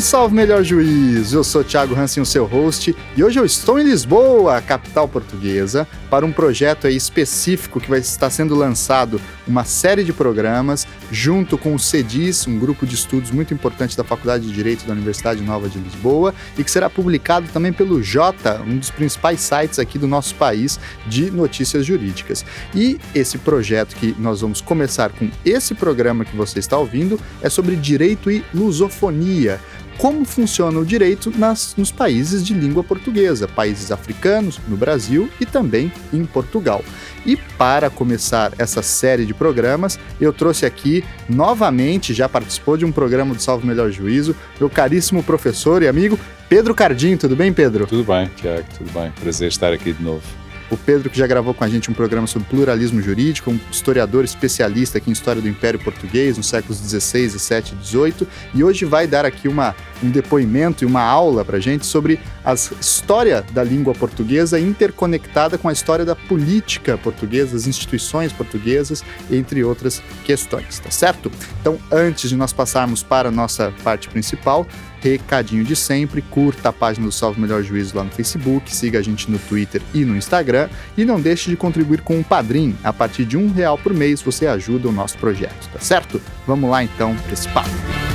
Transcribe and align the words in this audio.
Salve 0.00 0.34
Melhor 0.34 0.64
Juiz. 0.64 1.32
Eu 1.32 1.44
sou 1.44 1.62
Thiago 1.62 1.94
Hansen, 1.94 2.22
o 2.22 2.26
seu 2.26 2.44
host, 2.44 2.94
e 3.16 3.22
hoje 3.22 3.38
eu 3.38 3.44
estou 3.44 3.78
em 3.78 3.84
Lisboa, 3.84 4.60
capital 4.60 5.08
portuguesa, 5.08 5.86
para 6.10 6.26
um 6.26 6.32
projeto 6.32 6.88
específico 6.88 7.80
que 7.80 7.88
vai 7.88 8.00
estar 8.00 8.28
sendo 8.28 8.54
lançado 8.54 9.20
uma 9.46 9.64
série 9.64 10.02
de 10.02 10.12
programas 10.12 10.86
junto 11.10 11.56
com 11.56 11.74
o 11.74 11.78
CEDIS, 11.78 12.46
um 12.46 12.58
grupo 12.58 12.86
de 12.86 12.94
estudos 12.94 13.30
muito 13.30 13.54
importante 13.54 13.96
da 13.96 14.02
Faculdade 14.02 14.46
de 14.46 14.52
Direito 14.52 14.84
da 14.86 14.92
Universidade 14.92 15.42
Nova 15.42 15.68
de 15.68 15.78
Lisboa, 15.78 16.34
e 16.58 16.64
que 16.64 16.70
será 16.70 16.90
publicado 16.90 17.46
também 17.52 17.72
pelo 17.72 18.02
Jota, 18.02 18.60
um 18.66 18.76
dos 18.76 18.90
principais 18.90 19.40
sites 19.40 19.78
aqui 19.78 19.98
do 19.98 20.08
nosso 20.08 20.34
país 20.34 20.78
de 21.06 21.30
notícias 21.30 21.86
jurídicas. 21.86 22.44
E 22.74 22.98
esse 23.14 23.38
projeto 23.38 23.94
que 23.96 24.14
nós 24.18 24.40
vamos 24.40 24.60
começar 24.60 25.10
com 25.10 25.30
esse 25.44 25.74
programa 25.74 26.24
que 26.24 26.36
você 26.36 26.58
está 26.58 26.76
ouvindo 26.76 27.18
é 27.40 27.48
sobre 27.48 27.76
direito 27.76 28.30
e 28.30 28.44
lusofonia 28.52 29.60
como 29.98 30.24
funciona 30.24 30.78
o 30.78 30.84
direito 30.84 31.32
nas, 31.36 31.74
nos 31.76 31.90
países 31.90 32.44
de 32.44 32.54
língua 32.54 32.82
portuguesa, 32.82 33.48
países 33.48 33.90
africanos, 33.90 34.58
no 34.68 34.76
Brasil 34.76 35.28
e 35.40 35.46
também 35.46 35.92
em 36.12 36.24
Portugal. 36.24 36.84
E 37.24 37.36
para 37.36 37.88
começar 37.88 38.52
essa 38.58 38.82
série 38.82 39.24
de 39.24 39.32
programas, 39.32 39.98
eu 40.20 40.32
trouxe 40.32 40.66
aqui 40.66 41.04
novamente, 41.28 42.12
já 42.12 42.28
participou 42.28 42.76
de 42.76 42.84
um 42.84 42.92
programa 42.92 43.34
do 43.34 43.40
Salve 43.40 43.66
Melhor 43.66 43.90
Juízo, 43.90 44.36
meu 44.60 44.68
caríssimo 44.68 45.22
professor 45.22 45.82
e 45.82 45.88
amigo 45.88 46.18
Pedro 46.48 46.74
Cardinho. 46.74 47.16
Tudo 47.16 47.34
bem, 47.34 47.52
Pedro? 47.52 47.86
Tudo 47.86 48.04
bem, 48.04 48.30
Tiago, 48.36 48.66
tudo 48.76 48.92
bem. 48.92 49.10
Prazer 49.20 49.48
estar 49.48 49.72
aqui 49.72 49.92
de 49.92 50.02
novo 50.02 50.43
o 50.70 50.76
Pedro, 50.76 51.10
que 51.10 51.18
já 51.18 51.26
gravou 51.26 51.52
com 51.54 51.64
a 51.64 51.68
gente 51.68 51.90
um 51.90 51.94
programa 51.94 52.26
sobre 52.26 52.48
pluralismo 52.48 53.00
jurídico, 53.00 53.50
um 53.50 53.60
historiador 53.70 54.24
especialista 54.24 54.98
aqui 54.98 55.10
em 55.10 55.12
história 55.12 55.40
do 55.40 55.48
Império 55.48 55.78
Português, 55.78 56.36
nos 56.36 56.46
séculos 56.46 56.80
16, 56.80 57.32
17 57.32 57.72
e 57.72 57.76
18, 57.76 58.28
e 58.54 58.64
hoje 58.64 58.84
vai 58.84 59.06
dar 59.06 59.24
aqui 59.24 59.48
uma, 59.48 59.74
um 60.02 60.10
depoimento 60.10 60.84
e 60.84 60.86
uma 60.86 61.02
aula 61.02 61.44
para 61.44 61.60
gente 61.60 61.86
sobre 61.86 62.18
a 62.44 62.54
história 62.54 63.44
da 63.52 63.62
língua 63.62 63.94
portuguesa 63.94 64.58
interconectada 64.58 65.58
com 65.58 65.68
a 65.68 65.72
história 65.72 66.04
da 66.04 66.14
política 66.14 66.96
portuguesa, 66.98 67.52
das 67.52 67.66
instituições 67.66 68.32
portuguesas, 68.32 69.04
entre 69.30 69.62
outras 69.64 70.02
questões, 70.24 70.78
tá 70.78 70.90
certo? 70.90 71.30
Então, 71.60 71.78
antes 71.90 72.28
de 72.30 72.36
nós 72.36 72.52
passarmos 72.52 73.02
para 73.02 73.28
a 73.28 73.32
nossa 73.32 73.72
parte 73.82 74.08
principal, 74.08 74.66
recadinho 75.04 75.64
de 75.64 75.76
sempre, 75.76 76.22
curta 76.22 76.70
a 76.70 76.72
página 76.72 77.06
do 77.06 77.12
Salve 77.12 77.40
Melhor 77.40 77.62
Juízo 77.62 77.96
lá 77.96 78.04
no 78.04 78.10
Facebook, 78.10 78.74
siga 78.74 78.98
a 78.98 79.02
gente 79.02 79.30
no 79.30 79.38
Twitter 79.38 79.82
e 79.92 80.04
no 80.04 80.16
Instagram 80.16 80.68
e 80.96 81.04
não 81.04 81.20
deixe 81.20 81.50
de 81.50 81.56
contribuir 81.56 82.00
com 82.00 82.18
o 82.18 82.24
Padrim. 82.24 82.74
A 82.82 82.92
partir 82.92 83.24
de 83.24 83.36
um 83.36 83.52
real 83.52 83.76
por 83.76 83.92
mês 83.92 84.22
você 84.22 84.46
ajuda 84.46 84.88
o 84.88 84.92
nosso 84.92 85.18
projeto, 85.18 85.68
tá 85.72 85.78
certo? 85.78 86.20
Vamos 86.46 86.70
lá 86.70 86.82
então 86.82 87.14
para 87.16 87.32
esse 87.32 87.48
papo. 87.48 88.13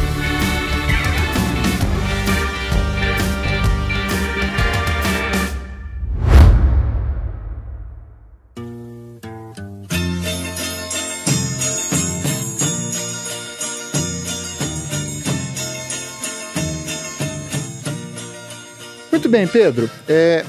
Muito 19.29 19.37
bem, 19.37 19.47
Pedro. 19.47 19.87
É, 20.07 20.43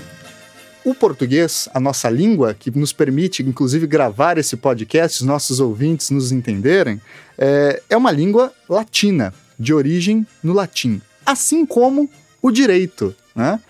o 0.83 0.95
português, 0.95 1.69
a 1.75 1.79
nossa 1.79 2.09
língua, 2.09 2.55
que 2.55 2.71
nos 2.71 2.95
permite, 2.95 3.43
inclusive, 3.43 3.87
gravar 3.87 4.39
esse 4.39 4.57
podcast, 4.57 5.21
os 5.21 5.27
nossos 5.27 5.61
ouvintes 5.61 6.09
nos 6.09 6.33
entenderem, 6.33 6.99
é, 7.37 7.83
é 7.91 7.95
uma 7.95 8.11
língua 8.11 8.51
latina, 8.67 9.35
de 9.59 9.75
origem 9.75 10.27
no 10.43 10.55
latim, 10.55 10.99
assim 11.27 11.67
como 11.67 12.09
o 12.41 12.51
direito. 12.51 13.15
Né? 13.37 13.61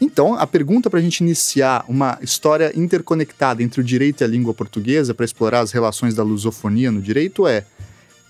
Então, 0.00 0.32
a 0.32 0.46
pergunta 0.46 0.88
para 0.88 0.98
a 0.98 1.02
gente 1.02 1.20
iniciar 1.20 1.84
uma 1.86 2.18
história 2.22 2.72
interconectada 2.74 3.62
entre 3.62 3.82
o 3.82 3.84
direito 3.84 4.22
e 4.22 4.24
a 4.24 4.28
língua 4.28 4.54
portuguesa, 4.54 5.12
para 5.12 5.26
explorar 5.26 5.60
as 5.60 5.72
relações 5.72 6.14
da 6.14 6.22
lusofonia 6.22 6.90
no 6.90 7.02
direito, 7.02 7.46
é 7.46 7.66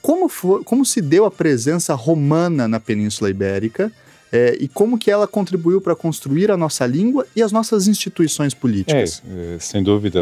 como, 0.01 0.29
for, 0.29 0.65
como 0.65 0.85
se 0.85 1.01
deu 1.01 1.25
a 1.25 1.31
presença 1.31 1.95
romana 1.95 2.67
na 2.67 2.81
Península 2.81 3.31
Ibérica 3.31 3.93
é, 4.33 4.57
e 4.59 4.67
como 4.67 4.99
que 4.99 5.11
ela 5.11 5.29
contribuiu 5.29 5.79
para 5.79 5.95
construir 5.95 6.51
a 6.51 6.57
nossa 6.57 6.87
língua 6.87 7.27
e 7.37 7.43
as 7.43 7.53
nossas 7.53 7.87
instituições 7.87 8.55
políticas. 8.55 9.23
É, 9.29 9.59
sem 9.59 9.83
dúvida, 9.83 10.21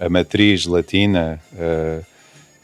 a, 0.00 0.08
matriz 0.08 0.66
latina 0.66 1.40
é, 1.56 2.02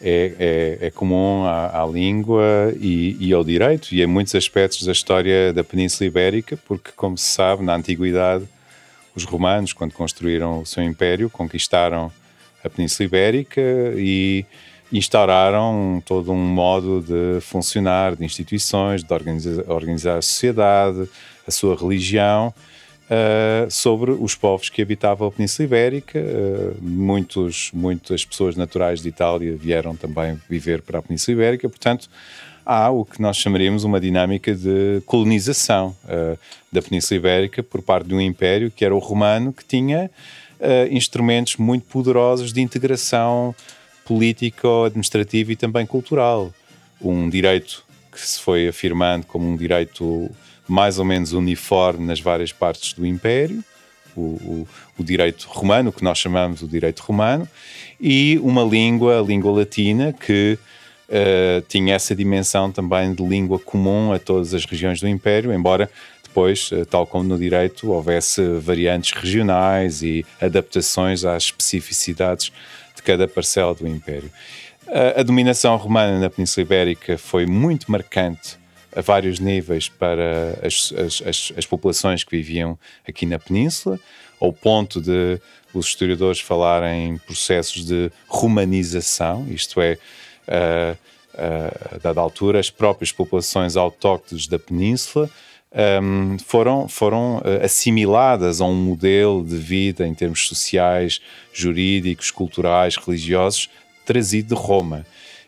é, 0.03 0.78
é, 0.81 0.91
comum 0.91 1.45
à, 1.45 1.83
à 1.83 1.87
língua 1.87 2.75
e, 2.81 3.17
e, 3.21 3.33
ao 3.33 3.45
direito 3.45 3.95
e 3.95 4.03
em 4.03 4.06
muitos 4.06 4.34
aspectos 4.34 4.84
da 4.84 4.93
história 4.93 5.53
da 5.53 5.62
Península 5.62 6.09
Ibérica, 6.09 6.59
porque, 6.67 6.91
como 6.97 7.17
se 7.17 7.27
sabe, 7.27 7.62
na 7.62 7.77
Antiguidade, 7.77 8.45
os 9.15 9.25
romanos, 9.25 9.72
quando 9.72 9.93
construíram 9.93 10.61
o 10.61 10.67
seu 10.67 10.83
império, 10.83 11.31
conquistaram 11.31 12.11
a 12.65 12.69
Península 12.69 13.07
Ibérica 13.07 13.61
e 13.97 14.45
instauraram 14.93 16.03
todo 16.05 16.33
um 16.33 16.37
modo 16.37 17.01
de 17.01 17.41
funcionar, 17.41 18.17
de 18.17 18.25
instituições, 18.25 19.05
de 19.05 19.12
organizar, 19.12 19.65
organizar 19.69 20.19
a 20.19 20.23
sociedade, 20.23 21.09
a 21.47 21.51
sua 21.51 21.77
religião, 21.77 22.53
uh, 23.11 23.71
sobre 23.71 24.12
os 24.12 24.34
povos 24.34 24.69
que 24.69 24.81
habitavam 24.81 25.28
a 25.28 25.33
Península 25.33 25.67
Ibérica. 25.67 26.19
Uh, 26.19 26.77
muitos, 26.81 27.71
muitas 27.75 28.25
pessoas 28.25 28.56
naturais 28.56 29.03
de 29.03 29.09
Itália 29.09 29.56
vieram 29.56 29.97
também 29.97 30.41
viver 30.49 30.83
para 30.83 31.01
a 31.01 31.03
Península 31.03 31.34
Ibérica, 31.37 31.69
portanto, 31.69 32.09
há 32.65 32.91
o 32.91 33.05
que 33.05 33.21
nós 33.21 33.37
chamaríamos 33.37 33.84
uma 33.84 34.01
dinâmica 34.01 34.55
de 34.55 35.03
colonização 35.07 35.97
uh, 36.05 36.39
da 36.71 36.81
Península 36.81 37.19
Ibérica 37.19 37.62
por 37.62 37.83
parte 37.83 38.09
de 38.09 38.15
um 38.15 38.21
império 38.21 38.71
que 38.71 38.84
era 38.84 38.95
o 38.95 38.99
romano, 38.99 39.53
que 39.53 39.65
tinha 39.65 40.11
instrumentos 40.91 41.57
muito 41.57 41.87
poderosos 41.87 42.53
de 42.53 42.61
integração 42.61 43.55
político, 44.10 44.87
administrativo 44.87 45.53
e 45.53 45.56
também 45.56 45.87
cultural. 45.87 46.53
Um 47.00 47.31
direito 47.31 47.84
que 48.10 48.21
se 48.21 48.41
foi 48.41 48.66
afirmando 48.66 49.25
como 49.25 49.48
um 49.48 49.56
direito 49.56 50.28
mais 50.66 50.98
ou 50.98 51.04
menos 51.04 51.32
uniforme 51.32 52.04
nas 52.04 52.19
várias 52.19 52.53
partes 52.53 52.93
do 52.93 53.06
Império, 53.06 53.62
o, 54.16 54.21
o, 54.21 54.69
o, 54.98 55.04
direito 55.04 55.47
romano, 55.48 55.93
que 55.93 56.03
nós 56.03 56.19
chamamos 56.19 56.60
o 56.60 56.66
direito 56.66 57.00
romano, 57.00 57.48
e 58.00 58.37
uma 58.43 58.65
língua, 58.65 59.21
a 59.21 59.22
língua 59.22 59.53
latina, 59.53 60.12
que 60.12 60.59
uh, 61.09 61.60
tinha 61.69 61.94
essa 61.94 62.12
dimensão 62.12 62.72
também 62.72 63.15
de 63.15 63.25
língua 63.25 63.60
comum 63.60 64.12
a 64.12 64.19
todas 64.19 64.53
as 64.54 64.65
regiões 64.65 65.00
do 65.00 65.06
Império, 65.06 65.53
embora 65.53 65.88
depois, 66.25 66.72
uh, 66.72 66.84
tal 66.84 67.06
como 67.06 67.22
no 67.22 67.38
direito, 67.38 67.92
houvesse 67.92 68.42
variantes 68.59 69.12
regionais 69.12 70.03
e 70.03 70.27
adaptações 70.41 71.25
às 71.25 71.44
especificidades 71.44 72.50
de 73.00 73.03
cada 73.03 73.27
parcela 73.27 73.75
do 73.75 73.88
Império. 73.88 74.31
A, 74.87 75.21
a 75.21 75.22
dominação 75.22 75.77
romana 75.77 76.21
na 76.21 76.31
Península 76.31 76.62
Ibérica 76.62 77.16
foi 77.16 77.47
muito 77.47 77.91
marcante 77.91 78.59
a 78.94 79.00
vários 79.00 79.38
níveis 79.38 79.88
para 79.88 80.59
as, 80.62 80.93
as, 80.93 81.22
as, 81.27 81.53
as, 81.56 81.66
populações 81.66 82.25
que 82.25 82.37
viviam 82.37 82.78
aqui 83.09 83.25
na 83.25 83.39
Península, 83.39 83.99
ao 84.41 84.53
ponto 84.53 85.00
de 85.00 85.41
os 85.72 85.87
historiadores 85.87 86.41
falarem 86.41 87.10
em 87.10 87.19
processos 87.19 87.87
de 87.87 88.10
romanização, 88.27 89.47
isto 89.48 89.80
é, 89.80 89.97
uh, 90.48 90.98
uh, 91.34 92.01
dada 92.01 92.21
altura, 92.21 92.59
as 92.59 92.69
próprias 92.69 93.13
populações 93.13 93.77
autóctones 93.77 94.48
da 94.48 94.59
Península 94.59 95.30
um, 95.72 96.37
foram, 96.39 96.89
foram 96.89 97.39
uh, 97.39 97.65
assimiladas 97.65 98.61
a 98.61 98.65
um 98.65 98.75
modelo 98.75 99.45
de 99.45 99.57
vida 99.57 100.07
em 100.07 100.15
termos 100.15 100.47
sociais, 100.47 101.21
jurídicos, 101.53 102.31
culturais, 102.31 102.97
religiosos, 102.97 103.69
trazido 104.05 104.55
de 104.55 104.61
Roma. 104.61 105.07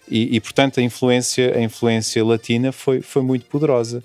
E, 0.09 0.37
e 0.37 0.41
portanto, 0.41 0.79
a 0.79 0.83
influência, 0.83 1.57
a 1.57 1.61
influência 1.61 2.25
latina 2.25 2.71
foi, 2.71 3.01
foi 3.01 3.23
muito 3.23 3.47
poderosa. 3.47 4.03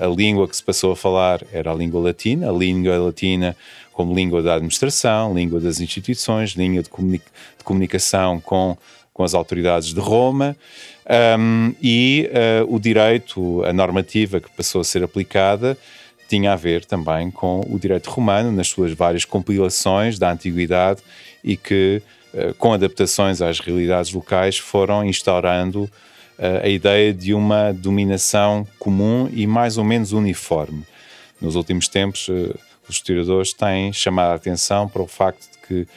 A 0.00 0.06
língua 0.06 0.46
que 0.46 0.54
se 0.54 0.62
passou 0.62 0.92
a 0.92 0.96
falar 0.96 1.42
era 1.52 1.72
a 1.72 1.74
língua 1.74 2.00
latina, 2.00 2.48
a 2.48 2.52
língua 2.52 2.96
latina 2.98 3.56
como 3.92 4.14
língua 4.14 4.40
da 4.40 4.54
administração, 4.54 5.34
língua 5.34 5.58
das 5.58 5.80
instituições, 5.80 6.50
língua 6.50 6.82
de, 6.82 6.88
de 6.88 7.64
comunicação 7.64 8.40
com, 8.40 8.76
com 9.12 9.24
as 9.24 9.34
autoridades 9.34 9.92
de 9.92 10.00
Roma. 10.00 10.56
Um, 11.08 11.74
e 11.82 12.30
uh, 12.30 12.74
o 12.74 12.78
direito, 12.78 13.64
a 13.64 13.72
normativa 13.72 14.40
que 14.40 14.50
passou 14.50 14.80
a 14.80 14.84
ser 14.84 15.02
aplicada, 15.02 15.76
tinha 16.28 16.52
a 16.52 16.56
ver 16.56 16.84
também 16.84 17.30
com 17.30 17.60
o 17.68 17.78
direito 17.78 18.08
romano, 18.08 18.52
nas 18.52 18.68
suas 18.68 18.92
várias 18.92 19.24
compilações 19.24 20.18
da 20.18 20.30
antiguidade 20.30 21.02
e 21.42 21.56
que, 21.56 22.00
uh, 22.32 22.54
com 22.54 22.72
adaptações 22.72 23.42
às 23.42 23.58
realidades 23.58 24.12
locais, 24.12 24.58
foram 24.58 25.04
instaurando 25.04 25.82
uh, 25.84 25.90
a 26.62 26.68
ideia 26.68 27.12
de 27.12 27.34
uma 27.34 27.72
dominação 27.72 28.66
comum 28.78 29.28
e 29.32 29.46
mais 29.46 29.78
ou 29.78 29.84
menos 29.84 30.12
uniforme. 30.12 30.84
Nos 31.40 31.56
últimos 31.56 31.88
tempos, 31.88 32.28
os 32.88 32.94
historiadores 32.94 33.52
têm 33.52 33.92
chamado 33.92 34.30
a 34.30 34.34
atenção 34.36 34.88
para 34.88 35.02
o 35.02 35.08
facto 35.08 35.50
de 35.50 35.66
que 35.66 35.88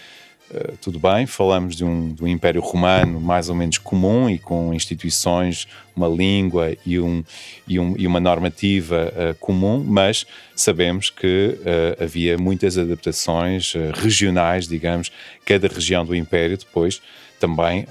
Uh, 0.52 0.78
tudo 0.78 1.00
bem, 1.00 1.26
falamos 1.26 1.76
de 1.76 1.84
um, 1.84 2.14
de 2.14 2.24
um, 2.24 2.28
Império 2.28 2.62
Romano 2.62 3.20
mais 3.20 3.50
ou 3.50 3.56
menos 3.56 3.80
comum 3.80 4.30
e 4.30 4.38
com 4.38 4.72
instituições, 4.76 5.68
uma 5.96 6.08
língua 6.08 6.78
e, 6.86 7.00
um, 7.00 7.24
e, 7.68 7.80
um, 7.80 7.96
e 7.98 8.06
uma 8.06 8.20
normativa 8.20 9.12
uh, 9.12 9.36
comum, 9.40 9.84
mas 9.84 10.24
sabemos 10.56 11.10
que 11.10 11.58
uh, 11.58 12.04
havia 12.04 12.38
muitas 12.38 12.78
adaptações 12.78 13.74
regionais, 13.96 14.68
digamos, 14.68 15.12
cada 15.44 15.68
região 15.68 16.06
do 16.06 16.16
Império 16.16 16.58
depois 16.58 17.02
também 17.40 17.86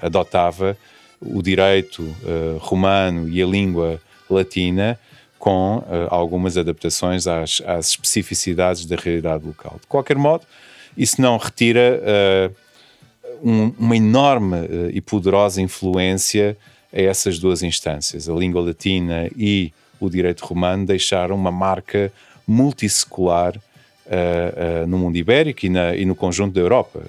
adotava 0.00 0.76
o 1.20 1.42
direito 1.42 2.02
romano 2.60 3.28
e 3.28 3.42
a 3.42 3.46
língua 3.46 4.00
latina 4.28 4.98
com 5.38 5.84
algumas 6.08 6.56
adaptações 6.56 7.26
às, 7.26 7.60
às 7.66 7.90
especificidades 7.90 8.86
da 8.86 8.96
realidade 8.96 9.44
local. 9.44 9.76
De 9.80 9.86
qualquer 9.86 10.16
modo, 10.16 10.46
isso 10.98 11.22
não 11.22 11.36
retira 11.36 12.02
uh, 12.02 13.48
um, 13.48 13.72
uma 13.78 13.96
enorme 13.96 14.56
uh, 14.56 14.90
e 14.92 15.00
poderosa 15.00 15.62
influência 15.62 16.56
a 16.92 17.00
essas 17.00 17.38
duas 17.38 17.62
instâncias. 17.62 18.28
A 18.28 18.34
língua 18.34 18.60
latina 18.60 19.30
e 19.36 19.72
o 20.00 20.10
direito 20.10 20.44
romano 20.44 20.84
deixaram 20.84 21.36
uma 21.36 21.52
marca 21.52 22.12
multissecular 22.46 23.56
uh, 23.56 24.86
no 24.88 24.98
mundo 24.98 25.16
ibérico 25.16 25.66
e, 25.66 25.68
na, 25.68 25.94
e, 25.94 26.04
no 26.04 26.16
conjunto 26.16 26.54
da 26.54 26.60
Europa, 26.60 27.00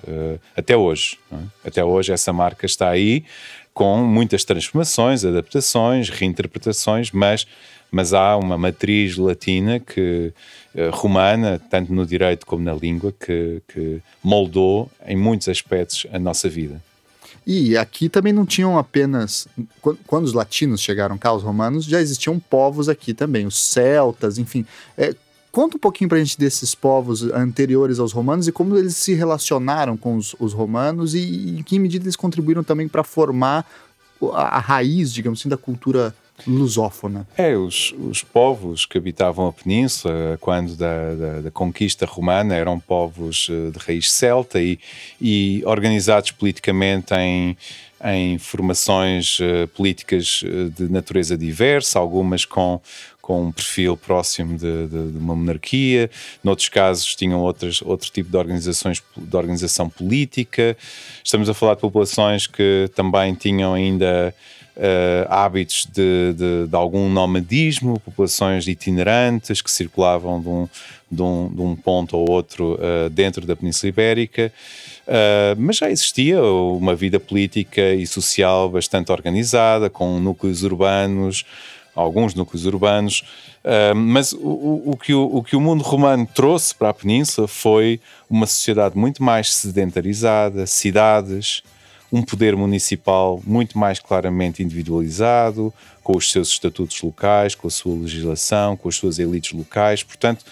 até 0.55 0.77
hoje. 0.77 1.17
É? 1.31 1.67
Até 1.69 1.83
hoje 1.83 2.11
essa 2.11 2.31
marca 2.31 2.67
está 2.67 2.89
aí, 2.89 3.23
com 3.73 4.03
muitas 4.03 4.43
transformações, 4.43 5.25
adaptações, 5.25 6.09
reinterpretações, 6.09 7.11
mas 7.11 7.47
mas 7.91 8.13
há 8.13 8.37
uma 8.37 8.57
matriz 8.57 9.17
latina 9.17 9.79
que 9.79 10.31
romana, 10.91 11.59
tanto 11.69 11.93
no 11.93 12.05
direito 12.05 12.45
como 12.45 12.63
na 12.63 12.73
língua, 12.73 13.11
que, 13.11 13.61
que 13.67 14.01
moldou 14.23 14.89
em 15.05 15.15
muitos 15.15 15.49
aspectos 15.49 16.05
a 16.11 16.19
nossa 16.19 16.47
vida. 16.47 16.81
E 17.45 17.75
aqui 17.75 18.09
também 18.09 18.31
não 18.31 18.45
tinham 18.45 18.77
apenas. 18.77 19.47
Quando 20.05 20.25
os 20.25 20.33
latinos 20.33 20.81
chegaram 20.81 21.17
cá, 21.17 21.33
os 21.33 21.41
romanos, 21.41 21.85
já 21.85 21.99
existiam 21.99 22.39
povos 22.39 22.87
aqui 22.87 23.13
também, 23.13 23.47
os 23.47 23.57
celtas, 23.57 24.37
enfim. 24.37 24.65
É, 24.95 25.15
conta 25.51 25.77
um 25.77 25.79
pouquinho 25.79 26.07
pra 26.07 26.19
gente 26.19 26.37
desses 26.37 26.75
povos 26.75 27.23
anteriores 27.23 27.97
aos 27.97 28.11
romanos 28.11 28.47
e 28.47 28.51
como 28.51 28.77
eles 28.77 28.95
se 28.95 29.13
relacionaram 29.13 29.97
com 29.97 30.15
os, 30.15 30.35
os 30.39 30.53
romanos 30.53 31.15
e 31.15 31.57
em 31.59 31.63
que 31.63 31.79
medida 31.79 32.05
eles 32.05 32.15
contribuíram 32.15 32.63
também 32.63 32.87
para 32.87 33.03
formar 33.03 33.65
a, 34.33 34.57
a, 34.57 34.59
raiz, 34.59 35.11
digamos 35.11 35.39
assim, 35.39 35.49
da 35.49 35.57
cultura 35.57 36.13
lusófona. 36.47 37.27
É, 37.37 37.55
os, 37.55 37.93
os 37.97 38.23
povos 38.23 38.85
que 38.85 38.97
habitavam 38.97 39.47
a 39.47 39.53
península, 39.53 40.37
quando 40.39 40.75
da, 40.75 41.15
da, 41.15 41.41
da 41.41 41.51
conquista 41.51 42.05
romana, 42.05 42.55
eram 42.55 42.79
povos 42.79 43.47
eh, 43.49 43.71
de 43.71 43.79
raiz 43.79 44.11
celta 44.11 44.61
e, 44.61 44.79
e 45.21 45.61
organizados 45.65 46.31
politicamente 46.31 47.13
em, 47.13 47.57
em 48.03 48.37
formações 48.37 49.39
uh, 49.39 49.67
políticas 49.75 50.41
eh, 50.45 50.69
de 50.75 50.91
natureza 50.91 51.37
diversa, 51.37 51.99
algumas 51.99 52.45
com, 52.45 52.79
com 53.21 53.47
um 53.47 53.51
perfil 53.51 53.97
próximo 53.97 54.57
de, 54.57 54.87
de, 54.87 55.11
de, 55.11 55.17
uma 55.17 55.35
monarquia, 55.35 56.09
noutros 56.43 56.69
casos 56.69 57.15
tinham 57.15 57.41
outras, 57.41 57.81
outro 57.81 58.09
tipo 58.09 58.29
de 58.29 58.37
organizações 58.37 59.03
de 59.15 59.35
organização 59.35 59.89
política. 59.89 60.77
Estamos 61.23 61.49
a 61.49 61.53
falar 61.53 61.75
de 61.75 61.81
populações 61.81 62.47
que 62.47 62.89
também 62.95 63.35
tinham 63.35 63.73
ainda 63.73 64.33
uh, 64.79 65.27
hábitos 65.29 65.85
de, 65.85 66.33
de, 66.33 66.67
de, 66.67 66.75
algum 66.75 67.09
nomadismo, 67.09 67.99
populações 67.99 68.67
itinerantes 68.67 69.61
que 69.61 69.69
circulavam 69.69 70.41
de 70.41 70.47
um, 70.47 70.69
de 71.11 71.21
um, 71.21 71.49
de 71.53 71.61
um 71.61 71.75
ponto 71.75 72.15
ao 72.15 72.29
outro 72.29 72.75
uh, 72.75 73.09
dentro 73.09 73.45
da 73.45 73.55
Península 73.55 73.89
Ibérica. 73.89 74.51
Uh, 75.05 75.59
mas 75.59 75.77
já 75.77 75.89
existia 75.89 76.41
uma 76.41 76.95
vida 76.95 77.19
política 77.19 77.93
e 77.93 78.07
social 78.07 78.69
bastante 78.69 79.11
organizada, 79.11 79.89
com 79.89 80.19
núcleos 80.19 80.63
urbanos, 80.63 81.45
alguns 81.93 82.33
núcleos 82.33 82.65
urbanos, 82.65 83.23
mas 83.93 84.31
o, 84.31 84.83
o, 84.85 84.97
que 84.97 85.13
o, 85.13 85.23
o, 85.35 85.43
que 85.43 85.53
o 85.53 85.59
mundo 85.59 85.83
romano 85.83 86.25
trouxe 86.33 86.73
para 86.73 86.89
a 86.89 86.93
Península 86.93 87.45
foi 87.45 87.99
uma 88.29 88.45
sociedade 88.45 88.97
muito 88.97 89.21
mais 89.21 89.53
sedentarizada, 89.53 90.65
cidades, 90.65 91.61
um 92.11 92.21
poder 92.21 92.55
municipal 92.55 93.41
muito 93.45 93.77
mais 93.77 93.99
claramente 93.99 94.63
individualizado, 94.63 95.73
com 96.03 96.17
os 96.17 96.31
seus 96.31 96.49
estatutos 96.49 96.99
locais, 97.01 97.53
com 97.53 97.67
a 97.67 97.71
sua 97.71 97.95
legislação, 97.95 98.75
com 98.75 98.89
as 98.89 98.95
suas 98.95 99.19
elites 99.19 99.51
locais. 99.51 100.01
Portanto, 100.01 100.43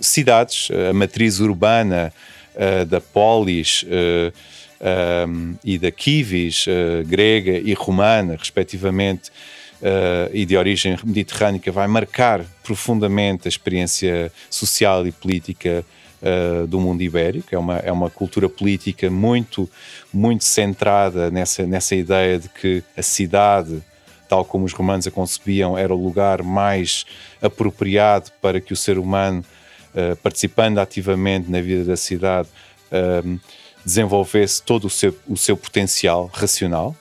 cidades, 0.00 0.68
a 0.90 0.92
matriz 0.92 1.40
urbana 1.40 2.12
uh, 2.54 2.84
da 2.84 3.00
polis 3.00 3.84
uh, 3.84 4.32
eh, 4.80 5.26
um, 5.26 5.52
eh, 5.54 5.58
e 5.64 5.78
da 5.78 5.90
kivis, 5.90 6.66
uh, 6.66 7.04
grega 7.06 7.58
e 7.58 7.72
romana, 7.72 8.36
respectivamente, 8.36 9.30
e 10.32 10.44
de 10.44 10.56
origem 10.56 10.98
mediterrânica, 11.04 11.70
vai 11.70 11.86
marcar 11.86 12.44
profundamente 12.64 13.46
a 13.46 13.48
experiência 13.48 14.32
social 14.50 15.06
e 15.06 15.12
política 15.12 15.84
uh, 16.22 16.66
do 16.66 16.80
mundo 16.80 17.02
ibérico. 17.02 17.54
É 17.54 17.58
uma, 17.58 17.76
é 17.76 17.92
uma 17.92 18.10
cultura 18.10 18.48
política 18.48 19.10
muito, 19.10 19.68
muito 20.12 20.44
centrada 20.44 21.30
nessa, 21.30 21.66
nessa 21.66 21.94
ideia 21.94 22.38
de 22.38 22.48
que 22.48 22.82
a 22.96 23.02
cidade, 23.02 23.82
tal 24.28 24.44
como 24.44 24.64
os 24.64 24.72
romanos 24.72 25.06
a 25.06 25.10
concebiam, 25.10 25.76
era 25.76 25.94
o 25.94 26.02
lugar 26.02 26.42
mais 26.42 27.04
apropriado 27.40 28.30
para 28.40 28.60
que 28.60 28.72
o 28.72 28.76
ser 28.76 28.98
humano, 28.98 29.44
uh, 29.94 30.16
participando 30.16 30.78
ativamente 30.78 31.50
na 31.50 31.60
vida 31.60 31.84
da 31.84 31.96
cidade, 31.96 32.48
uh, 32.92 33.40
desenvolvesse 33.84 34.62
todo 34.62 34.86
o 34.86 34.90
seu, 34.90 35.16
o 35.26 35.36
seu 35.36 35.56
potencial 35.56 36.30
racional. 36.32 36.94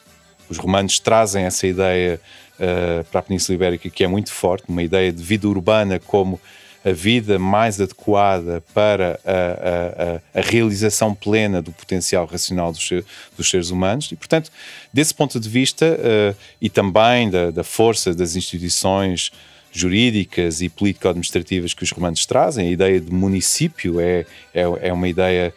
Os 0.50 0.58
romanos 0.58 1.00
trazem 1.00 1.44
essa 1.44 1.68
ideia 1.68 2.22
uh, 2.56 3.04
para 3.06 3.20
a 3.20 3.24
Península 3.24 3.56
Ibérica 3.56 3.90
que 3.90 4.04
é 4.04 4.08
muito 4.08 4.32
forte, 4.32 4.66
uma 4.70 4.82
ideia 4.82 5.12
de 5.12 5.22
vida 5.22 5.48
urbana 5.48 6.00
como 6.00 6.40
a 6.84 6.92
vida 6.92 7.38
mais 7.38 7.82
adequada 7.82 8.64
para 8.74 9.20
a, 9.26 10.36
a, 10.36 10.40
a 10.40 10.42
realização 10.42 11.14
plena 11.14 11.62
do 11.62 11.72
potencial 11.72 12.26
racional 12.26 12.72
dos, 12.72 12.90
dos, 13.36 13.50
seres 13.50 13.70
humanos. 13.70 14.12
E, 14.12 14.16
portanto, 14.16 14.52
desse 14.94 15.14
ponto 15.14 15.40
de 15.40 15.50
vista, 15.50 15.86
uh, 15.86 16.36
e 16.62 16.70
também 16.70 17.30
da, 17.30 17.52
da 17.52 17.64
força 17.64 18.14
das 18.14 18.36
instituições 18.36 19.32
jurídicas 19.72 20.62
e 20.62 20.70
político-administrativas 20.70 21.74
que 21.74 21.84
os 21.84 21.92
romanos 21.92 22.26
trazem, 22.26 22.68
a 22.68 22.72
ideia 22.72 23.00
de 23.00 23.12
município 23.12 24.00
é, 24.00 24.26
é, 24.54 24.62
é 24.82 24.94
uma 24.94 25.08
ideia 25.08 25.54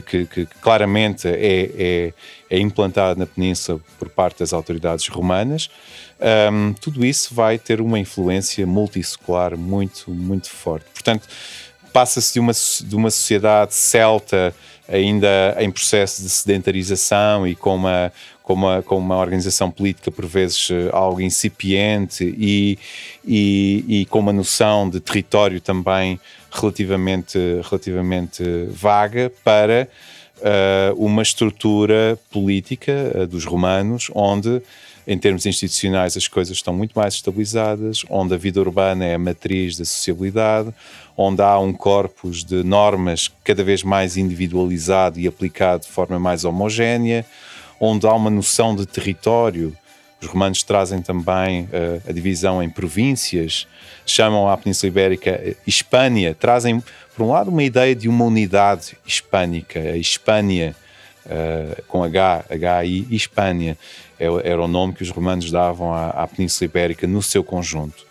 que, 0.00 0.26
que, 0.26 0.46
que 0.46 0.46
claramente 0.60 1.28
é, 1.28 1.70
é, 1.76 2.12
é 2.50 2.58
implantada 2.58 3.18
na 3.18 3.26
Península 3.26 3.80
por 3.98 4.08
parte 4.08 4.40
das 4.40 4.52
autoridades 4.52 5.08
romanas 5.08 5.68
um, 6.52 6.72
tudo 6.74 7.04
isso 7.04 7.34
vai 7.34 7.58
ter 7.58 7.80
uma 7.80 7.98
influência 7.98 8.66
multissecular 8.66 9.56
muito, 9.58 10.10
muito 10.10 10.48
forte. 10.48 10.86
Portanto, 10.92 11.28
passa-se 11.92 12.34
de 12.34 12.40
uma, 12.40 12.52
de 12.52 12.96
uma 12.96 13.10
sociedade 13.10 13.74
celta 13.74 14.54
ainda 14.88 15.56
em 15.58 15.70
processo 15.70 16.22
de 16.22 16.28
sedentarização 16.28 17.46
e 17.46 17.54
com 17.54 17.74
uma, 17.74 18.12
com 18.42 18.52
uma, 18.52 18.82
com 18.82 18.98
uma 18.98 19.16
organização 19.16 19.70
política 19.70 20.10
por 20.10 20.26
vezes 20.26 20.68
eh, 20.70 20.90
algo 20.92 21.20
incipiente 21.20 22.24
e, 22.38 22.78
e, 23.24 23.84
e 23.88 24.06
com 24.06 24.18
uma 24.18 24.32
noção 24.32 24.90
de 24.90 25.00
território 25.00 25.60
também 25.60 26.20
relativamente, 26.54 27.38
relativamente 27.68 28.42
vaga 28.70 29.30
para 29.42 29.88
uh, 30.38 31.04
uma 31.04 31.22
estrutura 31.22 32.18
política 32.30 32.92
uh, 33.14 33.26
dos 33.26 33.44
romanos 33.44 34.10
onde 34.14 34.62
em 35.06 35.18
termos 35.18 35.44
institucionais 35.44 36.16
as 36.16 36.26
coisas 36.26 36.56
estão 36.56 36.72
muito 36.72 36.92
mais 36.94 37.14
estabilizadas, 37.14 38.04
onde 38.08 38.34
a 38.34 38.38
vida 38.38 38.60
urbana 38.60 39.04
é 39.04 39.14
a 39.14 39.18
matriz 39.18 39.76
da 39.76 39.84
sociabilidade, 39.84 40.72
onde 41.16 41.42
há 41.42 41.58
um 41.58 41.72
corpus 41.72 42.42
de 42.42 42.64
normas 42.64 43.30
cada 43.44 43.62
vez 43.62 43.82
mais 43.82 44.16
individualizado 44.16 45.20
e 45.20 45.26
aplicado 45.26 45.82
de 45.82 45.88
forma 45.88 46.18
mais 46.18 46.44
homogénea, 46.44 47.24
onde 47.78 48.06
há 48.06 48.14
uma 48.14 48.30
noção 48.30 48.74
de 48.74 48.86
território. 48.86 49.76
Os 50.24 50.30
romanos 50.30 50.62
trazem 50.62 51.02
também 51.02 51.64
uh, 51.64 52.02
a 52.08 52.12
divisão 52.12 52.62
em 52.62 52.70
províncias, 52.70 53.68
chamam 54.06 54.48
a 54.48 54.56
Península 54.56 54.88
Ibérica 54.88 55.30
eh, 55.30 55.54
Hispânia, 55.66 56.34
trazem, 56.34 56.82
por 57.14 57.24
um 57.24 57.30
lado, 57.30 57.50
uma 57.50 57.62
ideia 57.62 57.94
de 57.94 58.08
uma 58.08 58.24
unidade 58.24 58.96
hispânica, 59.06 59.78
a 59.78 59.98
Hispânia, 59.98 60.74
uh, 61.26 61.82
com 61.88 62.02
H, 62.02 62.46
H-I, 62.48 63.06
Hispânia. 63.10 63.76
É 64.18 64.24
era 64.24 64.62
o 64.62 64.68
nome 64.68 64.94
que 64.94 65.02
os 65.02 65.10
romanos 65.10 65.50
davam 65.50 65.92
à, 65.92 66.08
à 66.08 66.26
Península 66.26 66.64
Ibérica 66.64 67.06
no 67.06 67.22
seu 67.22 67.44
conjunto. 67.44 68.06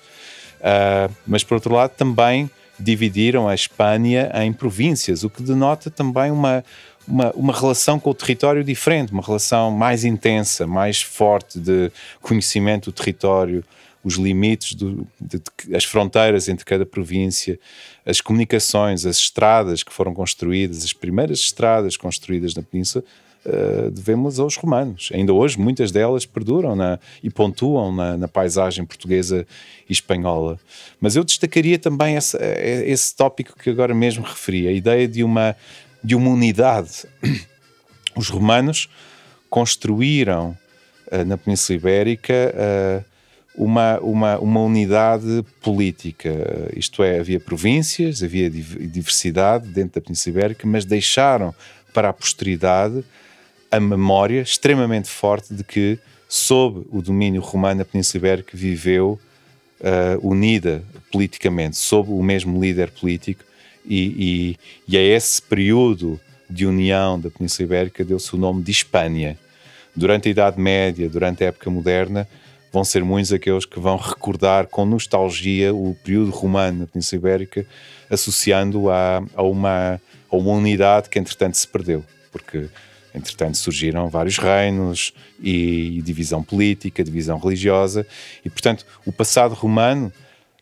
Uh, 0.60 1.12
mas, 1.26 1.44
por 1.44 1.56
outro 1.56 1.74
lado, 1.74 1.92
também 1.98 2.48
dividiram 2.80 3.48
a 3.48 3.56
Espanha 3.56 4.32
em 4.36 4.54
províncias, 4.54 5.24
o 5.24 5.30
que 5.32 5.42
denota 5.42 5.90
também 5.90 6.30
uma, 6.30 6.64
uma, 7.08 7.32
uma, 7.32 7.54
relação 7.54 8.00
com 8.00 8.10
o 8.10 8.14
território 8.14 8.64
diferente, 8.64 9.12
uma 9.12 9.24
relação 9.24 9.72
mais 9.72 10.04
intensa, 10.04 10.66
mais 10.66 11.02
forte 11.02 11.60
de 11.60 11.92
conhecimento 12.22 12.92
do 12.92 12.94
território 12.94 13.64
os 14.04 14.16
limites, 14.16 14.74
do, 14.74 15.08
de, 15.20 15.40
de, 15.40 15.76
as 15.76 15.86
fronteiras 15.86 16.50
entre 16.50 16.66
cada 16.66 16.86
província, 16.86 17.58
as 18.06 18.20
comunicações, 18.20 19.06
as 19.06 19.18
estradas 19.18 19.82
que 19.82 19.94
foram 19.94 20.14
construídas, 20.14 20.84
as 20.84 20.92
primeiras 20.92 21.40
estradas 21.40 21.96
construídas 21.96 22.54
na 22.54 22.62
Península, 22.62 23.04
uh, 23.46 23.90
devemos 23.90 24.40
aos 24.40 24.58
romanos. 24.58 25.10
Ainda 25.14 25.32
hoje, 25.32 25.58
muitas 25.58 25.90
delas 25.90 26.26
perduram 26.26 26.76
na, 26.76 27.00
e 27.24 27.30
pontuam 27.30 27.96
na, 27.96 28.18
na, 28.18 28.28
paisagem 28.28 28.86
portuguesa 28.86 29.48
e 29.90 29.94
espanhola. 29.94 30.60
Mas 31.00 31.16
eu 31.16 31.24
destacaria 31.24 31.80
também 31.80 32.18
essa, 32.18 32.38
esse 32.86 33.16
tópico 33.16 33.58
que 33.58 33.70
agora 33.70 33.96
mesmo 33.96 34.24
referi, 34.26 34.68
a 34.68 34.72
ideia 34.72 35.08
de 35.08 35.24
uma, 35.24 35.56
de 36.04 36.16
uma 36.16 36.30
unidade. 36.30 37.06
Os 38.16 38.30
romanos 38.30 38.90
construíram 39.50 40.58
uh, 41.12 41.26
na 41.26 41.38
Península 41.38 41.78
Ibérica. 41.78 42.54
Uh, 42.54 43.14
uma, 43.56 44.00
uma, 44.00 44.40
uma 44.40 44.60
unidade 44.62 45.46
política. 45.62 46.32
Isto 46.76 47.04
é, 47.04 47.20
havia 47.20 47.40
províncias, 47.40 48.24
havia 48.24 48.50
diversidade 48.50 49.68
dentro 49.68 49.96
da 50.00 50.02
Península 50.02 50.38
Ibérica, 50.38 50.68
mas 50.68 50.86
deixaram 50.86 51.54
para 51.94 52.10
a 52.10 52.14
posteridade 52.14 53.04
a 53.72 53.80
memória 53.80 54.42
extremamente 54.42 55.10
forte 55.10 55.54
de 55.54 55.64
que, 55.64 56.00
sob 56.28 56.86
o 56.92 57.02
domínio 57.02 57.42
romano, 57.42 57.82
a 57.82 57.86
Península 57.86 58.20
Ibérica 58.20 58.58
viveu 58.58 59.20
uh, 59.80 60.28
unida 60.28 60.84
politicamente, 61.12 61.78
sob 61.78 62.12
o 62.12 62.24
mesmo 62.24 62.60
líder 62.60 62.90
político, 62.92 63.44
e, 63.86 64.58
e, 64.88 64.94
e, 64.94 64.98
a 64.98 65.02
esse 65.02 65.42
período 65.42 66.20
de 66.50 66.66
união 66.66 67.20
da 67.20 67.30
Península 67.30 67.66
Ibérica 67.66 68.04
deu-se 68.04 68.34
o 68.34 68.38
nome 68.38 68.64
de 68.64 68.72
Hispânia. 68.72 69.38
Durante 69.96 70.28
a 70.28 70.32
Idade 70.32 70.60
Média, 70.60 71.10
durante 71.10 71.44
a 71.44 71.48
época 71.48 71.70
moderna, 71.70 72.28
vão 72.72 72.84
ser 72.84 73.04
muitos 73.04 73.32
aqueles 73.32 73.66
que 73.66 73.80
vão 73.80 73.98
recordar 73.98 74.68
com 74.68 74.86
nostalgia 74.86 75.74
o 75.74 75.96
período 76.04 76.32
romano 76.32 76.80
na 76.80 76.88
Península 76.88 77.20
Ibérica, 77.20 77.66
associando 78.10 78.90
a, 78.90 79.24
a, 79.36 79.44
uma, 79.44 80.02
a 80.30 80.36
uma 80.36 80.52
unidade 80.52 81.10
que 81.10 81.20
entretanto 81.20 81.56
se 81.56 81.68
perdeu, 81.68 82.04
porque 82.32 82.70
Entretanto, 83.16 83.58
surgiram 83.58 84.10
vários 84.10 84.38
reinos 84.38 85.14
e, 85.40 86.02
divisão 86.04 86.42
política, 86.42 87.04
divisão 87.04 87.38
religiosa, 87.38 88.08
e 88.44 88.50
portanto, 88.50 88.86
o 89.06 89.12
passado 89.12 89.54
romano, 89.54 90.12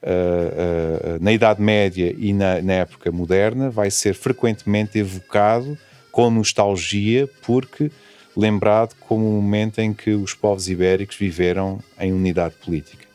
uh, 0.04 1.16
uh, 1.16 1.24
na 1.24 1.32
Idade 1.32 1.62
Média 1.62 2.14
e 2.18 2.34
na, 2.34 2.62
na, 2.62 2.74
época 2.74 3.12
moderna, 3.12 3.70
vai 3.70 3.92
ser 3.92 4.14
frequentemente 4.14 4.98
evocado 4.98 5.78
com 6.12 6.30
nostalgia, 6.30 7.30
porque 7.42 7.92
lembrado 8.36 8.96
como 9.00 9.28
o 9.28 9.42
momento 9.42 9.80
em 9.80 9.94
que 9.94 10.12
os 10.12 10.34
povos 10.34 10.70
ibéricos 10.70 11.16
viveram 11.16 11.80
em 12.00 12.14
unidade 12.14 12.56
política. 12.64 13.12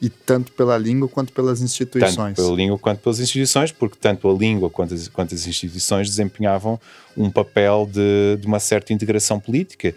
E 0.00 0.10
tanto 0.10 0.52
pela 0.52 0.76
língua 0.76 1.08
quanto 1.08 1.32
pelas 1.32 1.62
instituições. 1.62 2.36
Tanto 2.36 2.36
pela 2.36 2.54
língua 2.54 2.78
quanto 2.78 3.00
pelas 3.00 3.18
instituições, 3.18 3.72
porque 3.72 3.96
tanto 3.98 4.28
a 4.30 4.34
língua 4.34 4.68
quanto 4.68 4.92
as, 4.92 5.08
quanto 5.08 5.34
as 5.34 5.46
instituições 5.46 6.08
desempenhavam 6.08 6.78
um 7.16 7.30
papel 7.30 7.88
de, 7.90 8.36
de 8.38 8.46
uma 8.46 8.60
certa 8.60 8.92
integração 8.92 9.40
política. 9.40 9.94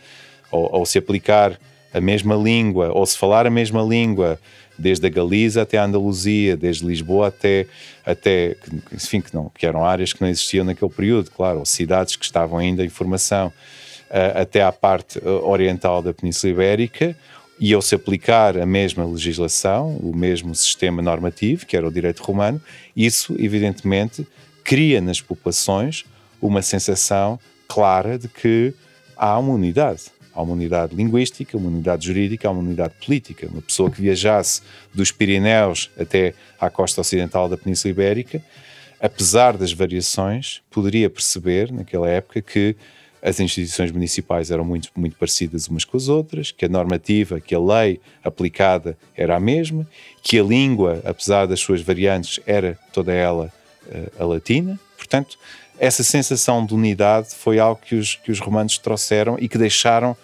Ou, 0.52 0.78
ou, 0.78 0.86
se 0.86 0.98
aplicar 0.98 1.60
a 1.94 2.02
mesma 2.02 2.36
língua, 2.36 2.92
ou 2.92 3.06
se 3.06 3.18
falar 3.18 3.46
a 3.46 3.52
mesma 3.52 3.84
língua, 3.84 4.40
desde 4.80 5.06
a 5.06 5.10
Galiza 5.10 5.62
até 5.62 5.78
a 5.78 5.84
Andaluzia, 5.84 6.56
desde 6.56 6.86
Lisboa 6.86 7.28
até, 7.28 7.68
até 8.06 8.56
enfim, 8.94 9.22
que, 9.22 9.34
não, 9.34 9.52
que 9.56 9.66
eram 9.66 9.86
áreas 9.86 10.14
que 10.14 10.22
não 10.22 10.30
existiam 10.30 10.66
naquele 10.66 10.92
período, 10.92 11.30
claro, 11.32 11.60
ou 11.60 11.66
cidades 11.66 12.16
que 12.16 12.26
estavam 12.26 12.58
ainda 12.58 12.84
em 12.84 12.90
formação, 12.90 13.48
uh, 13.48 14.42
até 14.42 14.64
à 14.64 14.72
parte 14.72 15.20
uh, 15.20 15.46
oriental 15.48 16.02
da 16.02 16.14
Península 16.14 16.54
Ibérica, 16.54 17.16
e 17.60 17.74
ao 17.74 17.82
se 17.82 17.94
aplicar 17.94 18.58
a 18.58 18.66
mesma 18.66 19.06
legislação, 19.06 19.98
o 19.98 20.16
mesmo 20.16 20.56
sistema 20.56 21.02
normativo, 21.02 21.66
que 21.66 21.76
era 21.76 21.86
o 21.86 21.92
direito 21.92 22.24
romano, 22.24 22.62
isso, 22.96 23.36
evidentemente, 23.38 24.26
cria 24.64 25.02
nas 25.02 25.20
populações 25.20 26.06
uma 26.42 26.62
sensação 26.62 27.38
clara 27.68 28.18
de 28.18 28.30
que 28.30 28.74
há 29.18 29.38
uma 29.38 29.54
unidade. 29.54 30.04
Há 30.34 30.42
uma 30.42 30.54
unidade 30.54 30.96
linguística, 30.96 31.58
uma 31.58 31.70
unidade 31.70 32.06
jurídica, 32.06 32.48
há 32.48 32.52
uma 32.52 32.62
unidade 32.62 32.94
política. 33.04 33.48
Uma 33.48 33.62
pessoa 33.62 33.90
que 33.90 34.02
viajasse 34.02 34.62
dos 34.94 35.12
Pirineus 35.12 35.90
até 36.00 36.34
à 36.60 36.70
costa 36.70 37.02
ocidental 37.02 37.50
da 37.50 37.58
Península 37.58 37.92
Ibérica, 37.92 38.42
apesar 39.00 39.58
das 39.58 39.72
variações, 39.72 40.62
poderia 40.70 41.10
perceber, 41.10 41.72
naquela 41.72 42.10
época, 42.10 42.42
que 42.42 42.76
as 43.22 43.40
instituições 43.40 43.92
municipais 43.92 44.50
eram 44.50 44.64
muito, 44.64 44.90
muito 44.96 45.18
parecidas 45.18 45.68
umas 45.68 45.84
com 45.84 45.98
as 45.98 46.08
outras, 46.08 46.52
que 46.52 46.66
a 46.66 46.70
normativa, 46.70 47.40
que 47.40 47.54
a 47.54 47.60
lei 47.60 48.00
aplicada 48.24 48.98
era 49.16 49.36
a 49.36 49.40
mesma, 49.40 49.88
que 50.24 50.40
a 50.40 50.44
língua, 50.44 51.02
apesar 51.04 51.46
das 51.46 51.60
suas 51.60 51.82
variantes, 51.82 52.40
era 52.46 52.80
toda 52.94 53.14
ela 53.14 53.52
uh, 53.88 54.24
a 54.24 54.26
latina. 54.26 54.80
Portanto, 54.98 55.38
essa 55.80 56.04
sensação 56.04 56.66
de 56.66 56.74
unidade 56.74 57.34
foi 57.34 57.60
algo 57.60 57.82
que 57.82 57.96
os, 57.96 58.16
que 58.16 58.32
os 58.32 58.40
romanos 58.40 58.78
trouxeram 58.78 59.38
e 59.40 59.48
que 59.48 59.58
deixaram 59.58 60.16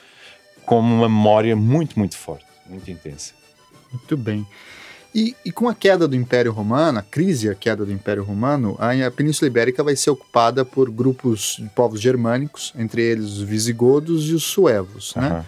como 0.66 0.94
uma 0.94 1.08
memória 1.08 1.56
muito, 1.56 1.98
muito 1.98 2.18
forte, 2.18 2.46
muito 2.68 2.90
intensa. 2.92 3.34
Muito 3.92 4.18
bem. 4.18 4.46
E, 5.14 5.34
e, 5.46 5.52
com 5.52 5.70
a 5.70 5.74
queda 5.74 6.10
do 6.10 6.16
Império 6.16 6.52
Romano, 6.52 7.00
a 7.00 7.02
crise, 7.02 7.50
a 7.50 7.56
queda 7.56 7.86
do 7.86 7.92
Império 7.92 8.22
Romano, 8.22 8.78
a 8.78 9.10
Península 9.10 9.48
Ibérica 9.48 9.82
vai 9.82 9.96
ser 9.96 10.10
ocupada 10.10 10.66
por 10.66 10.92
grupos 10.92 11.56
de 11.58 11.70
povos 11.70 12.02
germânicos, 12.02 12.74
entre 12.78 13.02
eles 13.02 13.38
os 13.38 13.42
visigodos 13.42 14.28
e 14.28 14.34
os 14.34 14.44
suevos, 14.44 15.16
uhum. 15.16 15.22
né? 15.22 15.46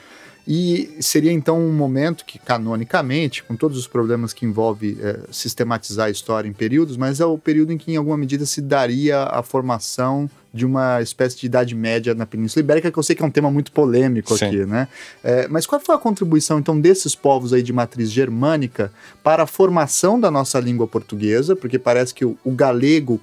E 0.48 0.96
seria 1.01 1.32
então 1.32 1.60
um 1.60 1.74
momento 1.74 2.24
que, 2.24 2.39
canonicamente, 2.39 3.44
com 3.44 3.54
todos 3.54 3.77
os 3.77 3.86
problemas 3.86 4.32
que 4.32 4.46
envolve 4.46 4.98
é, 5.01 5.20
sistematizar 5.30 6.08
a 6.08 6.10
história 6.10 6.48
em 6.48 6.54
períodos, 6.54 6.96
mas 6.96 7.20
é 7.20 7.25
o 7.25 7.38
período 7.38 7.74
em 7.74 7.77
que, 7.77 7.92
em 7.92 7.98
alguma 7.98 8.16
medida, 8.16 8.46
se 8.46 8.62
daria 8.62 9.24
a 9.24 9.44
formação 9.44 10.30
de 10.54 10.66
uma 10.66 11.01
espécie 11.01 11.38
de 11.38 11.48
Idade 11.48 11.75
Média 11.75 12.16
na 12.16 12.25
Península 12.25 12.62
Ibérica, 12.62 12.89
que 12.89 12.98
eu 12.98 13.04
sei 13.04 13.13
que 13.13 13.22
é 13.22 13.25
um 13.25 13.30
tema 13.30 13.51
muito 13.51 13.74
polêmico 13.74 14.38
Sim. 14.38 14.46
aqui, 14.46 14.66
né? 14.66 14.88
É, 15.22 15.50
mas 15.50 15.68
qual 15.68 15.82
foi 15.82 15.94
a 15.94 15.98
contribuição, 15.98 16.60
então, 16.60 16.80
desses 16.80 17.13
povos 17.13 17.51
aí 17.51 17.62
de 17.62 17.74
matriz 17.74 18.10
germânica 18.10 18.89
para 19.22 19.44
a 19.44 19.48
formação 19.48 20.18
da 20.18 20.32
nossa 20.32 20.62
língua 20.62 20.88
portuguesa? 20.88 21.58
Porque 21.58 21.77
parece 21.77 22.13
que 22.13 22.24
o, 22.24 22.38
o 22.46 22.51
galego 22.51 23.20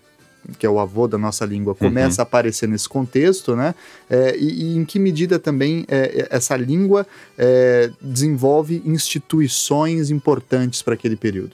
que 0.59 0.67
é 0.67 0.69
o 0.69 0.79
avô 0.79 1.07
da 1.09 1.19
nossa 1.19 1.45
língua, 1.45 1.75
começa 1.75 2.21
uhum. 2.21 2.25
a 2.25 2.29
aparecer 2.29 2.69
nesse 2.69 2.89
contexto, 2.89 3.57
né? 3.57 3.75
É, 4.09 4.37
e, 4.37 4.73
e, 4.73 4.77
em 4.77 4.85
que 4.85 4.99
medida 4.99 5.39
também 5.39 5.85
é, 5.89 6.27
é 6.31 6.37
essa 6.37 6.57
língua 6.57 7.07
é, 7.39 7.91
desenvolve 8.01 8.83
instituições 8.85 10.11
importantes 10.11 10.83
para 10.83 10.95
aquele 10.95 11.17
período? 11.17 11.53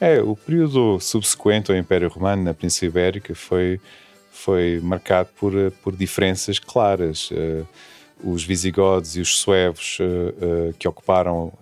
É, 0.00 0.20
o 0.20 0.36
período 0.36 0.98
subsequente 1.00 1.70
ao 1.70 1.76
Império 1.76 2.08
Romano 2.08 2.42
na 2.42 2.52
Península 2.52 2.88
Ibérica 2.88 3.34
foi 3.34 3.80
foi 4.34 4.80
marcado 4.82 5.28
por, 5.38 5.52
por 5.82 5.96
diferenças 5.96 6.58
claras. 6.58 7.30
Uh, 7.30 7.66
os 8.22 8.42
visigodos 8.44 9.16
e 9.16 9.20
os 9.20 9.38
suevos 9.38 9.98
uh, 10.00 10.70
uh, 10.70 10.74
que 10.78 10.88
ocuparam 10.88 11.52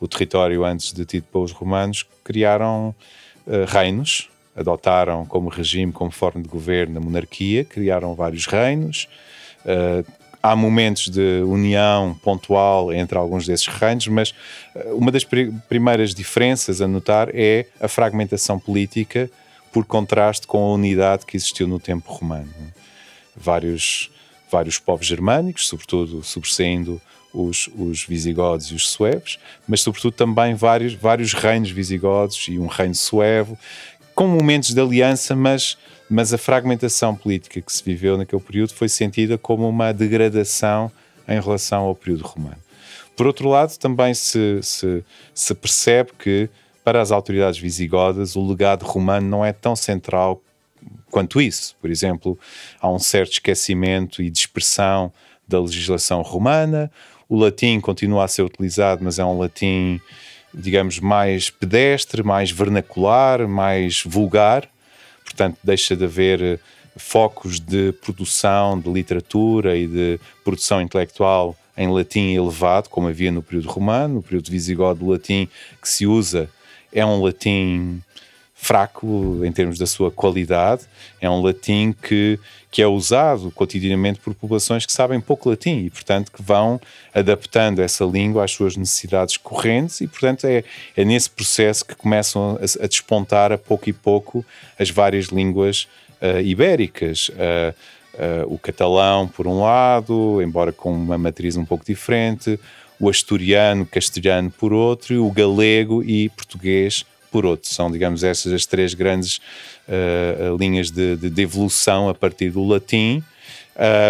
o 0.00 0.06
território 0.06 0.64
antes 0.64 0.92
de 0.92 1.04
tido 1.04 1.24
pelos 1.24 1.52
romanos 1.52 2.04
criaram 2.22 2.94
reinos, 3.68 4.28
adotaram 4.56 5.26
como 5.26 5.48
regime, 5.48 5.92
como 5.92 6.10
forma 6.10 6.42
de 6.42 6.48
governo 6.48 6.98
a 6.98 7.00
monarquia, 7.00 7.64
criaram 7.64 8.14
vários 8.14 8.46
reinos. 8.46 9.08
há 10.42 10.56
momentos 10.56 11.08
de 11.08 11.42
união 11.42 12.14
pontual 12.22 12.92
entre 12.92 13.18
alguns 13.18 13.46
desses 13.46 13.66
reinos, 13.66 14.06
mas 14.06 14.34
uma 14.92 15.10
das 15.10 15.24
primeiras 15.68 16.14
diferenças 16.14 16.80
a 16.80 16.88
notar 16.88 17.28
é 17.34 17.66
a 17.80 17.88
fragmentação 17.88 18.58
política 18.58 19.30
por 19.72 19.84
contraste 19.84 20.46
com 20.46 20.58
a 20.58 20.74
unidade 20.74 21.26
que 21.26 21.36
existiu 21.36 21.68
no 21.68 21.78
tempo 21.78 22.10
romano. 22.10 22.48
Vários, 23.36 24.10
vários 24.50 24.78
povos 24.78 25.06
germânicos, 25.06 25.68
sobretudo 25.68 26.22
sobressaindo 26.22 27.00
os, 27.36 27.68
os 27.76 28.02
visigodos 28.04 28.66
e 28.66 28.74
os 28.74 28.88
suevos, 28.88 29.38
mas 29.68 29.82
sobretudo 29.82 30.12
também 30.12 30.54
vários, 30.54 30.94
vários 30.94 31.34
reinos 31.34 31.70
visigodos 31.70 32.46
e 32.48 32.58
um 32.58 32.66
reino 32.66 32.94
suevo, 32.94 33.58
com 34.16 34.26
momentos 34.26 34.72
de 34.72 34.80
aliança, 34.80 35.36
mas, 35.36 35.76
mas 36.08 36.32
a 36.32 36.38
fragmentação 36.38 37.14
política 37.14 37.60
que 37.60 37.72
se 37.72 37.84
viveu 37.84 38.16
naquele 38.16 38.42
período 38.42 38.72
foi 38.72 38.88
sentida 38.88 39.36
como 39.36 39.68
uma 39.68 39.92
degradação 39.92 40.90
em 41.28 41.38
relação 41.38 41.82
ao 41.82 41.94
período 41.94 42.22
romano. 42.22 42.56
Por 43.14 43.26
outro 43.26 43.48
lado, 43.48 43.76
também 43.78 44.14
se, 44.14 44.58
se, 44.62 45.04
se 45.34 45.54
percebe 45.54 46.12
que 46.18 46.48
para 46.82 47.02
as 47.02 47.10
autoridades 47.10 47.58
visigodas, 47.58 48.36
o 48.36 48.46
legado 48.46 48.84
romano 48.84 49.28
não 49.28 49.44
é 49.44 49.52
tão 49.52 49.76
central 49.76 50.40
quanto 51.10 51.40
isso. 51.40 51.76
Por 51.80 51.90
exemplo, 51.90 52.38
há 52.80 52.88
um 52.88 52.98
certo 52.98 53.32
esquecimento 53.32 54.22
e 54.22 54.30
dispersão 54.30 55.12
da 55.46 55.60
legislação 55.60 56.22
romana. 56.22 56.90
O 57.28 57.36
latim 57.36 57.80
continua 57.80 58.24
a 58.24 58.28
ser 58.28 58.42
utilizado, 58.42 59.02
mas 59.04 59.18
é 59.18 59.24
um 59.24 59.38
latim, 59.38 60.00
digamos, 60.56 60.98
mais 60.98 61.50
pedestre, 61.50 62.22
mais 62.22 62.50
vernacular, 62.50 63.46
mais 63.46 64.02
vulgar. 64.02 64.66
Portanto, 65.22 65.58
deixa 65.62 65.94
de 65.94 66.04
haver 66.04 66.58
focos 66.96 67.60
de 67.60 67.92
produção 67.92 68.80
de 68.80 68.90
literatura 68.90 69.76
e 69.76 69.86
de 69.86 70.18
produção 70.42 70.80
intelectual 70.80 71.54
em 71.76 71.92
latim 71.92 72.34
elevado, 72.34 72.88
como 72.88 73.06
havia 73.06 73.30
no 73.30 73.42
período 73.42 73.68
romano, 73.68 74.14
no 74.14 74.22
período 74.22 74.50
visigodo, 74.50 75.04
o 75.04 75.10
latim 75.10 75.46
que 75.80 75.88
se 75.88 76.06
usa 76.06 76.48
é 76.90 77.04
um 77.04 77.22
latim 77.22 78.00
fraco 78.66 79.44
em 79.44 79.52
termos 79.52 79.78
da 79.78 79.86
sua 79.86 80.10
qualidade, 80.10 80.82
é 81.20 81.30
um 81.30 81.40
latim 81.40 81.94
que, 82.02 82.36
que 82.68 82.82
é 82.82 82.86
usado 82.86 83.48
cotidianamente 83.52 84.18
por 84.18 84.34
populações 84.34 84.84
que 84.84 84.92
sabem 84.92 85.20
pouco 85.20 85.48
latim 85.48 85.84
e, 85.84 85.90
portanto, 85.90 86.32
que 86.32 86.42
vão 86.42 86.80
adaptando 87.14 87.80
essa 87.80 88.04
língua 88.04 88.44
às 88.44 88.50
suas 88.50 88.76
necessidades 88.76 89.36
correntes 89.36 90.00
e, 90.00 90.08
portanto, 90.08 90.46
é, 90.46 90.64
é 90.96 91.04
nesse 91.04 91.30
processo 91.30 91.84
que 91.84 91.94
começam 91.94 92.58
a, 92.60 92.84
a 92.84 92.88
despontar 92.88 93.52
a 93.52 93.58
pouco 93.58 93.88
e 93.88 93.92
pouco 93.92 94.44
as 94.76 94.90
várias 94.90 95.26
línguas 95.26 95.86
uh, 96.20 96.40
ibéricas. 96.40 97.28
Uh, 97.28 97.72
uh, 98.14 98.52
o 98.52 98.58
catalão, 98.58 99.28
por 99.28 99.46
um 99.46 99.60
lado, 99.60 100.42
embora 100.42 100.72
com 100.72 100.92
uma 100.92 101.16
matriz 101.16 101.56
um 101.56 101.64
pouco 101.64 101.84
diferente, 101.84 102.58
o 102.98 103.08
asturiano, 103.08 103.86
castelhano, 103.86 104.50
por 104.50 104.72
outro, 104.72 105.24
o 105.24 105.30
galego 105.30 106.02
e 106.02 106.28
português, 106.30 107.04
por 107.36 107.44
outro. 107.44 107.70
São, 107.70 107.90
digamos, 107.90 108.24
essas 108.24 108.50
as 108.50 108.64
três 108.64 108.94
grandes 108.94 109.42
uh, 109.86 110.56
linhas 110.58 110.90
de, 110.90 111.16
de, 111.16 111.28
de, 111.28 111.42
evolução 111.42 112.08
a 112.08 112.14
partir 112.14 112.48
do 112.48 112.66
latim. 112.66 113.22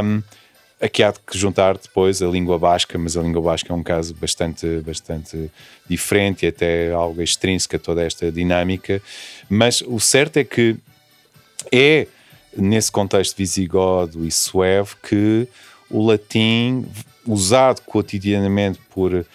Um, 0.05 0.23
aqui 0.81 1.03
há 1.03 1.13
que 1.13 1.37
juntar 1.37 1.77
depois 1.77 2.23
a 2.23 2.29
língua 2.29 2.57
basca, 2.57 2.97
mas 2.97 3.17
a 3.17 3.23
língua 3.23 3.43
basca 3.43 3.73
é 3.73 3.75
um 3.75 3.83
caso 3.83 4.15
bastante, 4.15 4.81
bastante 4.87 5.51
diferente 5.89 6.45
e 6.45 6.51
até 6.51 6.93
algo 6.93 7.21
extrínseco 7.21 7.75
a 7.75 7.79
toda 7.81 8.05
esta 8.05 8.31
dinâmica. 8.31 9.03
Mas 9.49 9.81
o 9.81 9.99
certo 9.99 10.37
é 10.37 10.45
que 10.45 10.77
é 11.73 12.07
nesse 12.57 12.93
contexto 12.93 13.37
visigodo 13.37 14.25
e 14.25 14.31
sueve 14.31 14.95
que 15.03 15.49
o 15.91 16.07
latim, 16.07 16.87
usado 17.27 17.81
cotidianamente 17.83 18.79
por 18.89 19.27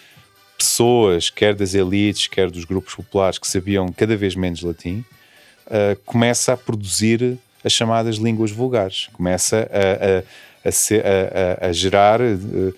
pessoas, 0.62 1.28
quer 1.28 1.54
das 1.54 1.74
elites, 1.74 2.28
quer 2.28 2.48
dos 2.48 2.64
grupos 2.64 2.94
populares 2.94 3.36
que 3.36 3.48
sabiam 3.48 3.88
cada 3.92 4.16
vez 4.16 4.36
menos 4.36 4.62
latim, 4.62 5.04
uh, 5.66 5.98
começa 6.06 6.52
a 6.52 6.56
produzir 6.56 7.36
as 7.64 7.72
chamadas 7.72 8.16
línguas 8.16 8.52
vulgares, 8.52 9.08
começa 9.12 9.68
a, 9.72 10.66
a, 10.66 10.68
a, 10.68 10.72
ser, 10.72 11.04
a 11.60 11.72
gerar 11.72 12.20
uh, 12.20 12.74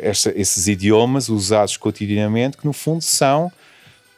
esta, 0.00 0.32
esses 0.36 0.66
idiomas 0.66 1.28
usados 1.28 1.76
cotidianamente 1.76 2.56
que, 2.56 2.66
no 2.66 2.72
fundo, 2.72 3.02
são 3.02 3.50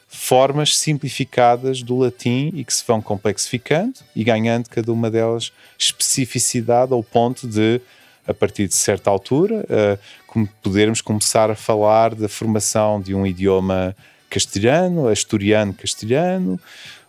formas 0.09 0.77
simplificadas 0.77 1.83
do 1.83 1.99
latim 1.99 2.51
e 2.55 2.65
que 2.65 2.73
se 2.73 2.83
vão 2.87 3.01
complexificando 3.03 4.01
e 4.17 4.25
ganhando 4.25 4.69
cada 4.71 4.91
uma 4.91 5.11
delas 5.11 5.53
especificidade 5.79 6.95
ao 6.95 7.03
ponto 7.03 7.47
de, 7.47 7.81
a 8.29 8.35
partir 8.35 8.69
de 8.69 8.75
certa 8.75 9.09
altura, 9.09 9.65
uh, 9.65 10.49
podermos 10.63 11.01
começar 11.01 11.51
a 11.51 11.55
falar 11.55 12.15
da 12.15 12.29
formação 12.29 13.01
de 13.01 13.15
um 13.15 13.27
idioma 13.27 13.97
castelhano, 14.29 15.09
asturiano-castelhano, 15.09 16.61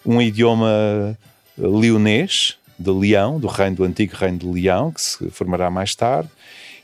um 0.05 0.21
idioma 0.21 1.17
leonês, 1.57 2.57
de 2.79 2.89
Leão, 2.89 3.37
do 3.37 3.47
reino 3.47 3.75
do 3.75 3.83
antigo 3.83 4.15
reino 4.15 4.37
de 4.37 4.47
Leão, 4.47 4.91
que 4.91 5.01
se 5.01 5.29
formará 5.31 5.69
mais 5.69 5.93
tarde, 5.93 6.29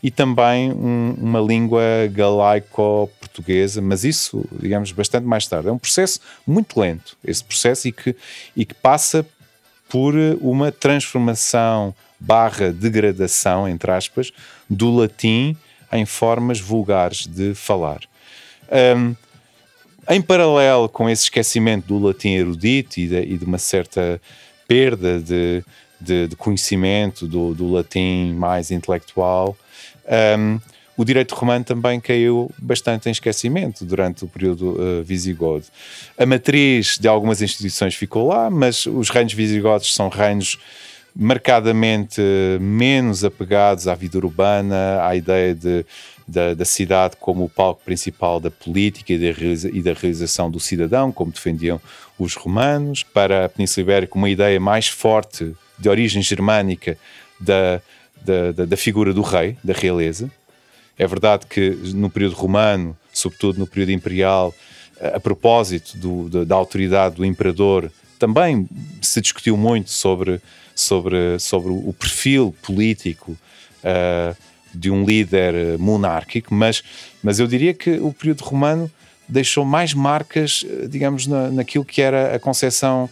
e 0.04 0.12
também 0.12 0.72
um, 0.74 1.16
uma 1.18 1.40
língua 1.40 1.82
galaico-portuguesa, 2.12 3.82
mas 3.82 4.04
isso, 4.04 4.46
digamos, 4.62 4.92
bastante 4.92 5.26
mais 5.26 5.48
tarde. 5.48 5.70
É 5.70 5.72
um 5.72 5.78
processo 5.78 6.20
muito 6.46 6.78
lento, 6.78 7.18
esse 7.24 7.42
processo, 7.42 7.88
e 7.88 7.94
que, 7.94 8.16
e 8.56 8.66
que 8.66 8.74
passa 8.74 9.26
por 9.88 10.14
uma 10.42 10.72
transformação 10.72 11.96
barra 12.26 12.72
degradação, 12.72 13.68
entre 13.68 13.92
aspas, 13.92 14.32
do 14.70 14.94
latim 14.96 15.56
em 15.92 16.06
formas 16.06 16.60
vulgares 16.60 17.28
de 17.28 17.54
falar. 17.54 18.02
Um, 18.98 19.16
em 20.10 20.22
paralelo 20.22 20.90
com 20.90 21.10
esse 21.10 21.24
esquecimento 21.24 21.88
do 21.88 22.00
latim 22.00 22.30
erudito 22.30 23.00
e 23.00 23.08
de, 23.08 23.22
e 23.22 23.38
de 23.38 23.46
uma 23.46 23.58
certa 23.58 24.22
perda 24.68 25.20
de, 25.20 25.64
de, 26.02 26.28
de 26.28 26.36
conhecimento 26.36 27.28
do, 27.28 27.54
do, 27.54 27.72
latim 27.72 28.34
mais 28.34 28.72
intelectual, 28.72 29.56
um, 30.38 30.60
o 30.98 31.04
direito 31.04 31.36
romano 31.36 31.66
também 31.66 32.00
caiu 32.00 32.50
bastante 32.58 33.10
em 33.10 33.12
esquecimento 33.12 33.84
durante 33.84 34.24
o 34.24 34.28
período 34.28 34.80
uh, 34.80 35.04
visigodo. 35.04 35.66
A 36.18 36.26
matriz 36.26 36.98
de 36.98 37.08
algumas 37.08 37.42
instituições 37.42 37.96
ficou 37.96 38.28
lá, 38.28 38.50
mas 38.50 38.86
os 38.86 39.10
reinos 39.10 39.34
visigodos 39.34 39.94
são 39.94 40.08
reinos 40.08 40.58
marcadamente 41.16 42.22
menos 42.60 43.24
apegados 43.24 43.88
à 43.88 43.96
vida 43.96 44.18
urbana, 44.18 45.02
à 45.02 45.16
ideia 45.16 45.56
de, 45.56 45.86
da, 46.28 46.54
da, 46.54 46.66
cidade 46.66 47.16
como 47.20 47.46
o 47.46 47.50
palco 47.50 47.82
principal 47.86 48.40
da 48.40 48.52
política 48.52 49.14
e 49.14 49.18
da, 49.18 49.70
e 49.70 49.82
da, 49.82 49.94
realização 49.94 50.52
do 50.52 50.60
cidadão, 50.60 51.12
como 51.12 51.32
defendiam 51.32 51.80
os 52.20 52.36
romanos. 52.36 53.04
Para 53.04 53.46
a 53.46 53.50
Península 53.50 53.84
Ibérica, 53.84 54.18
uma 54.18 54.30
ideia 54.30 54.60
mais 54.60 54.88
forte 54.88 55.56
de 55.80 55.88
origem 55.88 56.22
germânica 56.22 56.98
da, 57.40 57.82
da, 58.22 58.52
da, 58.52 58.66
da 58.66 58.78
figura 58.78 59.14
do 59.14 59.22
rei, 59.22 59.58
da 59.64 59.74
realeza. 59.74 60.30
É 60.98 61.06
verdade 61.08 61.46
que 61.48 61.72
no 61.94 62.10
período 62.10 62.36
romano, 62.36 62.96
sobretudo 63.14 63.60
no 63.60 63.68
período 63.68 63.92
imperial, 63.92 64.54
a 65.14 65.20
propósito 65.20 65.98
do, 65.98 66.46
da 66.46 66.56
autoridade 66.56 67.16
do 67.16 67.26
imperador, 67.26 67.92
também 68.18 68.68
se 69.02 69.20
discutiu 69.22 69.58
muito 69.58 69.90
sobre, 69.90 70.42
sobre, 70.76 71.40
sobre 71.40 71.72
o 71.72 71.94
perfil 71.94 72.54
político 72.62 73.32
uh, 73.32 74.36
de 74.74 74.92
um 74.92 75.06
líder 75.06 75.78
monárquico, 75.80 76.54
mas, 76.54 76.84
mas 77.24 77.40
eu 77.40 77.48
diria 77.48 77.74
que 77.74 77.92
o 77.92 78.12
período 78.12 78.44
romano 78.44 78.92
deixou 79.28 79.64
mais 79.64 79.94
marcas, 79.94 80.66
digamos, 80.90 81.26
na, 81.26 81.50
naquilo 81.50 81.86
que 81.86 82.02
era 82.02 82.36
a 82.36 82.40
concepção 82.40 83.10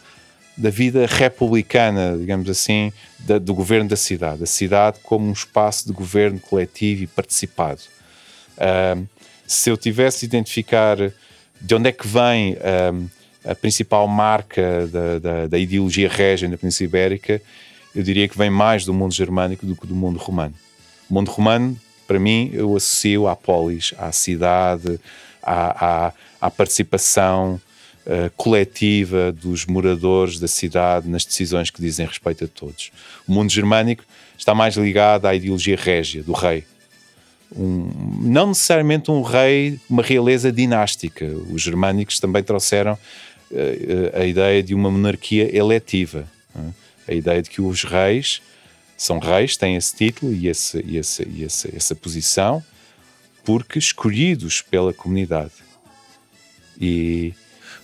da 0.56 0.69
vida 0.69 1.08
republicana, 1.08 2.15
digamos 2.17 2.49
assim, 2.49 2.91
da, 3.19 3.39
do 3.39 3.54
governo 3.54 3.89
da 3.89 3.95
cidade. 3.95 4.43
A 4.43 4.47
cidade 4.47 4.99
como 5.02 5.28
um 5.28 5.32
espaço 5.32 5.88
de 5.88 5.93
governo 5.93 6.39
coletivo 6.39 7.04
e 7.04 7.08
participado. 7.08 7.82
Uh, 8.58 9.08
se 9.47 9.69
eu 9.69 9.78
tivesse 9.78 10.21
de 10.21 10.26
identificar 10.26 10.97
de 11.60 11.76
onde 11.76 11.89
é 11.89 11.91
que 11.91 12.08
vem 12.08 12.54
uh, 12.54 13.10
a 13.46 13.54
principal 13.54 14.08
marca 14.08 14.88
da, 14.88 15.20
da, 15.20 15.48
da, 15.48 15.60
ideologia 15.60 16.08
régia 16.08 16.48
na 16.48 16.58
Península 16.58 16.88
Ibérica, 16.88 17.42
eu 17.96 18.02
diria 18.02 18.28
que 18.28 18.38
vem 18.38 18.50
mais 18.50 18.86
do 18.86 18.94
mundo 18.94 19.14
germânico 19.14 19.66
do 19.66 19.76
que 19.76 19.86
do 19.86 19.96
mundo 19.96 20.18
romano. 20.18 20.56
O 21.10 21.14
mundo 21.14 21.30
romano, 21.30 21.78
para 22.08 22.20
mim, 22.20 22.50
eu 22.54 22.76
associo 22.76 23.28
à 23.28 23.36
polis, 23.36 23.94
à 23.98 24.12
cidade, 24.12 25.00
à, 25.42 26.08
à, 26.08 26.14
à 26.42 26.50
participação, 26.50 27.60
uh, 28.06 28.30
coletiva 28.36 29.32
dos 29.32 29.66
moradores 29.66 30.40
da 30.40 30.48
cidade 30.48 31.08
nas 31.08 31.26
decisões 31.26 31.70
que 31.70 31.82
dizem 31.82 32.06
respeito 32.06 32.46
a 32.46 32.48
todos. 32.48 32.92
O 33.28 33.32
mundo 33.32 33.52
germânico 33.52 34.04
está 34.38 34.56
mais 34.56 34.76
ligado 34.76 35.26
à 35.26 35.36
ideologia 35.36 35.76
régia, 35.76 36.24
do 36.24 36.34
rei. 36.34 36.66
Um, 37.56 38.20
não 38.22 38.48
necessariamente 38.48 39.12
um 39.12 39.22
rei, 39.22 39.80
uma 39.90 40.02
realeza 40.02 40.52
dinástica. 40.52 41.26
Os 41.52 41.62
germânicos 41.62 42.20
também 42.20 42.42
trouxeram 42.42 42.98
a 44.13 44.26
ideia 44.26 44.62
de 44.63 44.74
uma 44.74 44.89
monarquia 44.89 45.56
eletiva. 45.56 46.28
Uh, 46.56 46.74
a 47.08 47.13
ideia 47.13 47.42
de 47.42 47.50
que 47.50 47.62
os 47.62 47.84
reis 47.84 48.42
são 48.98 49.20
reis, 49.20 49.58
têm 49.58 49.76
esse 49.76 49.96
título 49.96 50.34
e, 50.34 50.48
esse, 50.48 50.82
e, 50.86 50.98
esse, 50.98 51.28
e 51.28 51.44
esse, 51.44 51.76
essa 51.76 51.96
posição 51.96 52.63
porque 53.44 53.78
escolhidos 53.78 54.62
pela 54.62 54.94
comunidade. 54.94 55.52
E 56.80 57.34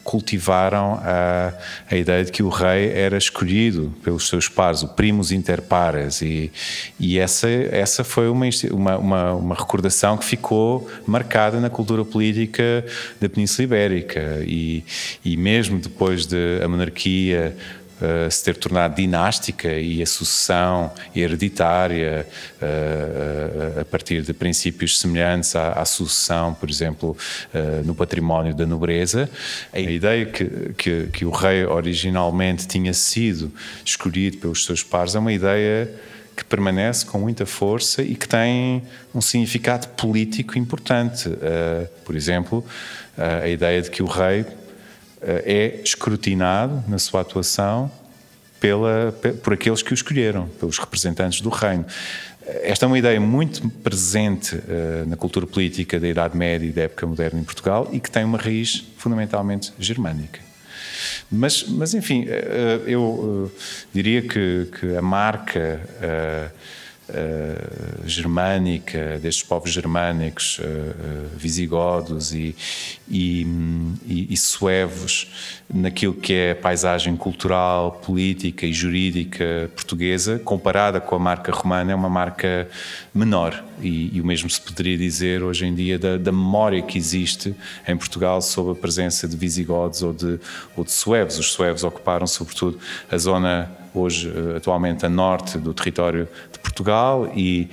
cultivaram 0.10 1.00
a, 1.04 1.54
a 1.88 1.96
ideia 1.96 2.26
de 2.26 2.32
que 2.32 2.42
o 2.42 2.50
rei 2.50 2.92
era 2.94 3.16
escolhido 3.16 3.94
pelos 4.04 4.28
seus 4.28 4.50
pares, 4.50 4.82
o 4.82 4.88
primus 4.88 5.32
inter 5.32 5.62
pares, 5.62 6.24
e, 6.24 6.52
e 7.00 7.20
essa, 7.20 7.48
essa 7.48 8.04
foi 8.04 8.28
uma, 8.28 8.48
uma, 8.72 9.34
uma, 9.36 9.56
recordação 9.56 10.18
que 10.18 10.26
ficou 10.26 10.90
marcada 11.06 11.60
na 11.60 11.70
cultura 11.70 12.04
política 12.04 12.84
da 13.22 13.30
Península 13.30 13.66
Ibérica, 13.66 14.42
e, 14.48 14.84
e 15.24 15.38
mesmo 15.38 15.78
depois 15.78 16.26
de 16.26 16.60
a 16.64 16.68
monarquia 16.68 17.56
uh, 18.02 18.30
se 18.30 18.44
ter 18.44 18.56
tornado 18.58 18.96
dinástica 18.96 19.68
e 19.72 20.02
a 20.02 20.06
sucessão 20.06 20.92
hereditária 21.16 22.28
uh, 22.62 23.82
a 23.82 23.86
partir 23.86 24.22
de 24.22 24.34
princípios 24.34 25.00
semelhantes 25.00 25.56
à, 25.56 25.74
à 25.74 25.86
sucessão, 25.86 26.54
por 26.54 26.70
exemplo, 26.70 27.16
no 27.86 27.96
património 27.96 28.54
da 28.54 28.66
nobreza. 28.66 29.30
A 29.74 29.80
ideia 29.80 30.26
que, 30.26 30.74
que, 30.78 31.08
que 31.12 31.26
o 31.26 31.32
rei 31.32 31.66
originalmente 31.66 32.68
tinha 32.68 32.94
sido 32.94 33.52
escolhido 33.84 34.38
pelos 34.38 34.66
seus 34.66 34.84
pares 34.84 35.16
é 35.16 35.20
uma 35.20 35.34
ideia 35.34 35.90
que 36.36 36.44
permanece 36.46 37.06
com 37.06 37.20
muita 37.20 37.46
força 37.46 38.02
e 38.02 38.16
que 38.16 38.28
tem 38.28 38.84
um 39.14 39.22
significado 39.22 39.88
político 39.90 40.58
importante. 40.58 41.30
Por 42.06 42.16
exemplo, 42.16 42.66
a 43.18 43.48
ideia 43.48 43.82
de 43.82 43.90
que 43.90 44.02
o 44.02 44.06
rei 44.06 44.42
eh, 44.42 44.59
é 45.22 45.82
escrutinado 45.84 46.84
na 46.88 46.98
sua 46.98 47.22
atuação 47.22 47.92
pela, 48.60 49.14
por 49.44 49.54
aqueles 49.54 49.82
que 49.82 49.94
o 49.94 49.96
escolheram, 49.96 50.48
pelos 50.60 50.78
representantes 50.78 51.42
do 51.42 51.50
reino. 51.50 51.86
Esta 52.64 52.86
é 52.86 52.88
uma 52.88 52.98
ideia 52.98 53.20
muito 53.20 53.68
presente 53.70 54.56
uh, 54.56 55.08
na 55.08 55.16
cultura 55.16 55.46
política 55.46 56.00
da 56.00 56.08
Idade 56.08 56.36
Média 56.36 56.66
e 56.66 56.72
da 56.72 56.84
época 56.84 57.06
moderna 57.06 57.40
em 57.40 57.44
Portugal 57.44 57.88
e 57.92 58.00
que 58.00 58.10
tem 58.10 58.24
uma 58.24 58.38
raiz 58.38 58.86
fundamentalmente 58.98 59.72
germânica. 59.80 60.40
Mas, 61.32 61.64
mas 61.68 61.94
enfim, 61.94 62.26
uh, 62.26 62.88
eu 62.88 63.02
uh, 63.04 63.52
diria 63.94 64.24
que, 64.24 64.68
que, 64.80 64.96
a 64.96 65.02
marca 65.02 65.80
uh, 67.10 68.08
germânica, 68.08 69.20
destes 69.20 69.44
povos 69.44 69.72
germânicos, 69.72 70.60
uh, 70.60 71.38
visigodos 71.38 72.34
e, 72.34 72.56
e, 73.10 73.46
e, 74.06 74.34
e, 74.34 74.38
suevos, 74.38 75.32
naquilo 75.74 76.14
que 76.14 76.34
é 76.34 76.52
a 76.52 76.56
paisagem 76.56 77.16
cultural, 77.18 78.00
política 78.06 78.66
e 78.66 78.74
jurídica 78.74 79.70
portuguesa, 79.76 80.40
comparada 80.40 81.02
com 81.02 81.16
a 81.16 81.20
marca 81.20 81.52
romana, 81.52 81.92
é 81.92 81.96
uma 81.96 82.10
marca 82.10 82.68
menor. 83.14 83.64
E, 83.82 84.16
e 84.18 84.22
o 84.22 84.26
mesmo 84.26 84.50
se 84.50 84.60
poderia 84.60 84.98
dizer 84.98 85.42
hoje 85.42 85.66
em 85.66 85.74
dia 85.74 85.98
da, 85.98 86.18
da, 86.18 86.32
memória 86.32 86.82
que 86.82 86.98
existe 86.98 87.56
em 87.88 87.96
Portugal 87.96 88.42
sobre 88.42 88.74
a 88.74 88.76
presença 88.76 89.28
de 89.28 89.38
visigodos 89.38 90.04
ou 90.04 90.14
de, 90.14 90.40
ou 90.76 90.84
de 90.84 90.92
suevos. 90.92 91.40
Os 91.40 91.52
suevos 91.54 91.84
ocuparam, 91.84 92.28
sobretudo, 92.28 92.78
a 93.10 93.18
zona 93.18 93.79
hoje 93.94 94.32
atualmente 94.56 95.06
a 95.06 95.10
norte 95.10 95.58
do 95.58 95.74
território 95.74 96.28
de 96.52 96.60
Portugal 96.60 97.32
e, 97.36 97.70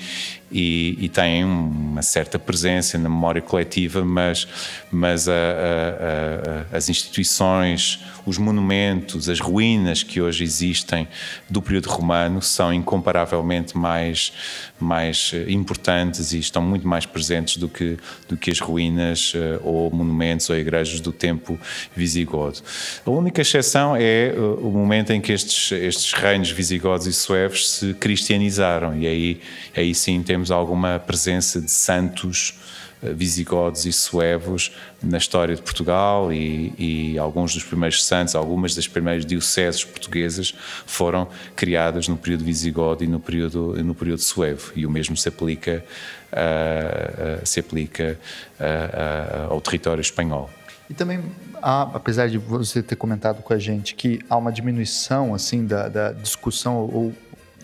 e, 0.51 0.97
e 1.01 1.09
têm 1.09 1.45
uma 1.45 2.03
certa 2.03 2.39
presença 2.39 2.97
na 2.99 3.09
memória 3.09 3.43
coletiva, 3.43 4.05
mas, 4.05 4.47
mas 4.91 5.29
a, 5.29 5.33
a, 5.33 6.75
a, 6.75 6.77
as 6.77 6.89
instituições, 6.89 8.01
os 8.27 8.39
monumentos, 8.39 9.29
as 9.29 9.39
ruínas 9.39 10.03
que 10.03 10.21
hoje 10.21 10.43
existem 10.43 11.07
do 11.49 11.63
período 11.63 11.89
romano 11.89 12.43
são 12.43 12.73
incomparavelmente 12.73 13.79
mais, 13.79 14.33
mais 14.81 15.33
importantes 15.47 16.33
e 16.33 16.39
estão 16.39 16.61
muito 16.61 16.87
mais 16.87 17.07
presentes 17.07 17.57
do 17.57 17.69
que, 17.69 17.97
do 18.29 18.37
que 18.37 18.51
as 18.51 18.59
ruínas 18.59 19.33
eh, 19.35 19.61
ou 19.63 19.91
monumentos 19.91 20.51
ou 20.51 20.57
igrejas 20.57 20.99
do 21.01 21.13
tempo 21.13 21.59
visigodo. 21.95 22.61
A 23.05 23.11
única 23.11 23.43
exceção 23.43 23.95
é 23.95 24.29
eh, 24.29 24.35
o 24.37 24.71
momento 24.71 25.13
em 25.13 25.21
que 25.21 25.33
estes, 25.33 25.71
estes 25.71 26.13
reinos 26.13 26.51
visigodos 26.51 27.07
e 27.07 27.13
suevos 27.13 27.71
se 27.71 27.95
cristianizaram 27.95 28.99
e 28.99 29.07
aí, 29.07 29.41
aí 29.77 29.95
sim 29.95 30.21
temos 30.23 30.36
temos 30.37 30.51
alguma 30.51 30.99
presença 30.99 31.63
de 31.63 31.71
santos 31.71 32.59
eh, 33.03 33.11
visigodos 33.15 33.87
e 33.87 33.93
suevos 33.93 34.71
na 35.03 35.17
história 35.17 35.57
de 35.57 35.63
Portugal 35.63 36.31
e, 36.31 36.75
e, 36.79 37.19
alguns 37.19 37.55
dos 37.55 37.65
primeiros 37.65 38.05
santos, 38.05 38.35
algumas 38.35 38.75
das 38.75 38.87
primeiras 38.87 39.25
dioceses 39.25 39.83
portuguesas 39.83 40.55
foram 40.85 41.27
criadas 41.55 42.07
no 42.07 42.19
período 42.19 42.45
visigodo 42.45 43.03
e 43.03 43.07
no 43.07 43.19
período, 43.19 43.83
no 43.83 43.95
período 43.95 44.21
suevo 44.21 44.73
e 44.77 44.85
o 44.85 44.91
mesmo 44.91 45.17
se 45.17 45.27
aplica, 45.31 45.83
uh, 46.31 47.43
uh, 47.43 47.47
se 47.47 47.59
aplica 47.59 48.19
uh, 48.61 49.53
ao 49.55 49.61
território 49.63 50.03
espanhol. 50.03 50.51
E 50.91 50.93
também, 50.93 51.25
há, 51.63 51.83
apesar 51.95 52.29
de 52.29 52.37
você 52.37 52.83
ter 52.83 52.97
comentado 52.97 53.43
com 53.43 53.55
a 53.55 53.59
gente 53.59 53.95
que 53.95 54.21
há 54.29 54.37
uma 54.37 54.53
diminuição 54.53 55.35
assim 55.35 55.67
da, 55.67 55.89
da 55.89 56.13
discussão 56.13 56.77
ou 56.77 57.15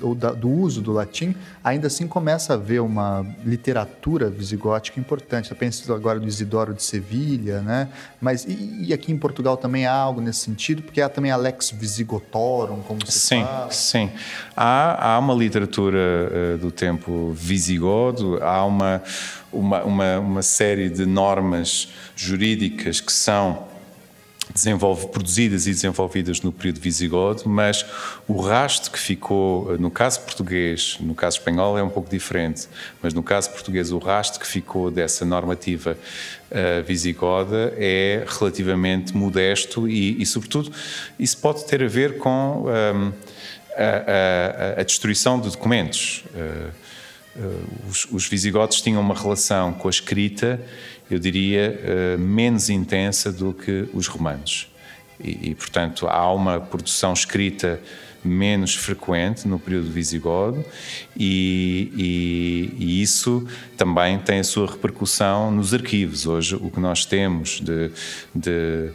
ou 0.02 0.14
da, 0.14 0.32
do 0.32 0.48
uso 0.48 0.80
do 0.80 0.92
latim, 0.92 1.34
ainda 1.62 1.86
assim 1.86 2.06
começa 2.06 2.52
a 2.52 2.56
haver 2.56 2.80
uma 2.80 3.24
literatura 3.44 4.28
visigótica 4.28 4.98
importante. 4.98 5.50
Eu 5.50 5.56
penso 5.56 5.92
agora 5.92 6.18
do 6.18 6.26
Isidoro 6.26 6.74
de 6.74 6.82
Sevilha, 6.82 7.60
né? 7.60 7.88
Mas 8.20 8.44
e, 8.44 8.86
e, 8.88 8.92
aqui 8.92 9.12
em 9.12 9.18
Portugal 9.18 9.56
também 9.56 9.86
há 9.86 9.94
algo 9.94 10.20
nesse 10.20 10.40
sentido, 10.40 10.82
porque 10.82 11.00
há 11.00 11.08
também 11.08 11.30
a 11.30 11.36
Lex 11.36 11.70
Visigotorum, 11.70 12.82
como 12.82 13.04
se 13.06 13.18
sim, 13.18 13.42
fala. 13.42 13.70
Sim, 13.70 14.10
há, 14.56 15.14
há 15.14 15.18
uma 15.18 15.34
literatura 15.34 15.98
uh, 15.98 16.58
do 16.58 16.70
tempo 16.70 17.32
visigodo, 17.32 18.38
há 18.42 18.64
uma, 18.64 19.02
uma, 19.52 19.82
uma, 19.84 20.18
uma 20.18 20.42
série 20.42 20.88
de 20.90 21.06
normas 21.06 21.88
jurídicas 22.16 23.00
que 23.00 23.12
são 23.12 23.71
desenvolve, 24.52 25.08
produzidas 25.08 25.66
e 25.66 25.70
desenvolvidas 25.70 26.40
no 26.40 26.52
período 26.52 26.80
visigodo, 26.80 27.42
mas 27.46 27.84
o 28.28 28.40
rasto 28.40 28.90
que 28.90 28.98
ficou, 28.98 29.78
no 29.78 29.90
caso 29.90 30.20
português, 30.20 30.96
no 31.00 31.14
caso 31.14 31.38
espanhol 31.38 31.78
é 31.78 31.82
um 31.82 31.88
pouco 31.88 32.10
diferente, 32.10 32.68
mas 33.02 33.14
no 33.14 33.22
caso 33.22 33.50
português 33.50 33.90
o 33.92 33.98
rasto 33.98 34.38
que 34.38 34.46
ficou 34.46 34.90
dessa 34.90 35.24
normativa 35.24 35.96
uh, 36.50 36.82
visigoda 36.84 37.72
é 37.76 38.24
relativamente 38.26 39.16
modesto 39.16 39.88
e, 39.88 40.20
e, 40.20 40.26
sobretudo, 40.26 40.72
isso 41.18 41.38
pode 41.38 41.64
ter 41.66 41.82
a 41.82 41.88
ver 41.88 42.18
com 42.18 42.64
um, 42.64 42.68
ehm, 42.68 43.12
a, 43.76 44.76
a, 44.76 44.80
a, 44.80 44.84
destruição 44.84 45.40
de 45.40 45.48
documentos. 45.50 46.24
Uh, 46.34 46.81
os, 47.88 48.06
os 48.10 48.28
visigodos 48.28 48.80
tinham 48.80 49.00
uma 49.00 49.14
relação 49.14 49.72
com 49.72 49.88
a 49.88 49.90
escrita 49.90 50.60
eu 51.12 51.18
diria, 51.18 51.78
eh, 51.84 52.16
menos 52.16 52.70
intensa 52.70 53.30
do 53.30 53.52
que 53.52 53.86
os 53.92 54.06
romanos. 54.06 54.68
E, 55.22 55.50
e, 55.50 55.54
portanto, 55.54 56.06
há 56.06 56.32
uma 56.32 56.58
produção 56.58 57.12
escrita 57.12 57.80
menos 58.24 58.74
frequente 58.74 59.46
no 59.46 59.58
período 59.58 59.90
visigodo 59.90 60.64
e, 61.16 61.92
e, 61.96 62.84
e, 62.84 63.02
isso 63.02 63.46
também 63.76 64.16
tem 64.20 64.38
a 64.38 64.44
sua 64.44 64.70
repercussão 64.70 65.50
nos 65.50 65.74
arquivos. 65.74 66.24
Hoje, 66.26 66.54
o 66.54 66.70
que 66.70 66.80
nós 66.80 67.04
temos 67.04 67.60
de, 67.60 67.90
de, 68.34 68.90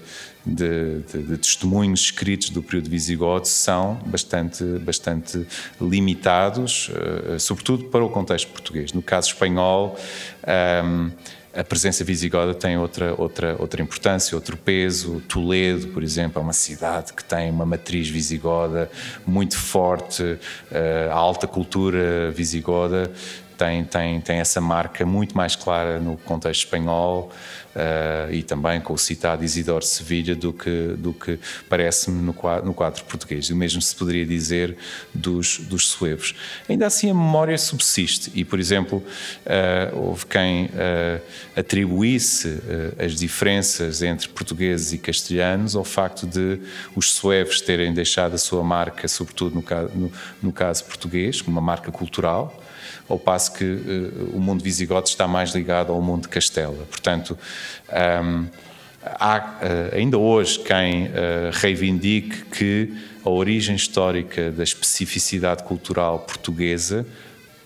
de, 0.48 1.02
de 1.02 1.38
testemunhos 1.38 2.02
escritos 2.02 2.50
do 2.50 2.64
período 2.64 2.90
visigodo 2.90 3.48
são 3.48 3.96
bastante, 4.06 4.64
bastante 4.80 5.46
limitados, 5.80 6.90
uh, 6.90 7.40
sobretudo 7.40 7.86
para 7.86 8.04
o 8.04 8.10
contexto 8.10 8.48
português. 8.50 8.94
No 8.94 9.02
caso 9.02 9.30
espanhol, 9.30 9.98
um, 10.46 10.50
ehm, 10.50 11.12
a 11.58 11.64
presença 11.64 12.04
visigoda 12.04 12.54
tem 12.54 12.78
outra, 12.78 13.16
outra, 13.18 13.56
outra 13.58 13.82
importância, 13.82 14.36
outro 14.36 14.56
peso. 14.56 15.22
Toledo, 15.28 15.88
por 15.88 16.04
exemplo, 16.04 16.40
é 16.40 16.44
uma 16.44 16.54
cidade 16.54 17.14
que 17.14 17.24
tem 17.24 17.50
uma 17.50 17.66
matriz 17.66 18.08
visigoda 18.08 18.92
muito 19.26 19.58
forte, 19.58 20.38
eh, 20.72 21.10
a 21.12 21.16
alta 21.16 21.48
cultura 21.48 22.30
visigoda 22.30 23.12
tem, 23.58 23.84
tem, 23.84 24.22
tem 24.22 24.38
essa 24.38 24.62
marca 24.62 25.06
muito 25.06 25.36
mais 25.36 25.56
clara 25.56 26.00
no 26.00 26.16
contexto 26.18 26.66
espanhol 26.66 27.32
uh, 27.76 28.32
e 28.32 28.44
também 28.44 28.80
com 28.80 28.94
o 28.94 28.98
citado 28.98 29.44
Isidoro 29.44 29.84
Sevilha 29.84 30.36
do 30.36 30.54
que, 30.54 30.96
do 30.98 31.14
que 31.14 31.40
parece-me 31.68 32.22
no 32.22 32.34
quadro, 32.34 32.66
no 32.66 32.74
quadro 32.74 33.04
português. 33.06 33.46
E 33.46 33.54
o 33.54 33.56
mesmo 33.56 33.82
se 33.82 33.96
poderia 33.96 34.26
dizer 34.26 34.78
dos, 35.14 35.60
dos 35.60 35.90
suevos. 35.90 36.36
Ainda 36.70 36.86
assim, 36.86 37.10
a 37.10 37.14
memória 37.14 37.58
subsiste 37.58 38.32
e, 38.36 38.46
por 38.46 38.60
exemplo, 38.60 38.98
uh, 39.00 39.98
houve 39.98 40.26
quem 40.26 40.66
uh, 40.66 41.22
atribuísse 41.56 42.62
as 43.04 43.16
diferenças 43.16 44.02
entre 44.02 44.28
portugueses 44.30 44.94
e 44.94 44.98
castelhanos 44.98 45.76
ao 45.76 45.84
facto 45.84 46.28
de 46.28 46.60
os 46.96 47.12
suevos 47.12 47.62
terem 47.62 47.94
deixado 47.94 48.36
a 48.36 48.38
sua 48.38 48.64
marca, 48.64 49.08
sobretudo 49.08 49.56
no 49.56 49.68
no, 49.96 50.12
no 50.42 50.52
caso 50.52 50.86
português, 50.86 51.42
uma 51.42 51.62
marca 51.62 51.92
cultural, 51.92 52.64
ao 53.10 53.18
passo 53.18 53.54
que 53.54 53.64
uh, 53.64 54.32
o 54.34 54.40
mundo 54.40 54.64
visigodo 54.64 55.08
está 55.08 55.28
mais 55.28 55.52
ligado 55.52 55.92
ao 55.92 56.02
mundo 56.02 56.24
de 56.24 56.30
Castela. 56.30 56.86
Portanto, 56.90 57.38
um, 58.24 58.48
há 59.04 59.38
uh, 59.62 59.96
ainda 59.96 60.18
hoje 60.18 60.60
quem 60.60 61.06
uh, 61.06 61.10
reivindique 61.54 62.46
que 62.46 62.94
a 63.24 63.30
origem 63.30 63.76
histórica 63.76 64.52
da 64.52 64.64
especificidade 64.64 65.64
cultural 65.64 66.20
portuguesa 66.20 67.06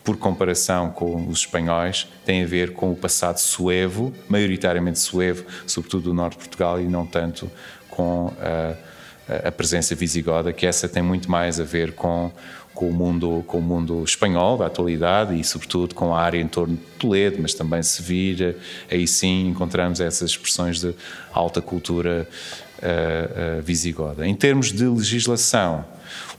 por 0.04 0.18
comparação 0.18 0.90
com 0.90 1.28
os 1.28 1.40
espanhóis, 1.40 2.08
tem 2.26 2.44
a 2.44 2.48
ver 2.48 2.74
com 2.74 2.92
o 2.92 2.96
passado 2.96 3.38
suevo, 3.38 4.14
maioritariamente 4.28 5.00
suevo, 5.00 5.46
sobretudo 5.68 6.06
do 6.06 6.14
norte 6.14 6.34
de 6.34 6.40
Portugal, 6.40 6.82
e 6.82 6.86
não 6.86 7.06
tanto 7.06 7.52
com 7.88 8.34
a, 8.40 9.48
a 9.48 9.52
presença 9.52 9.94
visigoda, 9.94 10.52
que 10.52 10.66
essa 10.66 10.90
tem 10.90 11.04
muito 11.04 11.30
mais 11.30 11.60
a 11.60 11.64
ver 11.64 11.94
com 11.94 12.32
com 12.82 12.90
o 12.90 12.94
mundo 12.94 13.44
com 13.46 13.60
o 13.60 13.62
mundo 13.62 14.04
espanhol 14.04 14.58
da 14.58 14.66
atualidade 14.66 15.40
e 15.40 15.44
sobretudo 15.44 15.94
com 15.94 16.16
a 16.16 16.20
área 16.20 16.42
em 16.42 16.48
torno 16.48 16.76
de 16.76 16.82
Toledo, 16.98 17.38
mas 17.40 17.54
também 17.54 17.84
Sevilha. 17.84 18.58
Aí 18.90 19.08
sim 19.08 19.50
encontramos 19.50 20.02
essas 20.02 20.32
expressões 20.32 20.80
de 20.80 20.96
alta 21.32 21.62
cultura 21.62 22.28
uh, 22.80 23.60
uh, 23.60 23.62
visigoda. 23.62 24.26
Em 24.26 24.34
termos 24.34 24.72
de 24.72 24.84
legislação, 24.86 25.86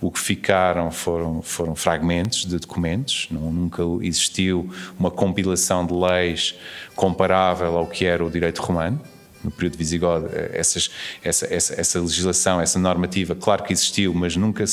o 0.00 0.11
que 0.11 0.18
ficaram 0.18 0.90
foram, 0.90 1.42
foram 1.42 1.76
fragmentos 1.76 2.44
de 2.44 2.59
documentos, 2.59 3.28
não, 3.31 3.52
nunca 3.52 3.85
existiu 4.00 4.68
uma 4.98 5.12
compilação 5.12 5.87
de 5.87 5.94
leis 5.94 6.57
comparável 6.96 7.78
ao 7.78 7.87
que 7.87 8.05
era 8.05 8.24
o 8.24 8.28
direito 8.28 8.61
romano 8.61 9.00
no 9.42 9.50
período 9.50 9.76
visigodo, 9.76 10.28
eh, 10.33 10.50
essas, 10.55 10.90
essa, 11.22 11.52
essa, 11.52 11.81
essa, 11.81 12.00
legislação, 12.00 12.61
essa 12.61 12.78
normativa, 12.78 13.35
claro 13.35 13.62
que 13.62 13.72
existiu, 13.72 14.14
mas 14.14 14.37
nunca, 14.37 14.64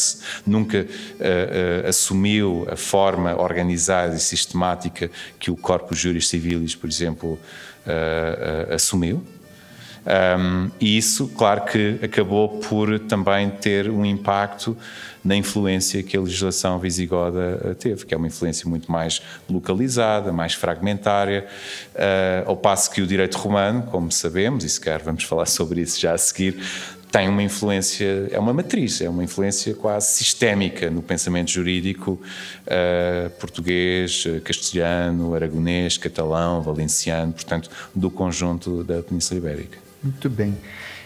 nunca 0.46 0.80
uh, 0.80 0.84
uh, 0.84 1.88
assumiu 1.88 2.68
a 2.70 2.76
forma 2.76 3.36
organizada 3.36 4.16
e 4.16 4.20
sistemática 4.20 5.10
que 5.40 5.50
o 5.52 5.56
Corpus 5.56 5.98
Juris 5.98 6.28
Civilis, 6.28 6.76
por 6.76 6.90
exemplo, 6.90 7.40
uh, 7.86 8.74
assumiu. 8.74 9.24
Um, 10.10 10.72
e 10.80 10.98
isso, 10.98 11.28
claro 11.28 11.66
que 11.66 12.00
acabou 12.02 12.60
por 12.62 12.98
também 13.02 13.48
ter 13.50 13.92
um 13.92 14.04
impacto 14.04 14.76
na 15.24 15.36
influência 15.36 16.02
que 16.02 16.18
a 16.18 16.22
legislação 16.22 16.80
visigoda 16.80 17.60
eh, 17.64 17.74
teve, 17.76 18.06
que 18.06 18.14
é 18.14 18.18
uma 18.18 18.26
influência 18.26 18.68
muito 18.68 18.92
mais 18.92 19.22
localizada, 19.50 20.32
mais 20.32 20.54
fragmentária, 20.54 21.46
uh, 21.94 22.50
ao 22.50 22.56
passo 22.56 22.90
que 22.90 23.02
o 23.02 23.08
direito 23.08 23.38
romano, 23.38 23.84
como 23.84 24.10
sabemos, 24.12 24.64
e 24.64 24.70
se 24.70 24.80
quer 24.80 25.00
vamos 25.04 25.26
falar 25.26 25.46
sobre 25.48 25.82
isso 25.82 26.00
já 26.00 26.14
a 26.14 26.18
seguir, 26.18 26.58
tem 27.12 27.28
uma 27.28 27.44
influência, 27.44 28.30
é 28.32 28.40
uma 28.40 28.54
matriz, 28.54 29.02
é 29.02 29.10
uma 29.10 29.24
influência 29.24 29.74
quase 29.76 30.08
sistémica 30.14 30.90
no 30.90 31.02
pensamento 31.02 31.52
jurídico 31.52 32.20
uh, 32.66 33.30
português, 33.32 34.24
castelhano, 34.44 35.36
aragonês, 35.36 35.98
catalão, 35.98 36.62
valenciano, 36.62 37.34
portanto, 37.34 37.70
do 37.94 38.10
conjunto 38.10 38.84
da 38.84 39.04
Península 39.04 39.40
Ibérica. 39.40 39.89
Muito 40.04 40.30
bem. 40.30 40.58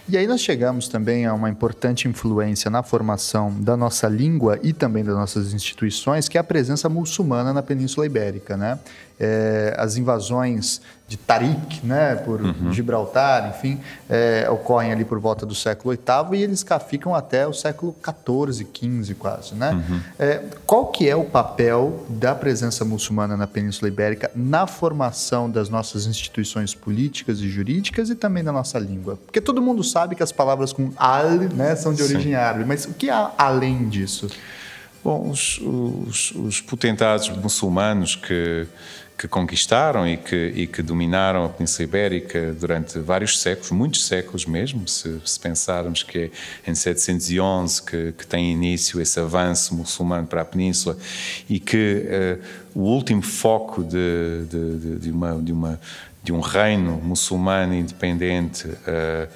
E 0.08 0.18
aí 0.18 0.28
nós 0.28 0.42
chegamos 0.42 0.90
também 0.90 1.26
a 1.26 1.34
uma 1.34 1.50
importante 1.50 2.10
influência 2.10 2.70
na 2.70 2.84
formação 2.84 3.54
da 3.62 3.78
nossa 3.78 4.08
língua 4.10 4.60
e 4.62 4.74
também 4.74 5.02
das 5.02 5.16
nossas 5.16 5.54
instituições, 5.54 6.28
que 6.28 6.38
é 6.38 6.42
a 6.42 6.44
presença 6.44 6.90
muçulmana 6.90 7.54
na 7.54 7.64
Península 7.64 8.06
Ibérica, 8.06 8.58
né? 8.58 8.78
É, 9.24 9.76
as 9.78 9.96
invasões 9.96 10.82
de 11.08 11.18
Tariq, 11.18 11.86
né, 11.86 12.16
por 12.16 12.42
uhum. 12.42 12.74
Gibraltar, 12.74 13.50
enfim, 13.50 13.80
é, 14.10 14.48
ocorrem 14.50 14.92
ali 14.92 15.06
por 15.06 15.20
volta 15.20 15.46
do 15.46 15.54
século 15.54 15.94
VIII 15.94 16.40
e 16.40 16.44
eles 16.44 16.66
ficam 16.90 17.14
até 17.14 17.46
o 17.46 17.54
século 17.54 17.96
XIV, 18.04 18.68
XV 18.74 19.14
quase, 19.16 19.54
né? 19.54 19.72
Uhum. 19.74 20.00
É, 20.18 20.44
qual 20.66 20.88
que 20.88 21.08
é 21.08 21.16
o 21.16 21.26
papel 21.26 22.06
da 22.10 22.34
presença 22.34 22.84
muçulmana 22.84 23.38
na 23.38 23.46
Península 23.46 23.90
Ibérica 23.90 24.32
na 24.36 24.66
formação 24.66 25.50
das 25.50 25.70
nossas 25.70 26.08
instituições 26.08 26.74
políticas 26.74 27.40
e 27.40 27.48
jurídicas 27.48 28.10
e 28.10 28.16
também 28.16 28.44
da 28.44 28.52
nossa 28.52 28.80
língua? 28.80 29.20
Porque 29.26 29.42
todo 29.42 29.62
mundo 29.62 29.84
sabe 29.84 30.16
que 30.16 30.24
as 30.24 30.32
palavras 30.32 30.74
com 30.74 30.92
al, 30.98 31.30
né, 31.54 31.76
são 31.76 31.94
de 31.94 32.02
origem 32.02 32.32
Sim. 32.32 32.36
árabe, 32.36 32.66
mas 32.66 32.86
o 32.86 32.94
que 32.94 33.10
há 33.10 33.32
além 33.38 33.88
disso? 33.88 34.28
Bom, 35.04 35.30
os, 35.30 35.60
os, 35.60 36.32
os 36.32 36.62
potentados 36.62 37.30
muçulmanos 37.30 38.16
que 38.16 38.68
que 39.24 39.28
conquistaram 39.28 40.08
e 40.08 40.18
que, 40.18 40.52
e 40.56 40.68
que 40.68 40.82
dominaram 40.82 41.46
a 41.46 41.50
Península 41.50 41.84
Ibérica 41.84 42.54
durante 42.60 43.00
vários 43.00 43.40
séculos, 43.40 43.72
muitos 43.72 44.06
séculos 44.06 44.46
mesmo, 44.46 44.88
se, 44.88 45.22
se 45.24 45.40
pensarmos 45.40 46.04
que 46.04 46.32
é 46.68 46.70
em 46.70 46.76
711 46.76 47.84
que, 47.84 48.12
que, 48.18 48.28
tem 48.28 48.52
início 48.52 49.00
esse 49.00 49.20
avanço 49.20 49.76
muçulmano 49.76 50.28
para 50.28 50.42
a 50.42 50.46
Península 50.46 50.98
e 51.50 51.60
que 51.60 52.06
uh, 52.06 52.80
o 52.80 52.82
último 52.82 53.22
foco 53.22 53.84
de, 53.84 54.46
de, 54.50 55.00
de, 55.00 55.12
uma, 55.12 55.34
uma, 55.34 55.80
de 56.24 56.34
um 56.34 56.40
reino 56.40 56.94
muçulmano 56.98 57.74
independente 57.76 58.68
uh, 58.68 59.30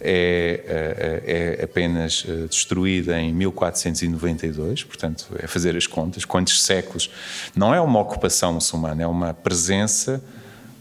é, 0.00 1.22
é, 1.26 1.58
é 1.60 1.64
apenas 1.64 2.24
eh, 2.28 2.46
destruída 2.46 3.20
em 3.20 3.32
1492, 3.32 4.84
portanto, 4.84 5.26
é 5.38 5.46
fazer 5.46 5.76
as 5.76 5.86
contas, 5.86 6.24
quantos 6.24 6.62
séculos. 6.62 7.10
Não 7.54 7.74
é 7.74 7.80
uma 7.80 8.00
ocupação 8.00 8.54
muçulmana, 8.54 9.02
é 9.02 9.06
uma 9.06 9.34
presença 9.34 10.22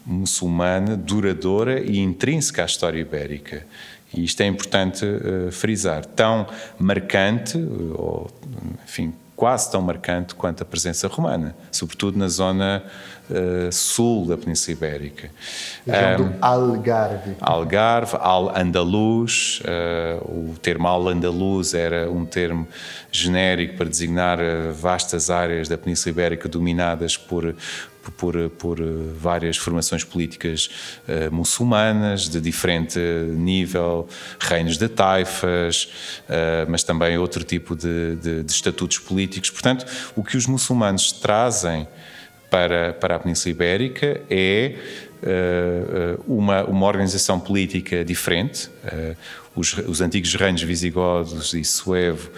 muçulmana 0.06 0.95
duradoura 0.95 1.82
e 1.82 1.99
intrínseca 1.99 2.63
à 2.63 2.65
história 2.65 2.99
ibérica. 2.99 3.65
E 4.13 4.23
isto 4.23 4.41
é 4.41 4.47
importante 4.47 5.06
uh, 5.06 5.51
frisar. 5.51 6.06
Tão 6.06 6.47
marcante, 6.80 7.58
ou, 7.58 8.30
enfim, 8.86 9.13
quase 9.38 9.69
tão 9.71 9.84
marcante 9.84 10.34
quanto 10.34 10.63
a 10.63 10.65
presença 10.65 11.08
romana, 11.08 11.56
sobretudo 11.71 12.17
na 12.17 12.28
zona 12.28 12.84
uh, 13.30 13.71
sul 13.71 14.26
da 14.26 14.36
Península 14.36 14.76
Ibérica. 14.76 15.30
Região 15.86 16.26
um, 16.26 16.30
do 16.32 16.36
Algarve. 16.41 17.36
Algarve, 17.39 18.17
Al-Andaluz, 18.19 19.62
uh, 19.62 20.26
o 20.26 20.56
termo 20.60 20.88
Al-Andaluz 20.88 21.76
era 21.76 22.10
um 22.12 22.26
termo 22.26 22.67
genérico 23.12 23.78
para 23.78 23.88
designar 23.88 24.39
eh, 24.39 24.71
vastas 24.71 25.30
áreas 25.30 25.67
da 25.67 25.78
Península 25.78 26.12
Ibérica 26.12 26.50
dominadas 26.50 27.15
por 27.15 27.56
por, 28.12 28.50
por 28.52 28.80
várias 29.17 29.58
formações 29.58 30.04
políticas 30.04 30.70
uh, 31.08 31.34
muçulmanas 31.34 32.30
de 32.30 32.39
diferente 32.39 33.00
nível, 33.00 34.08
reinos 34.39 34.78
de 34.78 34.88
taifas, 34.88 35.89
uh, 36.24 36.70
mas 36.70 36.84
também 36.84 37.17
outro 37.17 37.43
tipo 37.43 37.76
de, 37.76 38.15
de, 38.15 38.43
de, 38.43 38.52
estatutos 38.52 39.00
políticos. 39.00 39.50
Portanto, 39.50 39.86
o 40.15 40.24
que 40.24 40.38
os 40.38 40.46
muçulmanos 40.46 41.12
trazem 41.12 41.88
para, 42.50 42.93
para 42.93 43.15
a 43.15 43.20
Península 43.20 43.52
Ibérica 43.52 44.22
é 44.30 44.76
uh, 45.22 46.24
uma, 46.28 46.63
uma 46.63 46.86
organização 46.86 47.39
política 47.39 48.04
diferente. 48.04 48.70
Os, 49.56 49.74
os 49.74 50.02
antigos 50.02 50.34
reinos 50.36 50.62
visigodos 50.62 51.54
e 51.54 51.63
suevo 51.63 52.30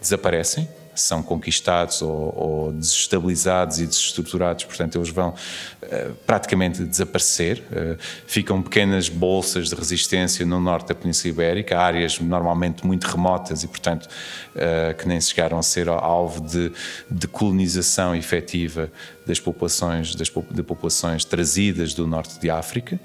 desaparecem, 0.00 0.68
são 1.00 1.22
conquistados 1.22 2.02
ou, 2.02 2.34
ou, 2.36 2.72
desestabilizados 2.72 3.80
e 3.80 3.86
desestruturados, 3.86 4.64
portanto, 4.64 4.98
eles 4.98 5.10
vão 5.10 5.30
uh, 5.30 6.14
praticamente 6.26 6.84
desaparecer. 6.84 7.62
Uh, 7.70 7.98
ficam 8.26 8.62
pequenas 8.62 9.08
bolsas 9.08 9.68
de 9.68 9.74
resistência 9.74 10.44
no 10.44 10.60
norte 10.60 10.88
da 10.88 10.94
Península 10.94 11.32
Ibérica, 11.32 11.78
áreas 11.78 12.18
normalmente 12.20 12.86
muito 12.86 13.04
remotas 13.06 13.62
e, 13.62 13.68
portanto, 13.68 14.06
uh, 14.06 14.94
que 14.96 15.06
nem 15.06 15.20
chegaram 15.20 15.58
a 15.58 15.62
ser 15.62 15.88
alvo 15.88 16.40
de, 16.40 16.72
de 17.10 17.26
colonização 17.26 18.14
efetiva 18.14 18.90
das 19.26 19.38
populações, 19.38 20.14
das, 20.14 20.30
de 20.50 20.62
populações 20.62 21.24
trazidas 21.24 21.92
do 21.92 22.06
norte 22.06 22.40
de 22.40 22.48
África. 22.48 22.98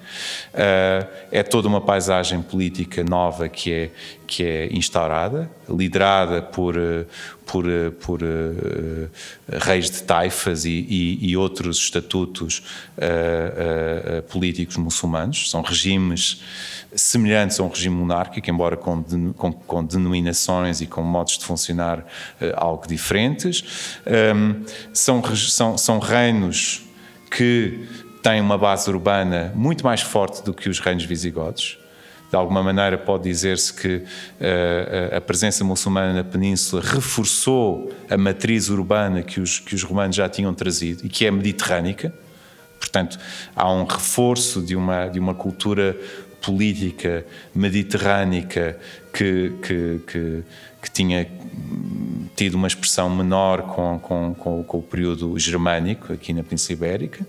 é 1.29 1.43
toda 1.43 1.67
uma 1.67 1.81
paisagem 1.81 2.41
política 2.41 3.03
nova 3.03 3.49
que 3.49 3.73
é, 3.73 3.91
que 4.33 4.43
é 4.43 4.67
instaurada, 4.75 5.47
liderada 5.69 6.41
por, 6.41 6.73
por, 7.45 7.65
por 8.01 8.23
uh, 8.23 9.09
reis 9.61 9.91
de 9.91 10.01
taifas 10.01 10.65
e, 10.65 10.71
e, 10.71 11.29
e 11.29 11.37
outros 11.37 11.77
estatutos 11.77 12.63
uh, 12.97 14.19
uh, 14.19 14.23
políticos 14.23 14.75
muçulmanos. 14.77 15.51
São 15.51 15.61
regimes 15.61 16.41
semelhantes 16.95 17.59
a 17.59 17.63
um 17.63 17.67
regime 17.67 17.95
monárquico, 17.95 18.49
embora 18.49 18.75
com, 18.75 19.03
com, 19.37 19.53
com 19.53 19.85
denominações 19.85 20.81
e 20.81 20.87
com 20.87 21.03
modos 21.03 21.37
de 21.37 21.45
funcionar 21.45 22.03
algo 22.55 22.87
diferentes. 22.87 23.99
Um, 24.35 24.63
são, 24.91 25.23
são, 25.35 25.77
são 25.77 25.99
reinos 25.99 26.81
que 27.29 27.87
têm 28.23 28.41
uma 28.41 28.57
base 28.57 28.89
urbana 28.89 29.51
muito 29.55 29.83
mais 29.83 30.01
forte 30.01 30.43
do 30.43 30.55
que 30.55 30.69
os 30.69 30.79
reinos 30.79 31.05
visigodos 31.05 31.82
de 32.33 32.37
alguma 32.37 32.63
maneira 32.63 32.97
pode 32.97 33.25
dizer-se 33.25 33.71
que 33.71 33.97
uh, 33.97 35.15
a 35.15 35.21
presença 35.21 35.63
muçulmana 35.63 36.13
na 36.13 36.23
península 36.23 36.81
reforçou 36.81 37.93
a 38.09 38.17
matriz 38.17 38.69
urbana 38.69 39.21
que 39.21 39.39
os, 39.39 39.59
que 39.59 39.75
os 39.75 39.83
romanos 39.83 40.15
já 40.15 40.27
tinham 40.27 40.51
trazido 40.51 41.05
e 41.05 41.09
que 41.09 41.27
é 41.27 41.29
mediterrânica. 41.29 42.11
Portanto, 42.79 43.19
há 43.55 43.71
um 43.71 43.83
reforço 43.83 44.63
de 44.63 44.75
uma, 44.75 45.07
de 45.09 45.19
uma 45.19 45.35
cultura 45.35 45.95
política 46.41 47.23
mediterrânica 47.53 48.79
que, 49.13 49.53
que, 49.61 50.01
que, 50.07 50.43
que 50.81 50.91
tinha 50.91 51.29
tido 52.35 52.55
uma 52.55 52.67
expressão 52.67 53.11
menor 53.11 53.61
com, 53.61 53.99
com, 53.99 54.33
com, 54.33 54.63
com, 54.63 54.77
o 54.79 54.81
período 54.81 55.37
germânico 55.37 56.11
aqui 56.11 56.33
na 56.33 56.41
Península 56.41 56.73
Ibérica. 56.73 57.21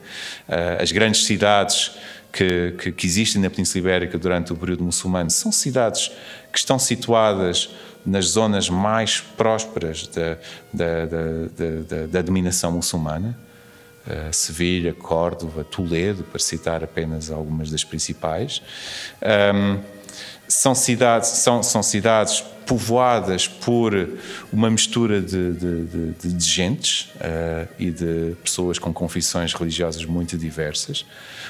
Uh, 0.49 0.83
as 0.83 0.91
grandes 0.91 1.27
cidades 1.27 1.93
que, 2.35 2.75
que, 2.77 2.93
que, 2.93 3.07
existem 3.07 3.41
na 3.41 3.49
Península 3.49 3.79
Ibérica 3.79 4.19
durante 4.19 4.53
o 4.53 4.57
período 4.57 4.83
muçulmano 4.83 5.31
são 5.31 5.53
cidades 5.53 6.11
que 6.53 6.59
estão 6.59 6.81
situadas 6.81 7.71
nas 8.05 8.27
zonas 8.27 8.69
mais 8.69 9.21
prósperas 9.21 10.09
da, 10.09 10.37
da, 10.73 11.07
da, 11.07 12.07
da 12.07 12.23
dominação 12.23 12.73
muçulmana. 12.73 13.39
Uh, 14.05 14.35
Sevilha, 14.35 14.93
Córdoba, 14.93 15.65
Toledo, 15.65 16.25
para 16.25 16.39
citar 16.39 16.85
apenas 16.85 17.31
algumas 17.31 17.71
das 17.71 17.85
principais. 17.85 18.61
Um, 19.55 19.81
são 20.47 20.75
cidades, 20.75 21.31
são, 21.31 21.63
são 21.63 21.83
cidades 21.83 22.45
povoadas 22.67 23.49
por 23.49 23.95
uma 24.53 24.69
mistura 24.69 25.23
de, 25.23 25.53
de, 25.53 25.85
de, 25.85 26.33
de 26.35 26.45
gentes 26.45 27.09
uh, 27.17 27.69
e 27.79 27.91
de 27.91 28.37
pessoas 28.43 28.79
com 28.79 28.93
confissões 28.93 29.55
religiosas 29.55 30.05
muito 30.05 30.37
diversas. 30.37 31.07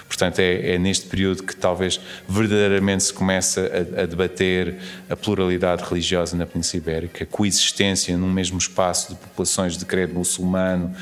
Portanto, 0.09 0.39
é, 0.39 0.75
é, 0.75 0.79
neste 0.79 1.07
período 1.07 1.43
que 1.43 1.57
talvez 1.57 2.01
verdadeiramente 2.29 3.05
se 3.05 3.13
começa 3.13 3.61
a, 3.61 4.03
a, 4.03 4.07
debater 4.07 4.77
a 5.09 5.17
pluralidade 5.17 5.83
religiosa 5.83 6.37
na 6.37 6.47
Península 6.47 6.83
Ibérica, 6.83 7.25
a 7.25 7.27
coexistência 7.27 8.17
num 8.17 8.31
mesmo 8.31 8.59
espaço 8.59 9.11
de 9.11 9.19
populações 9.19 9.77
de 9.77 9.85
credo 9.85 10.15
muçulmano, 10.15 10.95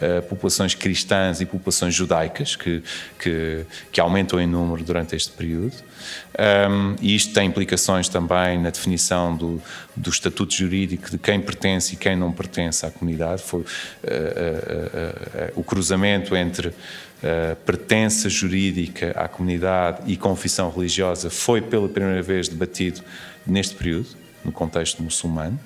uh, 0.00 0.22
populações 0.28 0.74
cristãs 0.74 1.40
e 1.40 1.46
populações 1.46 1.94
judaicas, 1.94 2.54
que, 2.54 2.82
que, 3.18 3.64
que 3.90 4.00
aumentam 4.00 4.40
em 4.40 4.46
número 4.46 4.84
durante 4.84 5.16
este 5.16 5.32
período. 5.32 5.74
Um, 6.38 6.96
e 7.00 7.14
isto 7.14 7.34
tem 7.34 7.48
implicações 7.48 8.08
também 8.08 8.58
na 8.58 8.70
definição 8.70 9.36
do, 9.36 9.60
do 9.96 10.10
estatuto 10.10 10.54
jurídico 10.54 11.10
de 11.10 11.18
quem 11.18 11.40
pertence 11.40 11.94
e 11.94 11.96
quem 11.96 12.16
não 12.16 12.32
pertence 12.32 12.86
à 12.86 12.90
comunidade. 12.90 13.42
Foi 13.42 13.60
uh, 13.60 13.64
uh, 13.64 15.52
o 15.56 15.64
cruzamento 15.64 16.34
entre 16.36 16.72
uh, 17.22 17.56
pertença 17.64 18.28
jurídica 18.28 19.12
à 19.16 19.28
comunidade 19.28 20.02
e 20.06 20.16
confissão 20.16 20.70
religiosa 20.70 21.30
foi 21.30 21.60
pela 21.60 21.88
primeira 21.88 22.22
vez 22.22 22.48
debatido 22.48 23.02
neste 23.46 23.74
período, 23.74 24.08
no 24.44 24.52
contexto 24.52 25.02
muçulmano. 25.02 25.58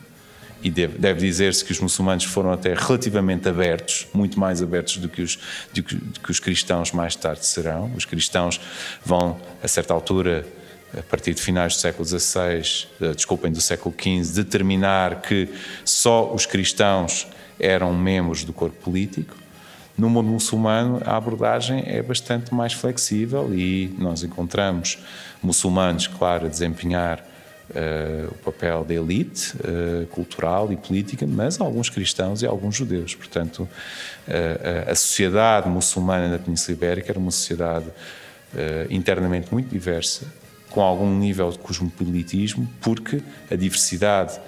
E 0.62 0.70
deve, 0.70 0.96
deve 0.96 1.20
dizer-se 1.20 1.62
que 1.62 1.72
os 1.72 1.78
muçulmanos 1.78 2.24
foram 2.24 2.50
até 2.50 2.72
relativamente 2.72 3.46
abertos, 3.46 4.06
muito 4.14 4.40
mais 4.40 4.62
abertos 4.62 4.96
do 4.96 5.10
que, 5.10 5.20
os, 5.20 5.38
do 5.74 5.82
que, 5.82 5.94
do 5.94 6.20
que 6.20 6.30
os 6.30 6.40
cristãos 6.40 6.90
mais 6.90 7.14
tarde 7.14 7.44
serão. 7.44 7.92
Os 7.94 8.06
cristãos 8.06 8.58
vão, 9.04 9.38
a 9.62 9.68
certa 9.68 9.92
altura, 9.92 10.46
a 10.98 11.02
partir 11.02 11.34
de 11.34 11.42
finais 11.42 11.74
do 11.74 11.80
século 11.80 12.06
XVI, 12.06 12.86
eh, 13.00 13.12
desculpem, 13.14 13.52
do 13.52 13.60
século 13.60 13.94
XV, 13.94 14.42
determinar 14.42 15.20
que 15.20 15.50
só 15.84 16.32
os 16.32 16.46
cristãos 16.46 17.26
eram 17.58 17.92
membros 17.92 18.42
do 18.42 18.52
corpo 18.52 18.76
político. 18.82 19.43
No 19.96 20.10
mundo 20.10 20.28
muçulmano, 20.28 21.00
a 21.04 21.16
abordagem 21.16 21.84
é 21.86 22.02
bastante 22.02 22.52
mais 22.52 22.72
flexível 22.72 23.54
e 23.54 23.94
nós 23.96 24.24
encontramos 24.24 24.98
muçulmanos, 25.40 26.08
claro, 26.08 26.46
a 26.46 26.48
desempenhar 26.48 27.24
uh, 27.70 28.28
o 28.32 28.34
papel 28.38 28.84
de 28.84 28.94
elite 28.94 29.54
uh, 29.56 30.06
cultural 30.08 30.72
e 30.72 30.76
política, 30.76 31.24
mas 31.26 31.60
alguns 31.60 31.88
cristãos 31.88 32.42
e 32.42 32.46
alguns 32.46 32.74
judeus. 32.74 33.14
Portanto, 33.14 33.68
uh, 34.26 34.90
a 34.90 34.94
sociedade 34.96 35.68
muçulmana 35.68 36.28
na 36.28 36.38
Península 36.38 36.76
Ibérica 36.76 37.12
era 37.12 37.18
uma 37.18 37.30
sociedade 37.30 37.86
internamente 38.88 39.48
muito 39.50 39.68
diversa, 39.68 40.32
com 40.70 40.80
algum 40.80 41.12
nível 41.18 41.50
de 41.50 41.58
cosmopolitismo, 41.58 42.70
porque 42.80 43.20
a 43.50 43.56
diversidade 43.56 44.38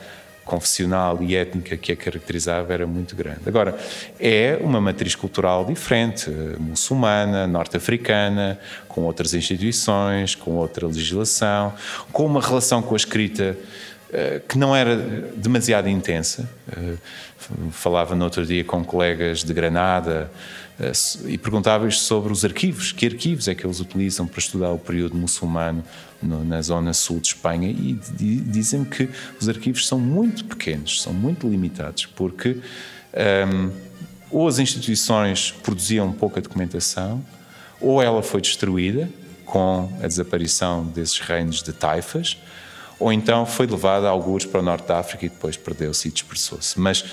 confessional 0.47 1.21
e 1.21 1.35
étnica 1.35 1.77
que 1.77 1.93
a 1.93 1.97
caracterizava 1.97 2.73
era 2.73 2.87
muito 2.87 3.17
grande. 3.17 3.41
Agora, 3.45 3.77
é 4.19 4.57
uma 4.63 4.81
matriz 4.81 5.15
cultural 5.17 5.65
diferente, 5.65 6.31
muçulmana, 6.59 7.47
norte-africana, 7.47 8.59
com 8.87 9.03
outras 9.03 9.35
instituições, 9.35 10.37
com 10.37 10.53
outra 10.53 10.87
legislação, 10.87 11.75
com 12.13 12.25
uma 12.25 12.41
relação 12.41 12.81
com 12.81 12.95
a 12.95 12.97
escrita 12.97 13.59
uh, 14.09 14.41
que 14.49 14.57
não 14.57 14.75
era 14.75 14.97
demasiado 15.37 15.89
intensa. 15.89 16.49
Uh, 16.69 16.97
falava 17.73 18.15
no 18.15 18.25
outro 18.25 18.47
dia 18.47 18.65
com 18.65 18.85
colegas 18.85 19.43
de 19.43 19.53
Granada 19.53 20.31
e 21.27 21.39
perguntava-lhes 21.39 22.01
sobre 22.01 22.33
os 22.33 22.45
arquivos. 22.45 22.93
Que 22.93 23.07
arquivos 23.07 23.49
é 23.49 23.55
que 23.55 23.67
eles 23.67 23.81
utilizam 23.81 24.27
para 24.27 24.39
estudar 24.39 24.71
o 24.71 24.79
período 24.79 25.17
muçulmano 25.17 25.83
no, 26.23 26.45
na 26.45 26.61
zona 26.63 26.93
sul 26.93 27.21
de 27.21 27.29
Espanha 27.29 27.69
e 27.71 27.93
dizem 27.93 28.85
que 28.85 29.09
os 29.41 29.49
arquivos 29.49 29.87
são 29.87 29.99
muito 29.99 30.45
pequenos, 30.45 31.03
são 31.03 31.13
muito 31.13 31.49
limitados, 31.49 32.07
porque 32.07 32.61
um, 33.49 33.71
ou 34.31 34.49
as 34.49 34.59
instituições 34.59 35.51
produziam 35.51 36.13
pouca 36.13 36.41
documentação, 36.41 37.25
ou 37.81 38.03
ela 38.03 38.23
foi 38.23 38.41
destruída 38.41 39.09
com 39.45 39.93
a 40.03 40.07
desaparição 40.07 40.85
desses 40.85 41.19
reinos 41.21 41.63
de 41.63 41.73
taifas, 41.73 42.37
ou 42.99 43.13
então 43.13 43.45
foi 43.45 43.67
levada 43.67 44.07
a 44.07 44.11
alguns 44.11 44.45
para 44.45 44.61
o 44.61 44.63
norte 44.63 44.89
da 44.89 44.99
África 44.99 45.27
e 45.27 45.29
depois 45.29 45.57
perdeu-se 45.57 46.09
e 46.09 46.11
dispersou-se. 46.11 46.81
Mas, 46.81 47.05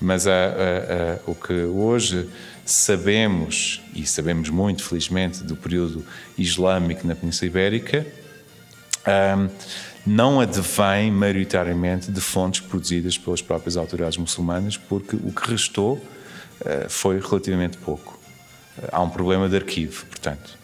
mas 0.00 0.26
a, 0.26 0.32
a, 0.32 0.34
a, 0.34 1.30
o 1.30 1.34
que 1.34 1.52
hoje 1.52 2.28
sabemos, 2.64 3.82
e 3.94 4.06
sabemos 4.06 4.50
muito 4.50 4.84
felizmente, 4.84 5.42
do 5.42 5.56
período 5.56 6.04
islâmico 6.38 7.06
na 7.06 7.14
Península 7.14 7.48
Ibérica, 7.48 8.06
um, 9.06 9.48
não 10.06 10.40
advém 10.40 11.10
maioritariamente 11.10 12.10
de 12.10 12.20
fontes 12.20 12.60
produzidas 12.60 13.18
pelas 13.18 13.42
próprias 13.42 13.76
autoridades 13.76 14.18
muçulmanas, 14.18 14.76
porque 14.76 15.16
o 15.16 15.32
que 15.32 15.50
restou 15.50 15.94
uh, 15.94 16.88
foi 16.88 17.20
relativamente 17.20 17.76
pouco. 17.78 18.18
Uh, 18.78 18.88
há 18.92 19.02
um 19.02 19.10
problema 19.10 19.48
de 19.48 19.56
arquivo, 19.56 20.06
portanto. 20.06 20.58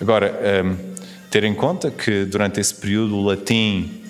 Agora, 0.00 0.32
um, 0.64 0.76
ter 1.30 1.44
em 1.44 1.54
conta 1.54 1.90
que 1.90 2.24
durante 2.24 2.60
esse 2.60 2.74
período 2.74 3.16
o 3.16 3.24
latim, 3.24 4.02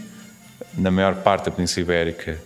na 0.77 0.91
maior 0.91 1.17
parte 1.17 1.47
da 1.47 1.51
Península 1.51 1.83
Ibérica, 1.83 2.39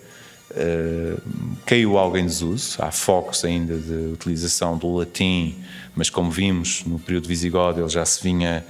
uh, 0.56 1.20
caiu 1.66 1.98
algo 1.98 2.16
em 2.16 2.24
desuso. 2.24 2.76
Há 2.82 2.90
focos 2.90 3.44
ainda 3.44 3.76
de 3.76 4.12
utilização 4.12 4.76
do 4.76 4.96
latim, 4.96 5.56
mas 5.94 6.08
como 6.10 6.30
vimos 6.30 6.84
no 6.86 6.98
período 6.98 7.28
visigodo, 7.28 7.80
ele 7.80 7.88
já 7.88 8.04
se 8.04 8.22
vinha, 8.22 8.64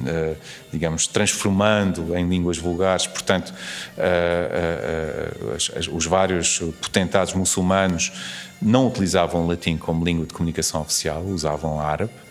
uh, 0.00 0.36
digamos, 0.72 1.06
transformando 1.06 2.16
em 2.16 2.28
línguas 2.28 2.58
vulgares. 2.58 3.06
Portanto, 3.06 3.52
uh, 3.98 5.96
os 5.96 6.06
vários 6.06 6.58
potentados 6.80 7.34
muçulmanos 7.34 8.12
não 8.60 8.86
utilizavam 8.86 9.44
o 9.44 9.46
latim 9.46 9.76
como 9.76 10.04
língua 10.04 10.26
de 10.26 10.32
comunicação 10.32 10.80
oficial, 10.80 11.22
usavam 11.22 11.80
árabe. 11.80 12.23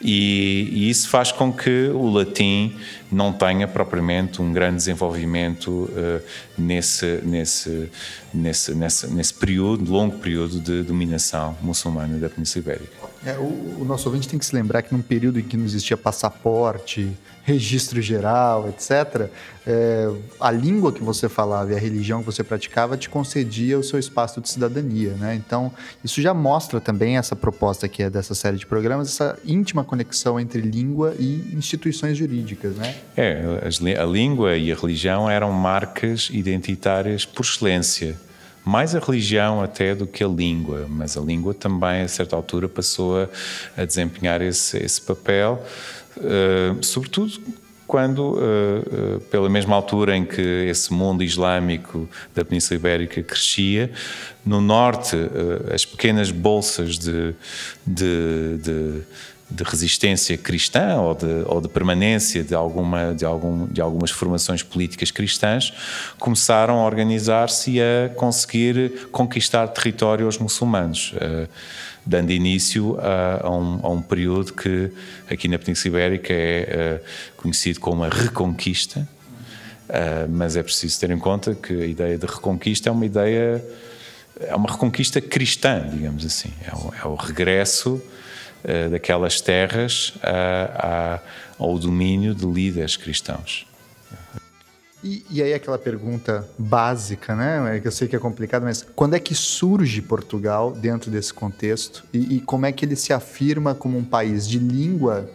E, 0.00 0.68
e, 0.72 0.90
isso 0.90 1.08
faz 1.08 1.30
com 1.30 1.52
que 1.52 1.88
o 1.88 2.10
latim 2.10 2.76
não 3.10 3.32
tenha 3.32 3.68
propriamente 3.68 4.40
um 4.40 4.52
grande 4.52 4.76
desenvolvimento 4.76 5.70
uh, 5.70 6.22
nesse, 6.56 7.20
nesse, 7.22 7.90
nesse, 8.32 8.74
nesse, 8.74 9.06
nesse 9.08 9.34
período, 9.34 9.90
longo 9.90 10.18
período 10.18 10.60
de 10.60 10.82
dominação 10.82 11.56
muçulmana 11.60 12.18
da 12.18 12.28
Península 12.28 12.62
Ibérica. 12.62 12.92
É, 13.24 13.38
o, 13.38 13.80
o, 13.80 13.84
nosso 13.84 14.08
ouvinte 14.08 14.28
tem 14.28 14.38
que 14.38 14.44
se 14.44 14.54
lembrar 14.54 14.82
que 14.82 14.92
num 14.92 15.02
período 15.02 15.38
em 15.38 15.42
que 15.42 15.56
não 15.56 15.64
existia 15.64 15.96
passaporte, 15.96 17.08
registro 17.44 18.00
geral, 18.00 18.68
etc., 18.68 19.28
é, 19.64 20.10
a 20.40 20.50
língua 20.50 20.92
que 20.92 21.02
você 21.02 21.28
falava 21.28 21.72
e 21.72 21.76
a 21.76 21.78
religião 21.78 22.20
que 22.20 22.26
você 22.26 22.42
praticava 22.42 22.96
te 22.96 23.08
concedia 23.08 23.78
o 23.78 23.82
seu 23.82 23.98
espaço 23.98 24.40
de 24.40 24.48
cidadania. 24.48 25.12
Né? 25.12 25.34
Então, 25.34 25.72
isso 26.02 26.20
já 26.20 26.34
mostra 26.34 26.80
também 26.80 27.16
essa 27.16 27.36
proposta 27.36 27.88
que 27.88 28.02
é 28.02 28.10
dessa 28.10 28.34
série 28.34 28.56
de 28.56 28.66
programas, 28.66 29.08
essa 29.08 29.38
íntima 29.44 29.84
conexão 29.84 30.38
entre 30.38 30.60
língua 30.60 31.14
e 31.18 31.54
instituições 31.54 32.16
jurídicas. 32.16 32.74
Né? 32.74 32.94
É, 33.16 33.42
a 34.00 34.04
língua 34.04 34.56
e 34.56 34.72
a 34.72 34.74
religião 34.74 35.30
eram 35.30 35.52
marcas 35.52 36.28
identitárias 36.32 37.24
por 37.24 37.44
excelência 37.44 38.16
mais 38.64 38.94
a 38.94 38.98
religião 38.98 39.62
até 39.62 39.94
do 39.94 40.06
que 40.06 40.22
a 40.22 40.28
língua, 40.28 40.86
mas 40.88 41.16
a 41.16 41.20
língua 41.20 41.52
também, 41.52 42.02
a 42.02 42.08
certa 42.08 42.36
altura, 42.36 42.68
passou 42.68 43.22
a, 43.22 43.28
a 43.76 43.84
desempenhar 43.84 44.40
esse, 44.40 44.78
esse 44.78 45.00
papel, 45.00 45.62
uh, 46.16 46.84
sobretudo 46.84 47.40
quando, 47.86 48.34
uh, 48.34 49.16
uh, 49.16 49.20
pela 49.22 49.48
mesma 49.50 49.74
altura 49.76 50.16
em 50.16 50.24
que 50.24 50.40
esse 50.40 50.92
mundo 50.92 51.22
islâmico 51.22 52.08
da 52.34 52.44
Península 52.44 52.78
Ibérica 52.78 53.22
crescia, 53.22 53.90
no 54.44 54.60
norte, 54.60 55.16
as 55.72 55.84
pequenas 55.84 56.32
bolsas 56.32 56.98
de, 56.98 57.32
de, 57.86 58.58
de 58.58 59.02
de 59.54 59.62
resistência 59.64 60.36
cristã 60.38 60.96
ou 60.96 61.14
de, 61.14 61.44
ou 61.46 61.60
de 61.60 61.68
permanência 61.68 62.42
de, 62.42 62.54
alguma, 62.54 63.14
de, 63.14 63.24
algum, 63.24 63.66
de 63.66 63.80
algumas 63.80 64.10
formações 64.10 64.62
políticas 64.62 65.10
cristãs, 65.10 65.72
começaram 66.18 66.80
a 66.80 66.86
organizar-se 66.86 67.72
e 67.72 67.80
a 67.80 68.08
conseguir 68.16 69.08
conquistar 69.10 69.68
território 69.68 70.26
aos 70.26 70.38
muçulmanos, 70.38 71.12
uh, 71.16 71.48
dando 72.04 72.30
início 72.30 72.98
a, 72.98 73.46
a, 73.46 73.50
um, 73.50 73.80
a, 73.82 73.88
um, 73.90 74.00
período 74.00 74.54
que 74.54 74.90
aqui 75.30 75.48
na 75.48 75.58
Península 75.58 75.96
Ibérica 75.96 76.32
é 76.32 77.00
uh, 77.00 77.36
conhecido 77.36 77.78
como 77.78 78.04
a 78.04 78.08
Reconquista, 78.08 79.06
uh, 79.88 80.30
mas 80.30 80.56
é 80.56 80.62
preciso 80.62 80.98
ter 80.98 81.10
em 81.10 81.18
conta 81.18 81.54
que 81.54 81.74
a 81.74 81.86
ideia 81.86 82.16
de 82.16 82.26
Reconquista 82.26 82.88
é 82.88 82.92
uma 82.92 83.04
ideia, 83.04 83.62
é 84.40 84.56
uma 84.56 84.70
reconquista 84.70 85.20
cristã, 85.20 85.86
digamos 85.92 86.24
assim, 86.24 86.50
é 86.66 86.74
o, 86.74 86.94
é 87.04 87.06
o 87.06 87.14
regresso 87.14 88.02
uh, 88.64 88.90
daquelas 88.90 89.40
terras 89.40 90.14
uh, 90.16 91.20
ao 91.58 91.78
domínio 91.78 92.34
de 92.34 92.46
líderes 92.46 92.96
cristãos. 92.96 93.66
E, 95.04 95.24
e, 95.28 95.42
aí 95.42 95.52
aquela 95.52 95.78
pergunta 95.78 96.48
básica, 96.56 97.34
né? 97.34 97.76
É 97.76 97.80
que 97.80 97.88
eu 97.88 97.92
sei 97.92 98.06
que 98.06 98.14
é 98.14 98.20
complicado, 98.20 98.62
mas 98.62 98.86
quando 98.94 99.14
é 99.14 99.18
que 99.18 99.34
surge 99.34 100.00
Portugal 100.00 100.70
dentro 100.70 101.10
desse 101.10 101.34
contexto 101.34 102.04
e, 102.12 102.36
e 102.36 102.40
como 102.40 102.66
é 102.66 102.72
que 102.72 102.84
ele 102.84 102.94
se 102.94 103.12
afirma 103.12 103.74
como 103.74 103.98
um 103.98 104.04
país 104.04 104.46
de 104.46 104.60
língua 104.60 105.28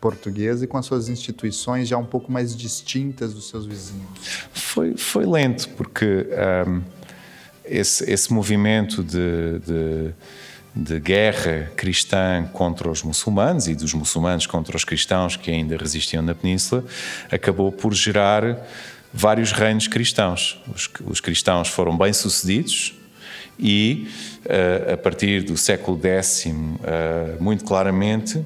portuguesa 0.00 0.64
e 0.64 0.68
com 0.68 0.78
as 0.78 0.86
suas 0.86 1.08
instituições 1.08 1.88
já 1.88 1.98
um 1.98 2.04
pouco 2.04 2.30
mais 2.30 2.56
distintas 2.56 3.34
dos 3.34 3.48
seus 3.48 3.66
vizinhos? 3.66 4.08
Foi, 4.52 4.96
foi 4.96 5.26
lento, 5.26 5.68
porque 5.70 6.26
um, 6.66 6.80
esse, 7.64 8.10
esse 8.10 8.32
movimento 8.32 9.02
de, 9.02 9.58
de 9.66 10.14
de 10.74 11.00
guerra 11.00 11.70
cristã 11.76 12.48
contra 12.52 12.88
os 12.88 13.02
muçulmanos 13.02 13.66
e 13.66 13.74
dos 13.74 13.92
muçulmanos 13.92 14.46
contra 14.46 14.76
os 14.76 14.84
cristãos 14.84 15.36
que 15.36 15.50
ainda 15.50 15.76
resistiam 15.76 16.22
na 16.22 16.34
península, 16.34 16.84
acabou 17.30 17.72
por 17.72 17.92
gerar 17.92 18.56
vários 19.12 19.52
reinos 19.52 19.88
cristãos. 19.88 20.60
Os, 20.72 20.88
os 21.06 21.20
cristãos 21.20 21.68
foram 21.68 21.96
bem-sucedidos 21.96 22.94
e, 23.58 24.08
uh, 24.46 24.94
a 24.94 24.96
partir 24.96 25.42
do 25.42 25.56
século 25.56 26.00
X, 26.02 26.46
uh, 26.46 27.42
muito 27.42 27.64
claramente, 27.64 28.44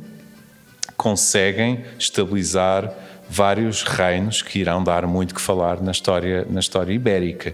conseguem 0.96 1.84
estabilizar 1.98 2.92
vários 3.34 3.82
reinos 3.82 4.42
que 4.42 4.60
irão 4.60 4.82
dar 4.84 5.06
muito 5.08 5.34
que 5.34 5.40
falar 5.40 5.82
na 5.82 5.90
história, 5.90 6.46
na 6.48 6.60
história 6.60 6.92
ibérica. 6.92 7.52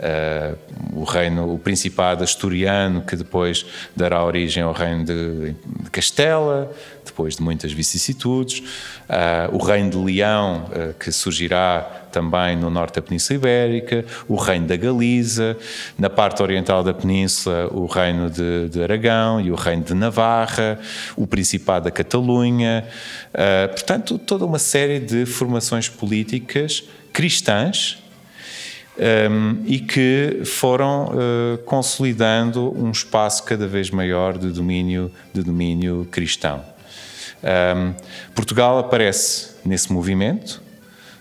Uh, 0.00 1.00
o 1.00 1.04
reino, 1.04 1.54
o 1.54 1.58
Principado 1.58 2.24
Asturiano, 2.24 3.02
que 3.02 3.14
depois 3.14 3.64
dará 3.94 4.24
origem 4.24 4.64
ao 4.64 4.72
reino 4.72 5.04
de, 5.04 5.52
de 5.52 5.90
Castela, 5.90 6.72
depois 7.10 7.36
de 7.36 7.42
muitas 7.42 7.72
vicissitudes, 7.72 8.60
uh, 9.08 9.54
o 9.54 9.58
reino 9.58 9.90
de 9.90 9.96
Leão, 9.98 10.64
uh, 10.64 10.94
que 10.94 11.12
surgirá 11.12 12.06
também 12.10 12.56
no 12.56 12.70
norte 12.70 12.94
da 12.94 13.02
Península 13.02 13.36
Ibérica, 13.36 14.04
o 14.28 14.36
reino 14.36 14.66
da 14.66 14.76
Galiza, 14.76 15.56
na 15.98 16.10
parte 16.10 16.42
oriental 16.42 16.82
da 16.82 16.92
península, 16.94 17.68
o 17.70 17.86
reino 17.86 18.30
de, 18.30 18.68
de 18.68 18.82
Aragão 18.82 19.40
e 19.40 19.50
o 19.50 19.54
reino 19.54 19.84
de 19.84 19.94
Navarra, 19.94 20.78
o 21.16 21.26
Principado 21.26 21.84
da 21.84 21.90
Catalunha, 21.90 22.84
uh, 23.34 23.68
portanto, 23.68 24.18
toda 24.18 24.44
uma 24.44 24.58
série 24.58 24.98
de 24.98 25.26
formações 25.26 25.88
políticas 25.88 26.84
cristãs 27.12 27.98
um, 29.30 29.62
e 29.66 29.78
que 29.78 30.42
foram 30.44 31.06
uh, 31.06 31.58
consolidando 31.64 32.72
um 32.76 32.90
espaço 32.90 33.42
cada 33.44 33.66
vez 33.66 33.90
maior 33.90 34.36
de 34.36 34.50
domínio, 34.50 35.10
de 35.32 35.42
domínio 35.42 36.06
cristão. 36.10 36.62
Um, 37.42 37.94
Portugal 38.34 38.78
aparece 38.78 39.54
nesse 39.64 39.92
movimento, 39.92 40.62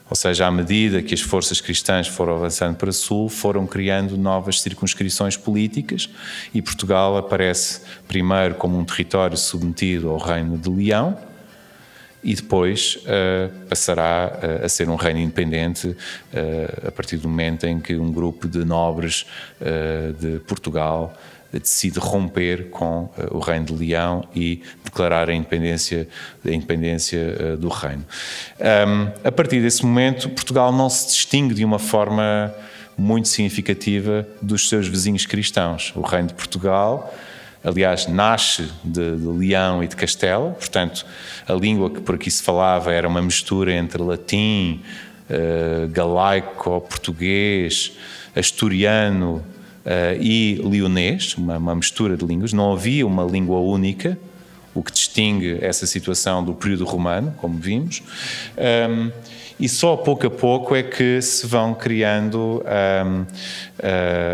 ou 0.10 0.16
seja, 0.16 0.48
à 0.48 0.52
medida 0.52 1.04
que 1.04 1.14
as 1.14 1.22
forças 1.22 1.62
cristãs 1.62 2.08
foram 2.08 2.36
avançando 2.36 2.76
para 2.76 2.90
o 2.90 2.94
sul, 2.94 3.30
foram 3.30 3.68
criando 3.68 4.18
novas 4.18 4.60
circunscrições 4.62 5.38
políticas 5.38 6.10
e 6.54 6.62
Portugal 6.62 7.16
aparece 7.16 7.82
primeiro 8.08 8.56
como 8.56 8.78
um 8.78 8.84
território 8.84 9.38
submetido 9.38 10.10
ao 10.10 10.18
Reino 10.18 10.58
de 10.58 10.70
Leão 10.70 11.16
e 12.24 12.34
depois 12.34 12.98
uh, 13.06 13.68
passará 13.68 14.40
uh, 14.62 14.66
a 14.66 14.70
ser 14.70 14.90
um 14.90 14.96
reino 14.96 15.20
independente 15.20 15.88
uh, 15.88 16.88
a 16.88 16.92
partir 16.92 17.18
do 17.18 17.30
momento 17.30 17.66
em 17.66 17.80
que 17.80 17.96
um 17.96 18.12
grupo 18.12 18.48
de 18.48 18.66
nobres 18.66 19.26
de 20.20 20.40
Portugal 20.40 21.18
decide 21.58 22.00
romper 22.00 22.70
com 22.70 23.06
uh, 23.06 23.12
o 23.32 23.40
reino 23.40 23.66
de 23.66 23.74
Leão 23.74 24.28
e 24.36 24.62
declarar 24.84 25.30
a 25.30 25.34
independência, 25.34 26.08
a 26.46 26.52
independência 26.52 27.36
uh, 27.54 27.58
do 27.58 27.70
reino. 27.70 28.06
Um, 28.60 29.12
a 29.24 29.32
partir 29.32 29.62
desse 29.62 29.84
momento, 29.84 30.30
Portugal 30.30 30.72
não 30.72 30.90
se 30.90 31.08
distingue 31.08 31.56
de 31.56 31.66
uma 31.66 31.80
forma 31.80 32.54
muito 32.98 33.28
significativa 33.30 34.28
dos 34.42 34.68
seus 34.70 34.88
vizinhos 34.88 35.26
cristãos. 35.26 35.94
O 35.96 36.02
reino 36.02 36.28
de 36.28 36.34
Portugal, 36.34 37.14
aliás, 37.64 38.06
nasce 38.08 38.70
de, 38.84 39.16
de 39.16 39.26
Leão 39.26 39.84
e 39.84 39.88
de 39.88 39.96
Castela, 39.96 40.52
portanto, 40.52 41.06
a 41.48 41.54
língua 41.54 41.90
que 41.90 42.02
por 42.02 42.16
aqui 42.16 42.30
se 42.30 42.44
falava 42.44 42.94
era 42.94 43.08
uma 43.08 43.22
mistura 43.22 43.74
entre 43.74 44.04
latim, 44.04 44.82
uh, 45.30 45.88
galaico, 45.88 46.82
português, 46.82 47.94
asturiano, 48.36 49.44
e 50.20 50.62
leonês, 50.64 51.36
uma, 51.36 51.58
uma, 51.58 51.76
mistura 51.76 52.16
de 52.16 52.26
línguas. 52.26 52.54
Não 52.54 52.72
havia 52.72 53.06
uma 53.06 53.24
língua 53.24 53.60
única, 53.60 54.18
o 54.74 54.84
que 54.84 54.92
distingue 54.92 55.58
essa 55.62 55.88
situação 55.88 56.44
do 56.44 56.54
período 56.54 56.86
romano, 56.86 57.34
como 57.38 57.58
vimos. 57.58 58.04
Um, 58.58 59.12
e 59.60 59.68
só 59.68 59.98
pouco 59.98 60.26
a 60.26 60.30
pouco 60.30 60.74
é 60.76 60.82
que 60.82 61.22
se 61.22 61.46
vão 61.46 61.74
criando 61.74 62.64
um, 62.64 63.22
uh, 63.22 63.26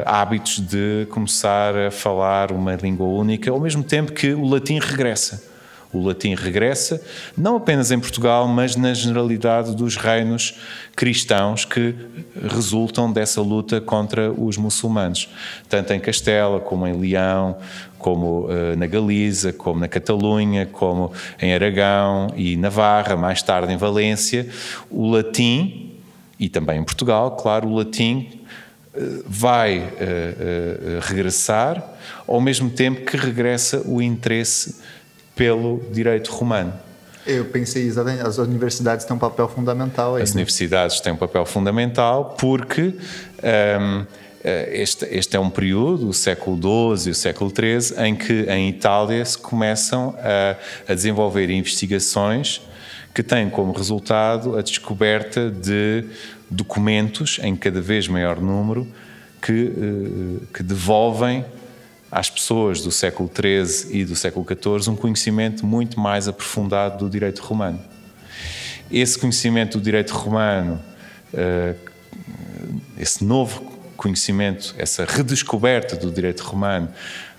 hábitos 0.05 0.59
de 0.59 1.07
começar 1.09 1.75
a 1.75 1.89
falar 1.89 2.51
uma 2.51 2.75
língua 2.75 3.07
única, 3.07 3.49
ao 3.49 3.59
mesmo 3.59 3.83
tempo 3.83 4.11
que 4.11 4.33
o 4.33 4.45
latim 4.45 4.77
regressa 4.77 5.54
o 5.93 6.05
latim 6.05 6.35
regressa, 6.35 7.01
não 7.37 7.55
apenas 7.55 7.91
em 7.91 7.99
Portugal, 7.99 8.47
mas 8.47 8.75
na 8.75 8.93
generalidade 8.93 9.75
dos 9.75 9.95
reinos 9.95 10.55
cristãos 10.95 11.65
que 11.65 11.95
resultam 12.53 13.11
dessa 13.11 13.41
luta 13.41 13.79
contra 13.79 14.31
os 14.31 14.57
muçulmanos, 14.57 15.29
tanto 15.69 15.93
em 15.93 15.99
Castela 15.99 16.59
como 16.59 16.85
em 16.87 16.99
Leão, 16.99 17.57
como 17.97 18.45
uh, 18.45 18.75
na 18.77 18.85
Galiza, 18.85 19.51
como 19.51 19.79
na 19.79 19.87
Catalunha, 19.87 20.65
como 20.65 21.11
em 21.41 21.53
Aragão 21.53 22.27
e 22.35 22.55
Navarra, 22.55 23.15
mais 23.15 23.41
tarde 23.41 23.73
em 23.73 23.77
Valência, 23.77 24.47
o 24.91 25.09
latim 25.09 25.93
e 26.39 26.49
também 26.49 26.79
em 26.79 26.83
Portugal, 26.83 27.31
claro, 27.31 27.67
o 27.67 27.75
latim 27.75 28.41
uh, 28.93 29.23
vai 29.25 29.79
uh, 29.79 30.99
regressar, 31.01 31.83
ao 32.27 32.39
mesmo 32.39 32.69
tempo 32.69 33.05
que 33.05 33.17
regressa 33.17 33.81
o 33.85 34.01
interesse 34.01 34.75
pelo 35.35 35.81
direito 35.91 36.31
romano. 36.31 36.73
Eu 37.25 37.45
pensei 37.45 37.83
exatamente, 37.83 38.21
as 38.21 38.37
universidades 38.37 39.03
têm 39.05 39.15
um 39.15 39.19
papel 39.19 39.49
fundamental 39.49 40.15
aí. 40.15 40.23
As 40.23 40.33
né? 40.33 40.39
universidades 40.39 40.99
têm 41.01 41.13
um 41.13 41.17
papel 41.17 41.45
fundamental 41.45 42.35
porque 42.39 42.93
um, 43.81 44.05
eh, 44.43 44.69
este, 44.73 45.05
este, 45.05 45.35
é 45.35 45.39
um 45.39 45.49
período, 45.49 46.07
o 46.07 46.13
século 46.13 46.55
XII 46.95 47.09
e 47.09 47.11
o 47.11 47.15
século 47.15 47.51
XIII, 47.51 48.05
em 48.05 48.15
que 48.15 48.43
em 48.43 48.69
Itália 48.69 49.25
se 49.25 49.39
começam 49.39 50.15
a, 50.19 50.91
a 50.91 50.93
desenvolver 50.93 51.49
investigações 51.49 52.61
que 53.11 53.23
têm 53.23 53.49
como 53.49 53.71
resultado 53.71 54.55
a 54.55 54.61
descoberta 54.61 55.49
de 55.49 56.05
documentos 56.47 57.39
em 57.41 57.55
cada 57.55 57.81
vez 57.81 58.07
maior 58.07 58.39
número 58.39 58.87
que, 59.41 59.71
eh, 59.75 60.45
que 60.53 60.61
devolvem 60.61 61.43
às 62.15 62.29
pessoas 62.29 62.79
do 62.79 62.91
século 62.91 63.29
XIII 63.29 63.93
e 63.93 64.05
do 64.05 64.15
século 64.15 64.45
XIV 64.47 64.89
um 64.89 64.95
conhecimento 64.95 65.65
muito 65.65 65.99
mais 65.99 66.29
aprofundado 66.29 67.03
do 67.03 67.09
direito 67.09 67.39
romano. 67.39 67.77
Esse 68.89 69.19
conhecimento 69.19 69.77
do 69.77 69.83
direito 69.83 70.11
romano, 70.11 70.81
eh, 71.33 71.75
esse 72.97 73.21
novo 73.21 73.61
conhecimento, 73.97 74.73
essa 74.77 75.03
redescoberta 75.03 75.97
do 75.97 76.09
direito 76.09 76.39
romano, 76.39 76.87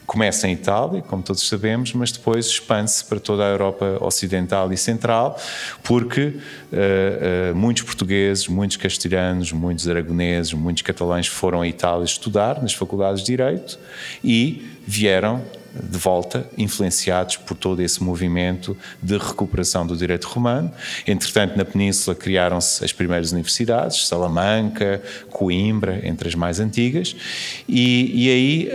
começa 0.07 0.47
em 0.49 0.53
Itália, 0.53 1.03
como 1.03 1.23
todos 1.23 1.47
sabemos, 1.49 1.93
mas 1.93 2.13
depois 2.13 2.47
expande-se 2.47 3.05
para 3.05 3.19
toda 3.19 3.45
a 3.45 3.49
Europa 3.49 3.99
Ocidental 4.01 4.73
e 4.73 4.77
Central, 4.77 5.39
porque 5.83 6.27
uh, 6.27 7.53
uh, 7.53 7.57
muitos 7.57 7.83
portugueses, 7.83 8.47
muitos 8.49 8.77
castelhanos, 8.77 9.53
muitos 9.53 9.89
aragoneses, 9.89 10.53
muitos 10.53 10.83
catalães 10.83 11.27
foram 11.27 11.63
à 11.63 11.69
Itália 11.69 12.05
estudar 12.05 12.63
nas 12.63 12.73
faculdades 12.73 13.21
de 13.21 13.27
Direito 13.27 13.79
e 14.23 14.65
vieram 14.87 15.43
de 15.83 15.99
volta, 15.99 16.47
influenciados 16.57 17.37
por 17.37 17.57
todo 17.57 17.83
esse 17.83 18.03
movimento 18.03 18.77
de 19.03 19.17
recuperação 19.17 19.87
do 19.87 19.97
direito 19.97 20.27
romano. 20.27 20.73
Entretanto, 21.07 21.57
na 21.57 21.65
Península 21.65 22.15
criaram-se 22.15 22.85
as 22.85 22.93
primeiras 22.93 23.33
universidades, 23.33 24.07
Salamanca, 24.07 25.03
Coimbra, 25.31 26.01
entre 26.07 26.29
as 26.29 26.35
mais 26.35 26.61
antigas, 26.61 27.17
e, 27.69 28.27
e 28.27 28.31
aí 28.31 28.69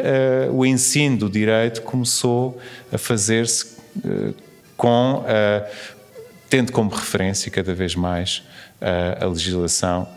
uh, 0.49 0.55
o 0.55 0.65
ensino 0.65 1.17
do 1.17 1.29
direito 1.29 1.81
começou 1.81 2.59
a 2.91 2.97
fazer-se 2.97 3.77
uh, 4.03 4.33
com, 4.77 5.23
uh, 5.25 5.71
tendo 6.49 6.71
como 6.71 6.89
referência 6.89 7.51
cada 7.51 7.73
vez 7.73 7.95
mais 7.95 8.43
a 9.19 9.25
legislação 9.27 10.07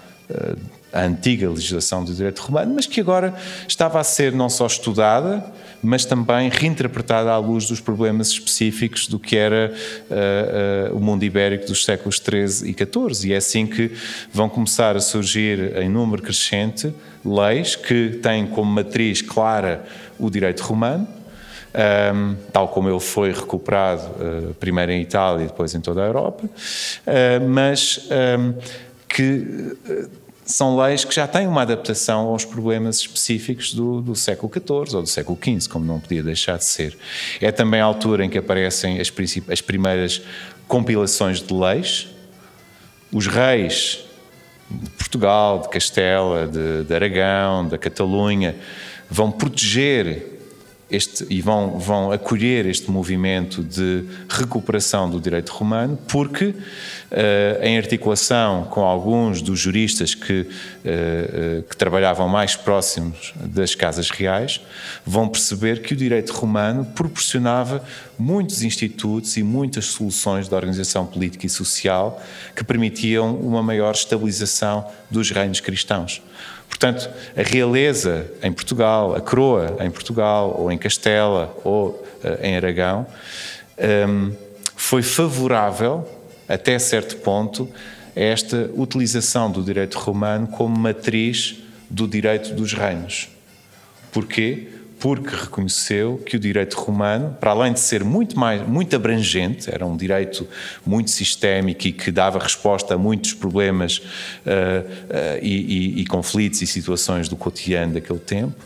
a 0.95 1.03
antiga 1.03 1.51
legislação 1.51 2.05
do 2.05 2.15
direito 2.15 2.39
romano, 2.39 2.73
mas 2.73 2.87
que 2.87 3.01
agora 3.01 3.35
estava 3.67 3.99
a 3.99 4.05
ser 4.05 4.33
não 4.33 4.49
só 4.49 4.65
estudada, 4.67 5.45
mas 5.83 6.05
também 6.05 6.49
reinterpretada 6.49 7.33
à 7.33 7.37
luz 7.37 7.67
dos 7.67 7.81
problemas 7.81 8.29
específicos 8.29 9.09
do 9.09 9.19
que 9.19 9.37
era 9.37 9.75
uh, 10.09 10.93
uh, 10.93 10.97
o 10.97 11.01
mundo 11.01 11.25
ibérico 11.25 11.67
dos 11.67 11.85
séculos 11.85 12.23
XIII 12.23 12.71
e 12.71 12.73
XIV. 12.73 13.29
E 13.29 13.33
é 13.33 13.37
assim 13.37 13.67
que 13.67 13.91
vão 14.33 14.49
começar 14.49 14.97
a 14.97 15.01
surgir, 15.01 15.77
em 15.77 15.89
número 15.89 16.23
crescente, 16.23 16.95
leis 17.25 17.75
que 17.75 18.21
têm 18.23 18.47
como 18.47 18.71
matriz 18.71 19.21
clara 19.21 19.85
o 20.17 20.31
direito 20.31 20.61
romano, 20.61 21.07
um, 21.07 21.81
ehm, 21.81 22.37
tal 22.53 22.69
como 22.69 22.89
ele 22.89 23.01
foi 23.01 23.33
recuperado 23.33 24.03
uh, 24.03 24.55
primeiro 24.61 24.93
em 24.93 25.03
Itália 25.03 25.45
e 25.45 25.47
depois 25.49 25.75
em 25.75 25.81
toda 25.81 26.05
a 26.05 26.07
Europa, 26.07 26.49
mas 27.49 28.09
um, 28.09 28.15
ehm, 28.15 28.55
que 29.09 29.77
são 30.45 30.77
leis 30.77 31.05
que 31.05 31.15
já 31.15 31.27
têm 31.27 31.47
uma 31.47 31.63
adaptação 31.63 32.27
aos 32.27 32.45
problemas 32.45 32.99
específicos 32.99 33.73
do, 33.73 34.03
do, 34.03 34.15
século 34.15 34.53
XIV 34.53 34.97
ou 34.97 35.03
do 35.03 35.09
século 35.09 35.39
XV, 35.43 35.69
como 35.69 35.85
não 35.85 35.99
podia 35.99 36.23
deixar 36.23 36.59
de 36.59 36.65
ser. 36.65 36.97
É 37.41 37.51
também 37.51 37.81
a 37.81 37.85
altura 37.85 38.25
em 38.25 38.29
que 38.29 38.37
aparecem 38.37 39.01
as, 39.01 39.13
as 39.49 39.61
primeiras 39.61 40.21
compilações 40.69 41.41
de 41.41 41.53
leis. 41.53 42.09
Os 43.11 43.27
reis 43.27 44.05
de 44.71 44.91
Portugal, 44.91 45.61
de 45.61 45.69
Castela, 45.69 46.47
de, 46.47 46.85
de 46.85 46.95
Aragão, 46.95 47.67
da 47.67 47.79
Catalunha, 47.79 48.57
vão 49.09 49.31
proteger 49.31 50.34
este, 50.95 51.27
e 51.29 51.41
vão, 51.41 51.79
vão 51.79 52.13
acolher 52.13 52.67
este 52.67 52.91
movimento 52.91 53.63
de 53.63 54.05
recuperação 54.29 55.11
do 55.11 55.21
direito 55.21 55.51
romano, 55.51 55.99
porque, 56.09 56.47
uh, 56.47 56.55
em 57.63 57.77
articulação 57.77 58.65
com 58.65 58.83
alguns 58.83 59.43
dos 59.43 59.59
juristas 59.59 60.15
que, 60.15 60.41
uh, 60.43 60.47
uh, 60.47 61.63
que 61.63 61.77
trabalhavam 61.77 62.29
mais 62.29 62.57
próximos 62.57 63.35
das 63.41 63.75
casas 63.75 64.11
reais, 64.11 64.61
vão 65.05 65.29
perceber 65.29 65.83
que 65.83 65.95
o 65.95 65.97
direito 65.97 66.33
romano 66.33 66.85
proporcionava 66.85 67.85
muitos 68.19 68.63
institutos 68.63 69.37
e 69.37 69.43
muitas 69.43 69.87
soluções 69.87 70.49
de 70.49 70.55
organização 70.55 71.05
política 71.07 71.47
e 71.47 71.49
social 71.49 72.23
que 72.55 72.63
permitiam 72.63 73.35
uma 73.37 73.63
maior 73.63 73.95
estabilização 73.95 74.87
dos 75.11 75.31
reinos 75.31 75.61
cristãos. 75.61 76.23
Portanto, 76.75 77.09
a 77.37 77.43
realeza 77.43 78.27
em 78.43 78.53
Portugal, 78.53 79.15
a 79.15 79.21
coroa 79.21 79.77
em 79.79 79.91
Portugal, 79.93 80.57
ou 80.59 80.73
em 80.73 80.77
Castela, 80.77 81.57
ou 81.63 81.91
uh, 81.91 82.05
em 82.43 82.57
Aragão, 82.57 83.07
um, 84.09 84.33
foi 84.75 85.01
favorável, 85.01 86.05
até 86.49 86.77
certo 86.81 87.17
ponto, 87.19 87.71
a 88.17 88.21
esta 88.21 88.69
utilização 88.75 89.53
do 89.53 89.63
direito 89.63 89.97
romano 90.01 90.49
como 90.49 90.77
matriz 90.77 91.63
do 91.89 92.09
direito 92.09 92.53
dos 92.53 92.73
reinos. 92.73 93.29
Porquê? 94.11 94.67
Porque 95.05 95.37
reconheceu 95.37 96.17
que 96.25 96.35
o 96.35 96.41
direito 96.41 96.81
romano, 96.81 97.37
para 97.39 97.51
além 97.51 97.75
de 97.75 97.81
ser 97.81 98.03
muito 98.03 98.39
mais 98.39 98.67
muito 98.67 98.97
abrangente, 98.97 99.69
era 99.71 99.85
um 99.85 99.99
direito 99.99 100.49
muito 100.87 101.11
sistémico 101.11 101.87
e 101.87 101.93
que 101.93 102.11
dava 102.11 102.39
resposta 102.39 102.95
a 102.95 102.97
muitos 102.97 103.35
problemas 103.35 103.99
uh, 103.99 104.01
uh, 104.01 105.39
e, 105.43 105.99
e, 105.99 106.01
e 106.01 106.07
conflitos 106.07 106.63
e 106.63 106.67
situações 106.67 107.29
do 107.29 107.37
cotidiano 107.37 107.93
daquele 107.93 108.19
tempo, 108.19 108.57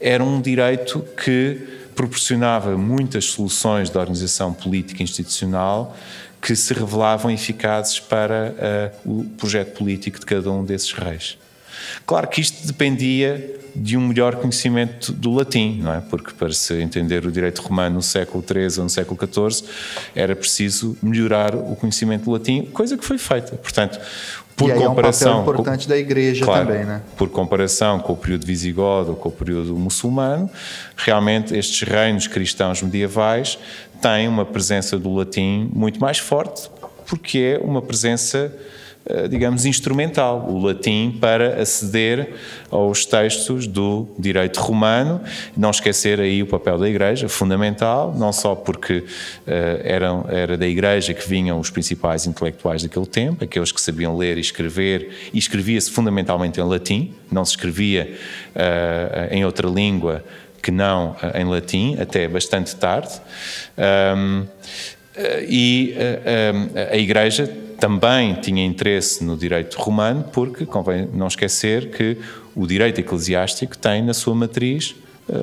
era 0.00 0.22
um 0.22 0.40
direito 0.40 1.04
que 1.20 1.58
proporcionava 1.96 2.78
muitas 2.78 3.24
soluções 3.24 3.90
da 3.90 3.98
organização 3.98 4.54
política 4.54 5.02
e 5.02 5.04
institucional 5.04 5.96
que 6.40 6.54
se 6.54 6.72
revelavam 6.72 7.32
eficazes 7.32 7.98
para 7.98 8.92
uh, 9.04 9.20
o 9.20 9.24
projeto 9.30 9.76
político 9.76 10.20
de 10.20 10.26
cada 10.26 10.52
um 10.52 10.64
desses 10.64 10.92
reis. 10.92 11.36
Claro 12.06 12.28
que 12.28 12.40
isto 12.40 12.66
dependia 12.66 13.60
de 13.74 13.96
um 13.96 14.08
melhor 14.08 14.36
conhecimento 14.36 15.12
do 15.12 15.32
latim, 15.32 15.80
não 15.82 15.92
é? 15.92 16.00
Porque 16.00 16.32
para 16.32 16.52
se 16.52 16.80
entender 16.80 17.26
o 17.26 17.32
direito 17.32 17.60
romano 17.60 17.96
no 17.96 18.02
século 18.02 18.44
XIII 18.46 18.78
ou 18.78 18.84
no 18.84 18.90
século 18.90 19.18
XIV 19.20 19.68
era 20.14 20.36
preciso 20.36 20.96
melhorar 21.02 21.54
o 21.54 21.74
conhecimento 21.74 22.24
do 22.24 22.30
latim, 22.30 22.66
coisa 22.66 22.96
que 22.96 23.04
foi 23.04 23.18
feita. 23.18 23.56
Portanto, 23.56 23.98
por 24.56 24.70
e 24.70 24.74
comparação, 24.74 25.28
é 25.28 25.34
um 25.34 25.38
papel 25.38 25.54
importante 25.54 25.82
com, 25.84 25.88
da 25.88 25.98
igreja 25.98 26.44
claro, 26.44 26.68
também, 26.68 26.84
né? 26.84 27.02
Por 27.16 27.28
comparação 27.28 27.98
com 27.98 28.12
o 28.12 28.16
período 28.16 28.46
visigodo 28.46 29.10
ou 29.10 29.16
com 29.16 29.28
o 29.28 29.32
período 29.32 29.74
muçulmano, 29.76 30.48
realmente 30.96 31.56
estes 31.56 31.82
reinos 31.88 32.28
cristãos 32.28 32.80
medievais 32.80 33.58
têm 34.00 34.28
uma 34.28 34.44
presença 34.44 34.96
do 34.96 35.12
latim 35.12 35.68
muito 35.72 35.98
mais 35.98 36.18
forte, 36.18 36.70
porque 37.06 37.58
é 37.60 37.64
uma 37.64 37.82
presença 37.82 38.54
digamos, 39.28 39.66
instrumental, 39.66 40.46
o 40.48 40.58
latim, 40.58 41.16
para 41.20 41.60
aceder 41.60 42.34
aos 42.70 43.04
textos 43.04 43.66
do 43.66 44.08
direito 44.18 44.60
romano. 44.60 45.20
Não 45.56 45.70
esquecer 45.70 46.20
aí 46.20 46.42
o 46.42 46.46
papel 46.46 46.78
da 46.78 46.88
Igreja, 46.88 47.28
fundamental, 47.28 48.14
não 48.16 48.32
só 48.32 48.54
porque 48.54 48.98
uh, 48.98 49.04
eram, 49.82 50.24
era 50.28 50.56
da 50.56 50.66
Igreja 50.66 51.12
que 51.12 51.28
vinham 51.28 51.58
os 51.60 51.70
principais 51.70 52.26
intelectuais 52.26 52.82
daquele 52.82 53.06
tempo, 53.06 53.44
aqueles 53.44 53.70
que 53.70 53.80
sabiam 53.80 54.16
ler 54.16 54.38
e 54.38 54.40
escrever, 54.40 55.30
e 55.32 55.38
escrevia-se 55.38 55.90
fundamentalmente 55.90 56.58
em 56.58 56.64
latim, 56.64 57.14
não 57.30 57.44
se 57.44 57.52
escrevia 57.52 58.16
uh, 58.54 59.34
em 59.34 59.44
outra 59.44 59.68
língua 59.68 60.24
que 60.62 60.70
não 60.70 61.14
em 61.34 61.44
latim, 61.44 61.94
até 62.00 62.26
bastante 62.26 62.74
tarde. 62.74 63.20
Um, 64.16 64.46
e 65.48 65.94
a 66.90 66.96
Igreja 66.96 67.46
também 67.78 68.34
tinha 68.34 68.64
interesse 68.64 69.22
no 69.22 69.36
direito 69.36 69.74
romano, 69.74 70.24
porque 70.32 70.64
convém 70.64 71.08
não 71.12 71.26
esquecer 71.26 71.90
que 71.90 72.16
o 72.54 72.66
direito 72.66 73.00
eclesiástico 73.00 73.76
tem 73.76 74.02
na 74.02 74.14
sua 74.14 74.34
matriz 74.34 74.94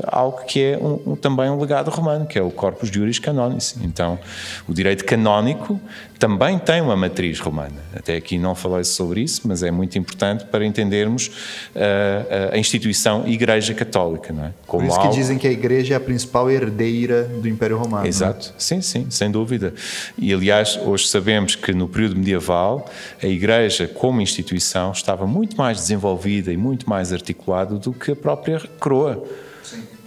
algo 0.08 0.44
que 0.46 0.64
é 0.64 0.78
um, 0.78 1.12
um, 1.12 1.16
também 1.16 1.50
um 1.50 1.60
legado 1.60 1.90
romano, 1.90 2.26
que 2.26 2.38
é 2.38 2.42
o 2.42 2.52
Corpus 2.52 2.90
Juris 2.90 3.20
Canonis. 3.20 3.76
Então, 3.82 4.20
o 4.68 4.74
direito 4.74 5.04
canónico 5.06 5.80
também 6.20 6.60
tem 6.60 6.82
uma 6.82 6.96
matriz 6.96 7.40
romana. 7.40 7.82
Até 7.96 8.16
aqui 8.16 8.38
não 8.38 8.54
falei 8.54 8.84
sobre 8.84 9.22
isso, 9.22 9.42
mas 9.46 9.64
é 9.64 9.72
muito 9.72 9.98
importante 9.98 10.46
para 10.46 10.64
entendermos 10.64 11.28
uh, 11.76 12.54
a 12.54 12.58
instituição 12.60 13.28
Igreja 13.28 13.74
Católica. 13.74 14.32
Não 14.32 14.46
é? 14.46 14.52
Como 14.68 14.84
Por 14.84 14.92
isso 14.92 15.00
algo... 15.00 15.12
que 15.12 15.18
dizem 15.20 15.40
que 15.40 15.48
a 15.48 15.52
Igreja 15.52 15.96
é 15.96 15.98
a 15.98 16.00
principal 16.00 16.50
herdeira 16.52 17.24
do 17.24 17.48
Império 17.48 17.78
Romano. 17.78 18.06
É? 18.06 18.08
Exato, 18.10 18.54
sim, 18.58 18.82
sim, 18.82 19.08
sem 19.10 19.32
dúvida. 19.32 19.74
E 20.16 20.32
aliás, 20.32 20.80
hoje 20.86 21.08
sabemos 21.08 21.56
que 21.56 21.74
no 21.74 21.88
período 21.88 22.16
medieval 22.16 22.88
a 23.22 23.26
Igreja, 23.26 23.88
como 23.88 24.22
instituição, 24.22 24.92
estava 24.92 25.26
muito 25.26 25.58
mais 25.58 25.78
desenvolvida 25.78 26.54
e 26.54 26.58
muito 26.58 26.88
mais 26.88 27.12
articulada 27.12 27.76
do 27.76 27.92
que 27.92 28.12
a 28.12 28.16
própria 28.16 28.62
coroa. 28.80 29.24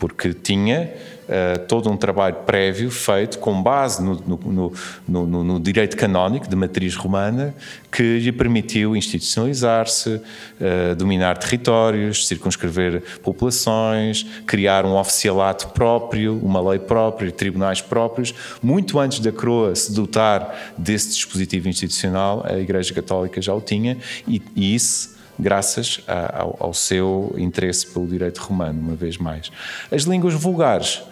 Porque 0.06 0.34
tinha 0.34 0.92
uh, 1.24 1.66
todo 1.66 1.90
um 1.90 1.96
trabalho 1.96 2.36
prévio 2.44 2.90
feito 2.90 3.38
com 3.38 3.62
base 3.62 4.02
no, 4.02 4.14
no, 4.26 4.72
no, 5.08 5.44
no, 5.44 5.60
direito 5.60 5.96
canónico 5.96 6.46
de 6.46 6.54
matriz 6.54 6.94
romana 6.94 7.54
que 7.90 8.18
lhe 8.18 8.30
permitiu 8.30 8.94
institucionalizar-se, 8.94 10.10
uh, 10.10 10.94
dominar 10.94 11.38
territórios, 11.38 12.26
circunscrever 12.26 13.02
populações, 13.22 14.26
criar 14.46 14.84
um 14.84 14.94
oficialato 14.94 15.68
próprio, 15.68 16.38
uma 16.42 16.60
lei 16.60 16.78
própria, 16.78 17.32
tribunais 17.32 17.80
próprios. 17.80 18.34
Muito 18.62 18.98
antes 18.98 19.20
da 19.20 19.32
coroa 19.32 19.74
se 19.74 19.90
dotar 19.90 20.74
desse 20.76 21.14
dispositivo 21.14 21.66
institucional, 21.66 22.44
a 22.46 22.58
Igreja 22.58 22.92
Católica 22.92 23.40
já 23.40 23.54
o 23.54 23.60
tinha 23.62 23.96
e, 24.28 24.42
e 24.54 24.74
isso 24.74 25.13
graças 25.38 26.00
a, 26.06 26.42
ao, 26.42 26.56
ao, 26.60 26.74
seu 26.74 27.34
interesse 27.36 27.86
pelo 27.86 28.06
direito 28.06 28.38
romano, 28.38 28.80
uma 28.80 28.94
vez 28.94 29.18
mais. 29.18 29.50
As 29.90 30.02
línguas 30.02 30.34
vulgares 30.34 31.02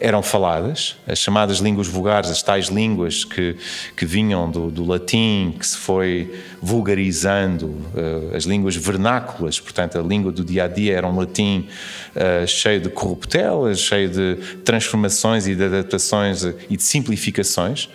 eram 0.00 0.22
faladas, 0.22 0.96
as 1.06 1.18
chamadas 1.18 1.58
línguas 1.58 1.88
vulgares, 1.88 2.30
as 2.30 2.40
tais 2.40 2.66
línguas 2.66 3.24
que, 3.24 3.56
que 3.96 4.06
vinham 4.06 4.48
do, 4.48 4.70
do 4.70 4.84
latim, 4.84 5.54
que 5.58 5.66
se 5.66 5.76
foi 5.76 6.32
vulgarizando, 6.62 7.66
uh, 7.66 8.36
as 8.36 8.44
línguas 8.44 8.76
vernáculas, 8.76 9.58
portanto, 9.58 9.98
a 9.98 10.02
língua 10.02 10.30
do 10.30 10.44
dia 10.44 10.64
a 10.64 10.68
dia 10.68 10.96
era 10.96 11.06
um 11.06 11.16
latim 11.16 11.66
uh, 12.14 12.46
cheio 12.46 12.80
de 12.80 12.88
corruptelas, 12.88 13.80
cheio 13.80 14.08
de 14.08 14.36
transformações 14.64 15.48
e 15.48 15.54
de 15.56 15.64
adaptações 15.64 16.44
e 16.44 16.76
de 16.76 16.82
simplificações. 16.82 17.88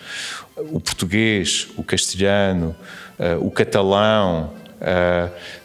O 0.72 0.82
português, 0.82 1.70
o 1.78 1.84
castelhano, 1.84 2.76
uh, 3.18 3.46
o 3.46 3.50
catalão 3.50 4.52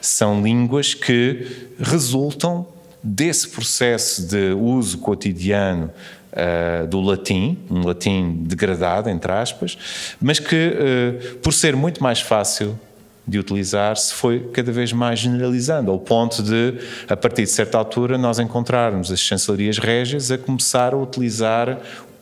são 0.01 0.43
línguas 0.43 0.95
que 0.95 1.69
resultam 1.79 2.67
desse 3.03 3.49
processo 3.49 4.27
de 4.27 4.53
uso 4.53 4.99
cotidiano 4.99 5.91
uh, 6.33 6.87
do 6.87 7.01
latim, 7.01 7.59
um 7.71 7.85
latim 7.85 8.43
degradado, 8.43 9.09
entre 9.09 9.31
aspas, 9.33 9.79
mas 10.21 10.39
que, 10.39 10.57
uh, 10.57 11.37
por 11.39 11.53
ser 11.53 11.77
muito 11.77 12.03
mais 12.03 12.21
fácil 12.21 12.79
de 13.27 13.39
utilizar, 13.39 13.97
se 13.97 14.15
foi 14.15 14.49
cada 14.53 14.73
vez 14.73 14.93
mais 14.93 15.19
generalizando, 15.19 15.91
ao 15.91 15.99
ponto 15.99 16.43
de, 16.43 16.75
a 17.09 17.17
partir 17.17 17.43
de 17.43 17.51
certa 17.51 17.77
altura, 17.77 18.17
nós 18.17 18.39
encontrarmos 18.39 19.13
as 19.13 19.21
chancelarias 19.21 19.79
régias 19.79 20.31
a 20.31 20.39
começar 20.39 20.95
a 20.95 20.97
utilizar 20.97 21.79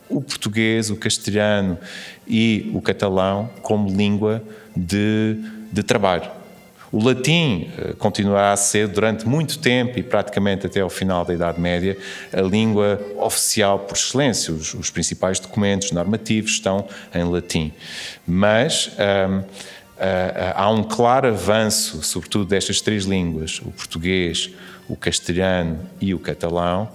o 0.08 0.20
português, 0.20 0.90
o 0.90 0.96
castelhano 0.96 1.78
e 2.26 2.70
o 2.74 2.80
catalão 2.80 3.48
como 3.62 3.88
língua 3.88 4.42
de, 4.76 5.36
de 5.72 5.82
trabalho. 5.82 6.28
O 6.96 7.04
latim 7.04 7.70
eh, 7.76 7.92
continuará 7.98 8.54
a 8.54 8.56
ser, 8.56 8.88
durante 8.88 9.28
muito 9.28 9.58
tempo 9.58 9.98
e 9.98 10.02
praticamente 10.02 10.66
até 10.66 10.80
ao 10.80 10.88
final 10.88 11.26
da 11.26 11.34
Idade 11.34 11.60
Média, 11.60 11.94
a 12.32 12.40
língua 12.40 12.98
oficial 13.18 13.80
por 13.80 13.98
excelência. 13.98 14.54
Os, 14.54 14.72
os 14.72 14.88
principais 14.88 15.38
documentos 15.38 15.92
normativos 15.92 16.52
estão 16.52 16.88
em 17.14 17.22
latim. 17.24 17.70
Mas. 18.26 18.90
Um, 19.28 19.42
Uh, 19.96 20.52
há 20.54 20.70
um 20.70 20.82
claro 20.82 21.28
avanço, 21.28 22.02
sobretudo 22.02 22.44
destas 22.44 22.82
três 22.82 23.06
línguas, 23.06 23.62
o 23.64 23.70
português, 23.70 24.50
o 24.86 24.94
castelhano 24.94 25.78
e 25.98 26.12
o 26.12 26.18
catalão, 26.18 26.90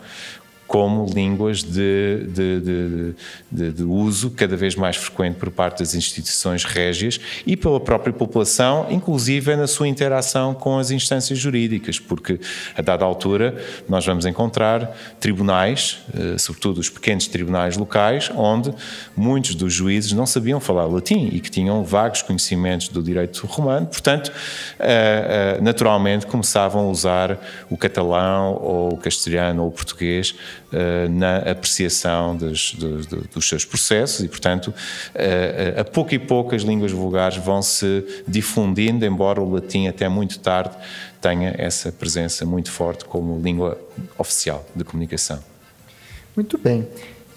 como 0.71 1.05
línguas 1.05 1.61
de, 1.63 2.27
de, 2.29 3.13
de, 3.51 3.71
de, 3.73 3.83
uso 3.83 4.31
cada 4.31 4.55
vez 4.55 4.73
mais 4.73 4.95
frequente 4.95 5.35
por 5.35 5.51
parte 5.51 5.79
das 5.79 5.93
instituições 5.93 6.63
régias 6.63 7.19
e 7.45 7.57
pela 7.57 7.77
própria 7.77 8.13
população, 8.13 8.87
inclusive 8.89 9.53
na 9.57 9.67
sua 9.67 9.89
interação 9.89 10.53
com 10.53 10.79
as 10.79 10.89
instâncias 10.89 11.37
jurídicas, 11.37 11.99
porque 11.99 12.39
a 12.73 12.81
dada 12.81 13.03
altura 13.03 13.53
nós 13.89 14.05
vamos 14.05 14.25
encontrar 14.25 14.97
tribunais, 15.19 15.99
eh, 16.13 16.37
sobretudo 16.37 16.77
os 16.77 16.89
pequenos 16.89 17.27
tribunais 17.27 17.75
locais, 17.75 18.31
onde 18.33 18.73
muitos 19.13 19.55
dos 19.55 19.73
juízes 19.73 20.13
não 20.13 20.25
sabiam 20.25 20.61
falar 20.61 20.85
latim 20.85 21.31
e 21.33 21.41
que 21.41 21.51
tinham 21.51 21.83
vagos 21.83 22.21
conhecimentos 22.21 22.87
do 22.87 23.03
direito 23.03 23.45
romano, 23.45 23.87
portanto, 23.87 24.31
eh, 24.79 25.57
eh, 25.57 25.61
naturalmente 25.61 26.25
começavam 26.25 26.87
a 26.87 26.89
usar 26.89 27.37
o 27.69 27.75
catalão 27.75 28.53
ou 28.53 28.93
o 28.93 28.97
castelhano 28.97 29.63
ou 29.63 29.67
o 29.67 29.71
português 29.71 30.33
na 31.09 31.37
apreciação 31.37 32.35
dos, 32.35 32.73
dos, 32.73 33.05
dos, 33.05 33.47
seus 33.47 33.65
processos 33.65 34.23
e, 34.23 34.27
portanto, 34.27 34.67
uh, 34.67 35.81
a 35.81 35.83
pouco 35.83 36.13
e 36.13 36.19
pouco 36.19 36.55
as 36.55 36.61
línguas 36.61 36.91
vulgares 36.91 37.37
vão 37.37 37.61
se 37.61 38.23
difundindo, 38.27 39.05
embora 39.05 39.41
o 39.41 39.51
latim 39.51 39.87
até 39.87 40.07
muito 40.07 40.39
tarde 40.39 40.75
tenha 41.19 41.53
essa 41.57 41.91
presença 41.91 42.45
muito 42.45 42.71
forte 42.71 43.05
como 43.05 43.39
língua 43.41 43.77
oficial 44.17 44.65
de 44.75 44.83
comunicação. 44.83 45.39
Muito 46.35 46.57
bem. 46.57 46.87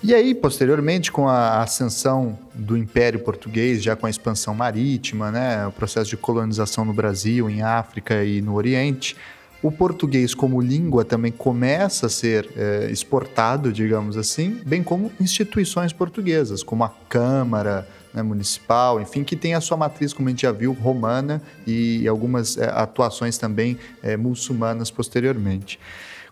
E 0.06 0.14
aí, 0.14 0.34
posteriormente, 0.34 1.10
com 1.10 1.26
a 1.26 1.62
ascensão 1.62 2.38
do 2.52 2.76
Império 2.76 3.18
Português, 3.20 3.82
já 3.82 3.96
com 3.96 4.04
a 4.06 4.10
expansão 4.10 4.54
marítima, 4.54 5.30
né, 5.30 5.66
o 5.66 5.72
processo 5.72 6.10
de 6.10 6.16
colonização 6.18 6.84
no 6.84 6.92
Brasil, 6.92 7.48
em 7.48 7.62
África 7.62 8.22
e 8.22 8.42
no 8.42 8.54
Oriente, 8.54 9.16
o 9.64 9.72
português 9.72 10.34
como 10.34 10.60
língua 10.60 11.06
também 11.06 11.32
começa 11.32 12.04
a 12.04 12.08
ser 12.10 12.50
é, 12.54 12.90
exportado, 12.90 13.72
digamos 13.72 14.14
assim, 14.14 14.60
bem 14.66 14.82
como 14.82 15.10
instituições 15.18 15.90
portuguesas, 15.90 16.62
como 16.62 16.84
a 16.84 16.90
Câmara 17.08 17.88
né, 18.12 18.22
Municipal, 18.22 19.00
enfim, 19.00 19.24
que 19.24 19.34
tem 19.34 19.54
a 19.54 19.62
sua 19.62 19.78
matriz, 19.78 20.12
como 20.12 20.28
a 20.28 20.32
gente 20.32 20.42
já 20.42 20.52
viu, 20.52 20.74
romana 20.74 21.40
e 21.66 22.06
algumas 22.06 22.58
é, 22.58 22.66
atuações 22.74 23.38
também 23.38 23.78
é, 24.02 24.18
muçulmanas 24.18 24.90
posteriormente. 24.90 25.80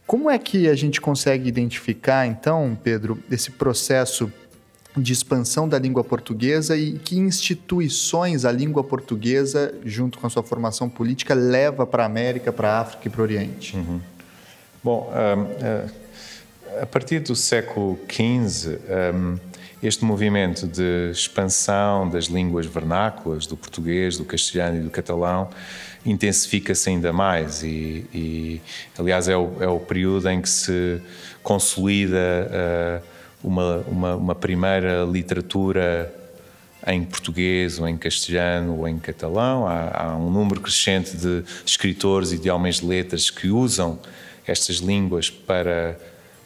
Como 0.07 0.28
é 0.28 0.39
que 0.39 0.68
a 0.68 0.74
gente 0.74 1.01
consegue 1.01 1.49
identificar, 1.49 2.26
então, 2.26 2.76
Pedro, 2.85 3.18
esse 3.30 3.51
processo 3.51 4.30
de 4.97 5.12
expansão 5.12 5.68
da 5.68 5.78
língua 5.78 6.05
portuguesa 6.05 6.76
e 6.76 6.99
que 6.99 7.18
instituições 7.18 8.45
a 8.45 8.53
língua 8.53 8.84
portuguesa, 8.84 9.74
junto 9.84 10.18
com 10.18 10.26
a 10.26 10.30
sua 10.30 10.43
formação 10.43 10.88
política, 10.88 11.34
leva 11.34 11.86
para 11.86 12.03
a 12.03 12.07
América, 12.07 12.53
para 12.53 12.72
a 12.72 12.80
África 12.80 13.09
e 13.09 13.11
para 13.11 13.20
o 13.20 13.24
Oriente? 13.24 13.76
Uhum. 13.76 14.01
Bom, 14.84 15.11
um, 15.11 15.43
uh, 15.43 16.82
a 16.82 16.86
partir 16.86 17.20
do 17.20 17.34
século 17.34 17.99
XV, 18.09 18.78
um, 19.14 19.38
este 19.82 20.05
movimento 20.05 20.66
de 20.66 21.11
expansão 21.11 22.09
das 22.09 22.26
línguas 22.26 22.66
vernáculas, 22.66 23.47
do 23.47 23.57
português, 23.57 24.16
do 24.16 24.24
castelhano 24.24 24.78
e 24.78 24.80
do 24.80 24.90
catalão, 24.90 25.51
intensifica-se 26.05 26.90
ainda 26.90 27.12
mais 27.12 27.62
e, 27.62 28.07
e 28.12 28.61
aliás, 28.99 29.28
é 29.28 29.36
o, 29.36 29.57
é 29.61 29.66
o, 29.66 29.78
período 29.78 30.28
em 30.28 30.40
que 30.40 30.49
se 30.49 31.01
consolida 31.43 32.16
uh, 32.16 33.12
uma, 33.43 33.78
uma, 33.88 34.16
uma, 34.16 34.34
primeira 34.34 35.05
literatura 35.05 36.12
em 36.86 37.05
português 37.05 37.78
ou 37.78 37.88
em 37.88 37.97
castelhano 37.97 38.78
ou 38.78 38.88
em 38.88 38.99
catalão. 38.99 39.66
Há, 39.66 40.05
há 40.05 40.16
um 40.16 40.30
número 40.30 40.61
crescente 40.61 41.16
de 41.16 41.45
escritores 41.64 42.32
e 42.32 42.38
de 42.38 42.51
homens 42.51 42.80
de 42.80 42.86
letras 42.86 43.30
que 43.30 43.49
usam 43.49 43.99
estas 44.47 44.76
línguas 44.76 45.30
para 45.30 45.99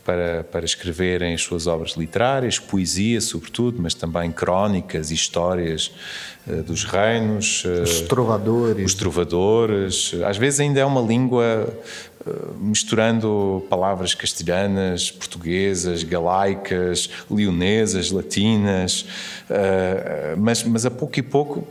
para, 0.06 0.44
para 0.44 0.64
escreverem 0.64 1.34
as 1.34 1.42
suas 1.42 1.66
obras 1.66 1.94
literárias, 1.96 2.60
poesia, 2.60 3.20
sobretudo, 3.20 3.82
mas 3.82 3.92
também 3.92 4.30
crónicas, 4.30 5.10
histórias 5.10 5.90
uh, 6.46 6.62
dos 6.62 6.84
reinos. 6.84 7.64
Uh, 7.64 7.82
os 7.82 8.00
trovadores. 8.02 8.86
Os 8.86 8.94
trovadores. 8.94 10.14
Às 10.24 10.36
vezes 10.36 10.60
ainda 10.60 10.78
é 10.78 10.84
uma 10.84 11.00
língua 11.00 11.68
misturando 12.58 13.64
palavras 13.68 14.14
castelhanas, 14.14 15.10
portuguesas, 15.10 16.02
galaicas, 16.02 17.10
leonesas, 17.30 18.10
latinas, 18.10 19.06
mas, 20.36 20.62
mas 20.64 20.86
a 20.86 20.90
pouco 20.90 21.18
e 21.18 21.22
pouco 21.22 21.66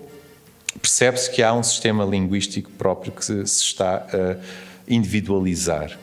percebe-se 0.82 1.32
que 1.32 1.42
há 1.42 1.54
um 1.54 1.64
sistema 1.64 2.06
linguístico 2.06 2.70
próprio 2.72 3.12
que 3.12 3.24
se, 3.24 3.46
se 3.48 3.64
está 3.64 4.06
a 4.12 4.38
individualizar. 4.88 5.98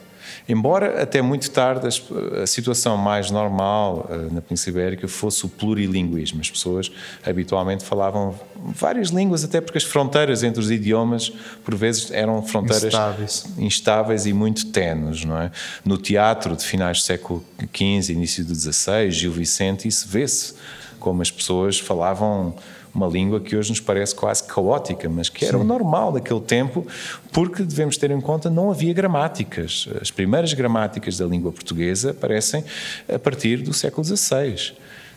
Embora 0.49 1.03
até 1.03 1.23
muito 1.23 1.51
tarde 1.51 1.87
a, 1.87 2.47
situação 2.47 2.97
mais 2.97 3.31
normal 3.31 4.09
uh, 4.11 4.35
na 4.35 4.41
Península 4.41 4.77
Ibérica 4.77 5.09
fosse 5.09 5.47
o 5.47 5.49
plurilinguismo. 5.49 6.41
As 6.41 6.51
pessoas 6.51 6.91
habitualmente 7.25 7.85
falavam 7.85 8.35
várias 8.57 9.09
línguas, 9.09 9.45
até 9.45 9.61
porque 9.61 9.79
as 9.79 9.85
fronteiras 9.85 10.43
entre 10.43 10.61
os 10.61 10.71
idiomas, 10.71 11.33
por 11.65 11.75
vezes, 11.75 12.11
eram 12.11 12.43
fronteiras 12.43 12.85
instáveis, 12.85 13.47
instáveis 13.59 14.27
e 14.27 14.33
muito 14.33 14.67
tenues. 14.67 15.25
Não 15.25 15.39
é? 15.39 15.51
No 15.85 15.97
teatro 15.97 16.57
de 16.57 16.65
finais 16.65 16.99
do 16.99 17.05
século 17.05 17.45
XV, 17.75 18.13
início 18.13 18.45
do 18.45 18.55
XVI, 18.55 19.11
Gil 19.11 19.33
Vicente, 19.33 19.87
isso 19.87 20.09
vê-se 20.09 20.55
como 20.99 21.21
as 21.21 21.31
pessoas 21.31 21.81
falavam 21.81 22.55
uma 22.95 23.07
língua 23.07 23.41
que 23.41 23.57
hoje 23.57 23.71
nos 23.71 23.81
parece 23.81 24.15
quase 24.15 24.45
caótica, 24.45 25.09
mas 25.09 25.29
que 25.29 25.45
era 25.45 25.57
Sim. 25.57 25.65
o 25.65 25.67
normal 25.67 26.13
daquele 26.13 26.41
tempo, 26.41 26.87
porque 27.33 27.63
devemos 27.63 27.97
ter 27.97 28.11
em 28.11 28.21
conta 28.21 28.51
não 28.51 28.71
havia 28.71 28.93
gramáticas. 28.93 29.89
As 30.01 30.11
primeiras 30.11 30.53
gramáticas 30.53 31.17
da 31.17 31.27
língua 31.27 31.53
portuguesa 31.53 32.11
aparecem 32.11 32.65
a 33.13 33.19
partir 33.19 33.59
do 33.59 33.73
século 33.73 34.05
XVI. 34.05 34.75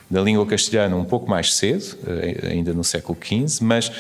Da 0.10 0.22
língua 0.22 0.46
castelhana 0.46 0.96
um 0.96 1.04
pouco 1.04 1.30
mais 1.30 1.54
cedo, 1.54 1.98
eh, 2.08 2.50
ainda 2.52 2.74
no 2.74 2.84
século 2.84 3.18
XV, 3.20 3.64
mas 3.64 3.92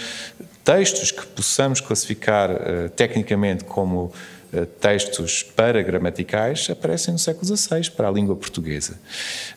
textos 0.63 1.11
que 1.11 1.26
possamos 1.28 1.80
classificar 1.80 2.51
uh, 2.51 2.89
tecnicamente 2.95 3.63
como 3.63 4.11
uh, 4.51 4.65
textos 4.80 5.43
para-gramaticais 5.43 6.67
aparecem 6.71 7.11
no 7.11 7.19
século 7.19 7.55
XVI 7.55 7.91
para 7.91 8.07
a 8.07 8.11
língua 8.11 8.36
portuguesa. 8.36 8.99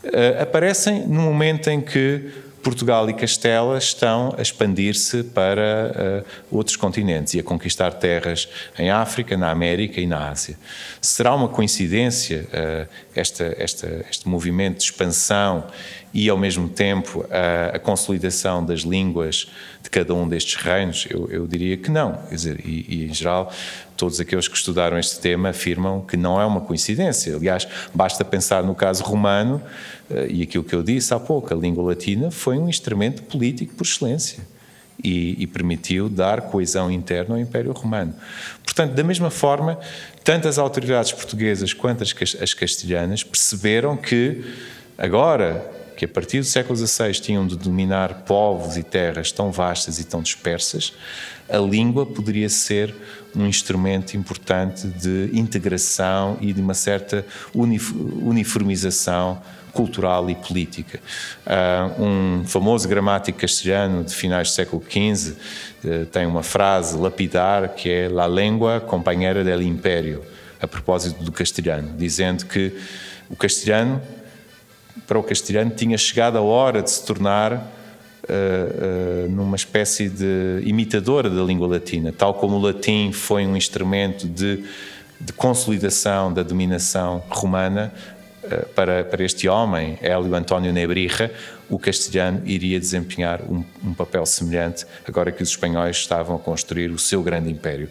Uh, 0.05 0.43
aparecem 0.43 1.07
no 1.07 1.23
momento 1.23 1.69
em 1.69 1.81
que 1.81 2.31
Portugal 2.63 3.09
e 3.09 3.15
Castela 3.15 3.79
estão 3.79 4.35
a 4.37 4.43
expandir-se 4.43 5.23
para 5.23 6.25
uh, 6.51 6.57
outros 6.57 6.77
continentes 6.77 7.35
e 7.35 7.41
a 7.41 7.43
conquistar 7.43 7.93
terras 7.93 8.49
em 8.79 8.91
África, 8.91 9.37
na 9.37 9.51
América 9.51 10.01
e 10.01 10.07
na 10.07 10.31
Ásia. 10.31 10.59
Será 11.01 11.35
uma 11.35 11.49
coincidência 11.49 12.47
uh, 12.49 12.89
esta, 13.15 13.55
esta, 13.59 14.05
este 14.11 14.29
movimento 14.29 14.79
de 14.79 14.85
expansão 14.85 15.67
e, 16.13 16.29
ao 16.29 16.39
mesmo 16.39 16.69
tempo, 16.69 17.25
a, 17.31 17.77
a, 17.77 17.79
consolidação 17.79 18.65
das 18.65 18.81
línguas 18.81 19.51
de 19.83 19.91
cada 19.91 20.15
um 20.15 20.27
destes 20.27 20.55
reinos? 20.55 21.07
Eu, 21.11 21.29
eu 21.31 21.47
diria 21.47 21.77
que 21.77 21.91
não. 21.91 22.15
Quer 22.29 22.35
dizer, 22.35 22.61
e, 22.65 22.87
e, 22.89 23.05
em 23.11 23.15
geral, 23.15 23.53
todos 23.97 24.19
aqueles 24.19 24.49
que 24.49 24.57
estudaram 24.57 24.99
este 24.99 25.21
tema 25.21 25.51
afirmam 25.51 26.01
que 26.01 26.17
não 26.17 26.41
é 26.41 26.47
uma 26.47 26.61
coincidência. 26.61 27.37
Aliás, 27.37 27.69
basta 27.95 28.25
pensar 28.25 28.63
no 28.63 28.75
caso 28.75 29.05
romano 29.05 29.61
eh, 30.11 30.29
e 30.31 30.43
aquilo 30.43 30.65
que 30.65 30.75
eu 30.75 30.83
disse 30.83 31.13
há 31.13 31.21
pouco: 31.21 31.53
a 31.53 31.57
língua 31.57 31.85
latina 31.85 32.31
foi 32.31 32.59
um 32.59 32.69
instrumento 32.69 33.23
político 33.25 33.75
por 33.75 33.85
excelência. 33.85 34.43
E, 35.05 35.37
e, 35.41 35.47
permitiu 35.47 36.09
dar 36.09 36.41
coesão 36.41 36.91
interna 36.91 37.37
ao 37.37 37.41
Império 37.41 37.71
Romano. 37.71 38.13
Portanto, 38.65 38.95
da 38.95 39.05
mesma 39.05 39.31
forma, 39.31 39.79
tanto 40.25 40.49
as 40.49 40.59
autoridades 40.59 41.13
portuguesas 41.13 41.73
quanto 41.73 42.03
as, 42.03 42.13
as 42.43 42.53
castelhanas 42.53 43.23
perceberam 43.23 43.97
que 43.97 44.45
agora 44.99 45.78
que 45.99 46.05
a 46.05 46.09
partir 46.09 46.39
do 46.39 46.45
século 46.45 46.79
XVI 46.79 47.11
tinham 47.15 47.45
de 47.45 47.57
dominar 47.57 48.23
povos 48.23 48.77
e 48.77 48.85
terras 48.85 49.33
tão 49.33 49.51
vastas 49.51 49.99
e 49.99 50.05
tão 50.05 50.23
dispersas, 50.23 50.93
a 51.49 51.59
língua 51.59 52.07
poderia 52.07 52.49
ser 52.49 52.95
um 53.35 53.45
instrumento 53.49 54.17
importante 54.17 54.87
de 54.87 55.29
integração 55.33 56.39
e 56.41 56.53
de 56.53 56.61
uma 56.61 56.73
certa 56.73 57.27
uniformização 57.53 59.43
cultural 59.73 60.31
e 60.31 60.37
política. 60.37 61.01
Uh, 61.45 62.05
um 62.05 62.45
famoso 62.47 62.89
gramático 62.89 63.41
castelhano 63.41 64.05
de 64.05 64.15
finais 64.15 64.51
do 64.51 64.55
século 64.55 64.81
XV 64.81 65.33
uh, 65.33 66.07
tem 66.07 66.27
uma 66.27 66.45
frase 66.45 66.97
lapidar 66.97 67.71
que 67.71 67.91
é 67.91 68.09
La 68.09 68.27
lengua 68.27 68.79
companheira 68.81 69.43
del 69.43 69.63
império, 69.63 70.23
a 70.63 70.69
propósito 70.69 71.25
do 71.25 71.33
castelhano, 71.33 71.97
dizendo 71.99 72.47
que 72.47 72.73
o 73.29 73.35
castelhano 73.35 74.01
para 75.09 75.19
o 75.19 75.23
castelhano 75.23 75.71
tinha 75.71 75.97
chegado 75.97 76.37
a 76.37 76.43
hora 76.43 76.83
de 76.83 76.91
se 76.91 77.05
tornar 77.05 77.55
uh, 77.55 77.57
uh, 77.57 79.31
numa 79.31 79.57
espécie 79.57 80.07
de 80.07 80.61
imitadora 80.65 81.31
da 81.31 81.43
língua 81.43 81.67
latina, 81.67 82.13
tal 82.17 82.35
como 82.35 82.57
o 82.57 82.61
latim 82.61 83.11
foi 83.11 83.47
um 83.47 83.57
instrumento 83.57 84.29
de, 84.29 84.63
de 85.19 85.33
consolidação 85.33 86.31
da 86.33 86.43
dominação 86.43 87.25
romana. 87.31 87.91
Uh, 88.45 88.69
para, 88.75 89.03
para 89.03 89.25
este 89.25 89.49
homem, 89.49 89.99
Hélio 90.03 90.35
António 90.35 90.73
Nebrija, 90.75 91.33
o 91.71 91.79
castelhano 91.79 92.43
iria 92.45 92.79
desempenhar 92.79 93.41
um, 93.43 93.65
um, 93.83 93.95
papel 93.95 94.25
semelhante 94.27 94.87
agora 95.07 95.33
que 95.33 95.43
os 95.43 95.49
espanhóis 95.49 95.97
estavam 95.97 96.37
a 96.37 96.39
construir 96.39 96.91
o 96.91 96.99
seu 96.99 97.23
grande 97.23 97.51
império. 97.51 97.89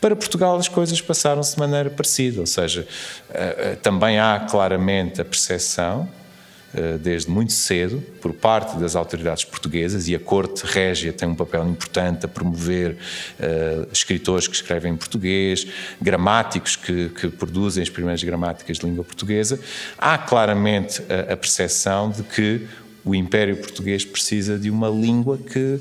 Para 0.00 0.14
Portugal 0.16 0.56
as 0.56 0.68
coisas 0.68 1.00
passaram-se 1.00 1.54
de 1.54 1.60
maneira 1.60 1.90
parecida, 1.90 2.40
ou 2.40 2.46
seja, 2.46 2.86
também 3.82 4.18
há 4.18 4.46
claramente 4.50 5.20
a 5.20 5.24
percepção 5.24 6.08
eh, 6.08 6.19
desde 7.00 7.30
muito 7.30 7.52
cedo, 7.52 8.00
por 8.20 8.32
parte 8.32 8.78
das 8.78 8.94
autoridades 8.94 9.44
portuguesas, 9.44 10.08
e 10.08 10.14
a 10.14 10.20
Corte 10.20 10.64
Régia 10.64 11.12
tem 11.12 11.28
um 11.28 11.34
papel 11.34 11.68
importante 11.68 12.24
a 12.24 12.28
promover 12.28 12.92
uh, 12.92 13.88
escritores 13.92 14.46
que 14.46 14.54
escrevem 14.54 14.92
em 14.92 14.96
português, 14.96 15.66
gramáticos 16.00 16.76
que, 16.76 17.08
que, 17.08 17.28
produzem 17.28 17.82
as 17.82 17.90
primeiras 17.90 18.22
gramáticas 18.22 18.78
de 18.78 18.86
língua 18.86 19.04
portuguesa. 19.04 19.58
Há 19.98 20.16
claramente 20.18 21.02
a, 21.08 21.32
a 21.32 21.36
percepção 21.36 22.10
de 22.10 22.22
que 22.22 22.66
o 23.04 23.14
Império 23.14 23.56
Português 23.56 24.04
precisa 24.04 24.58
de 24.58 24.70
uma 24.70 24.88
língua 24.88 25.38
que, 25.38 25.80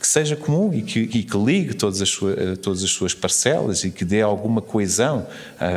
que 0.00 0.06
seja 0.06 0.34
comum 0.34 0.72
e 0.72 0.80
que, 0.80 1.00
e 1.00 1.22
que 1.22 1.36
ligue 1.36 1.74
todas 1.74 2.00
as, 2.00 2.08
suas, 2.08 2.58
todas 2.60 2.82
as 2.82 2.90
suas 2.90 3.12
parcelas 3.12 3.84
e 3.84 3.90
que 3.90 4.02
dê 4.02 4.22
alguma 4.22 4.62
coesão 4.62 5.26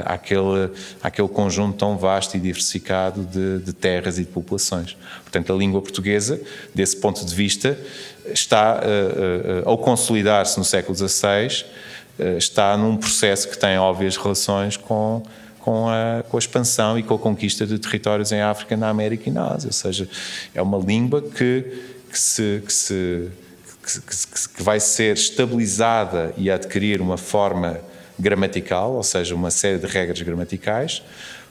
àquele, 0.06 0.72
àquele 1.04 1.28
conjunto 1.28 1.78
tão 1.78 1.98
vasto 1.98 2.38
e 2.38 2.40
diversificado 2.40 3.26
de, 3.26 3.60
de 3.60 3.74
terras 3.74 4.18
e 4.18 4.22
de 4.22 4.30
populações. 4.30 4.96
Portanto, 5.24 5.52
a 5.52 5.56
língua 5.58 5.82
portuguesa, 5.82 6.40
desse 6.74 6.96
ponto 6.96 7.26
de 7.26 7.36
vista, 7.36 7.78
está, 8.34 8.82
ao 9.66 9.78
consolidar-se 9.78 10.58
no 10.58 10.64
século 10.64 10.96
XVI, 10.96 11.66
está 12.38 12.78
num 12.78 12.96
processo 12.96 13.50
que 13.50 13.58
tem 13.58 13.78
óbvias 13.78 14.16
relações 14.16 14.78
com 14.78 15.22
com 15.60 15.88
a, 15.88 16.24
com 16.28 16.36
a 16.36 16.40
expansão 16.40 17.00
e 17.00 17.04
com 17.04 17.14
a 17.14 17.18
conquista 17.18 17.66
de 17.66 17.80
territórios 17.80 18.34
em 18.34 18.42
África, 18.42 18.76
na 18.76 18.90
América 18.90 19.30
e 19.30 19.32
na 19.32 19.48
Ásia. 19.48 19.70
Ou 19.70 19.74
seja, 19.74 20.10
é 20.54 20.62
uma 20.62 20.78
língua 20.78 21.22
que, 21.22 21.66
que 22.12 22.20
se, 22.20 22.62
que 22.66 22.74
se 22.74 23.32
que, 23.84 24.00
que, 24.56 24.64
vai 24.64 24.80
ser 24.80 25.16
estabilizada 25.16 26.34
e 26.38 26.50
adquirir 26.50 27.02
uma 27.02 27.18
forma 27.18 27.80
gramatical, 28.18 28.94
ou 28.94 29.04
seja, 29.04 29.36
uma 29.36 29.52
série 29.52 29.78
de 29.78 29.88
regras 29.88 30.22
gramaticais, 30.22 31.04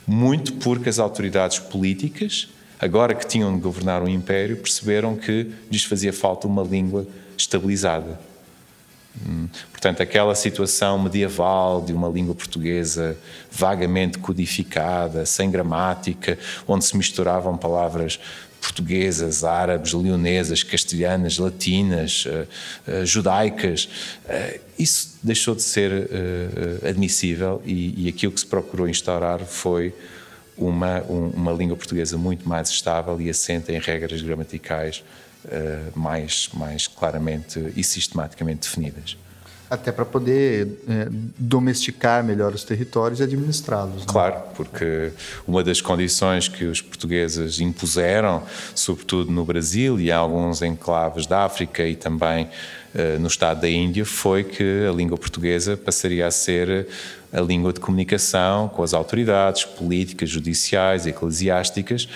muito 0.07 0.55
porque 0.55 0.89
as 0.89 0.99
autoridades 0.99 1.59
políticas, 1.59 2.49
agora 2.80 3.14
que 3.14 3.26
tinham 3.26 3.55
de 3.55 3.61
governar 3.61 4.03
um 4.03 4.09
império, 4.09 4.57
perceberam 4.57 5.16
que 5.16 5.53
lhes 5.70 5.85
fazia 5.85 6.12
falta 6.12 6.47
uma 6.47 6.62
língua 6.62 7.07
estabilizada. 7.37 8.18
Hum, 9.26 9.47
portanto, 9.70 10.03
aquela 10.03 10.35
situação 10.35 10.99
medieval 10.99 11.83
de 11.83 11.93
uma 11.93 12.09
língua 12.09 12.35
portuguesa 12.35 13.16
vagamente 13.51 14.18
codificada, 14.18 15.26
sem 15.26 15.51
gramática, 15.51 16.39
onde 16.66 16.85
se 16.85 16.97
misturavam 16.97 17.57
palavras 17.57 18.18
portuguesas, 18.63 19.43
árabes, 19.43 19.93
leonesas, 19.93 20.63
castelhanas, 20.63 21.37
latinas, 21.37 22.25
uh, 22.27 22.47
uh, 22.89 23.05
judaicas, 23.05 23.89
uh, 24.25 24.61
isso 24.79 25.19
deixou 25.23 25.55
de 25.55 25.63
ser 25.63 26.09
admissível 26.89 27.61
e, 27.65 28.05
e, 28.05 28.09
aquilo 28.09 28.33
que 28.33 28.41
se 28.41 28.47
procurou 28.47 28.89
instaurar 28.89 29.41
foi 29.41 29.95
uma, 30.57 31.03
um, 31.03 31.29
uma 31.31 31.53
língua 31.53 31.77
portuguesa 31.77 32.17
muito 32.17 32.49
mais 32.49 32.69
estável 32.71 33.21
e 33.21 33.29
assenta 33.29 33.73
em 33.73 33.79
regras 33.79 34.23
gramaticais 34.23 35.05
mais, 35.95 36.49
mais 36.55 36.89
claramente 36.89 37.73
e 37.77 37.85
sistematicamente 37.85 38.69
definidas. 38.69 39.17
Até 39.73 39.91
para 39.91 40.05
poder 40.05 40.83
é, 40.87 41.09
domesticar 41.39 42.23
melhor 42.23 42.53
os 42.53 42.62
territórios 42.62 43.20
e 43.20 43.23
administrá-los. 43.23 44.03
Né? 44.03 44.07
Claro, 44.07 44.43
porque 44.55 45.12
uma 45.49 45.64
das 45.64 45.81
condições 45.81 46.47
que 46.47 46.64
os 46.64 46.83
portugueses 46.83 47.59
impuseram, 47.59 48.43
sobretudo 48.75 49.33
no 49.33 49.45
Brasil 49.47 49.99
e 49.99 50.09
em 50.09 50.12
alguns 50.12 50.61
enclaves 50.61 51.27
da 51.27 51.45
África 51.45 51.87
e 51.87 51.97
também 51.97 52.51
no 53.20 53.26
estado 53.26 53.62
da 53.62 53.68
Índia, 53.68 54.05
foi 54.05 54.45
que 54.45 54.86
a 54.88 54.93
língua 54.93 55.16
portuguesa 55.16 55.76
passaria 55.76 56.26
a 56.26 56.30
ser 56.30 56.86
a 57.32 57.40
língua 57.40 57.72
de 57.72 57.80
comunicação 57.80 58.68
com 58.68 58.82
as 58.82 58.93
autoridades 58.93 59.64
políticas, 59.64 60.28
judiciais, 60.28 61.07
eclesiásticas 61.07 62.07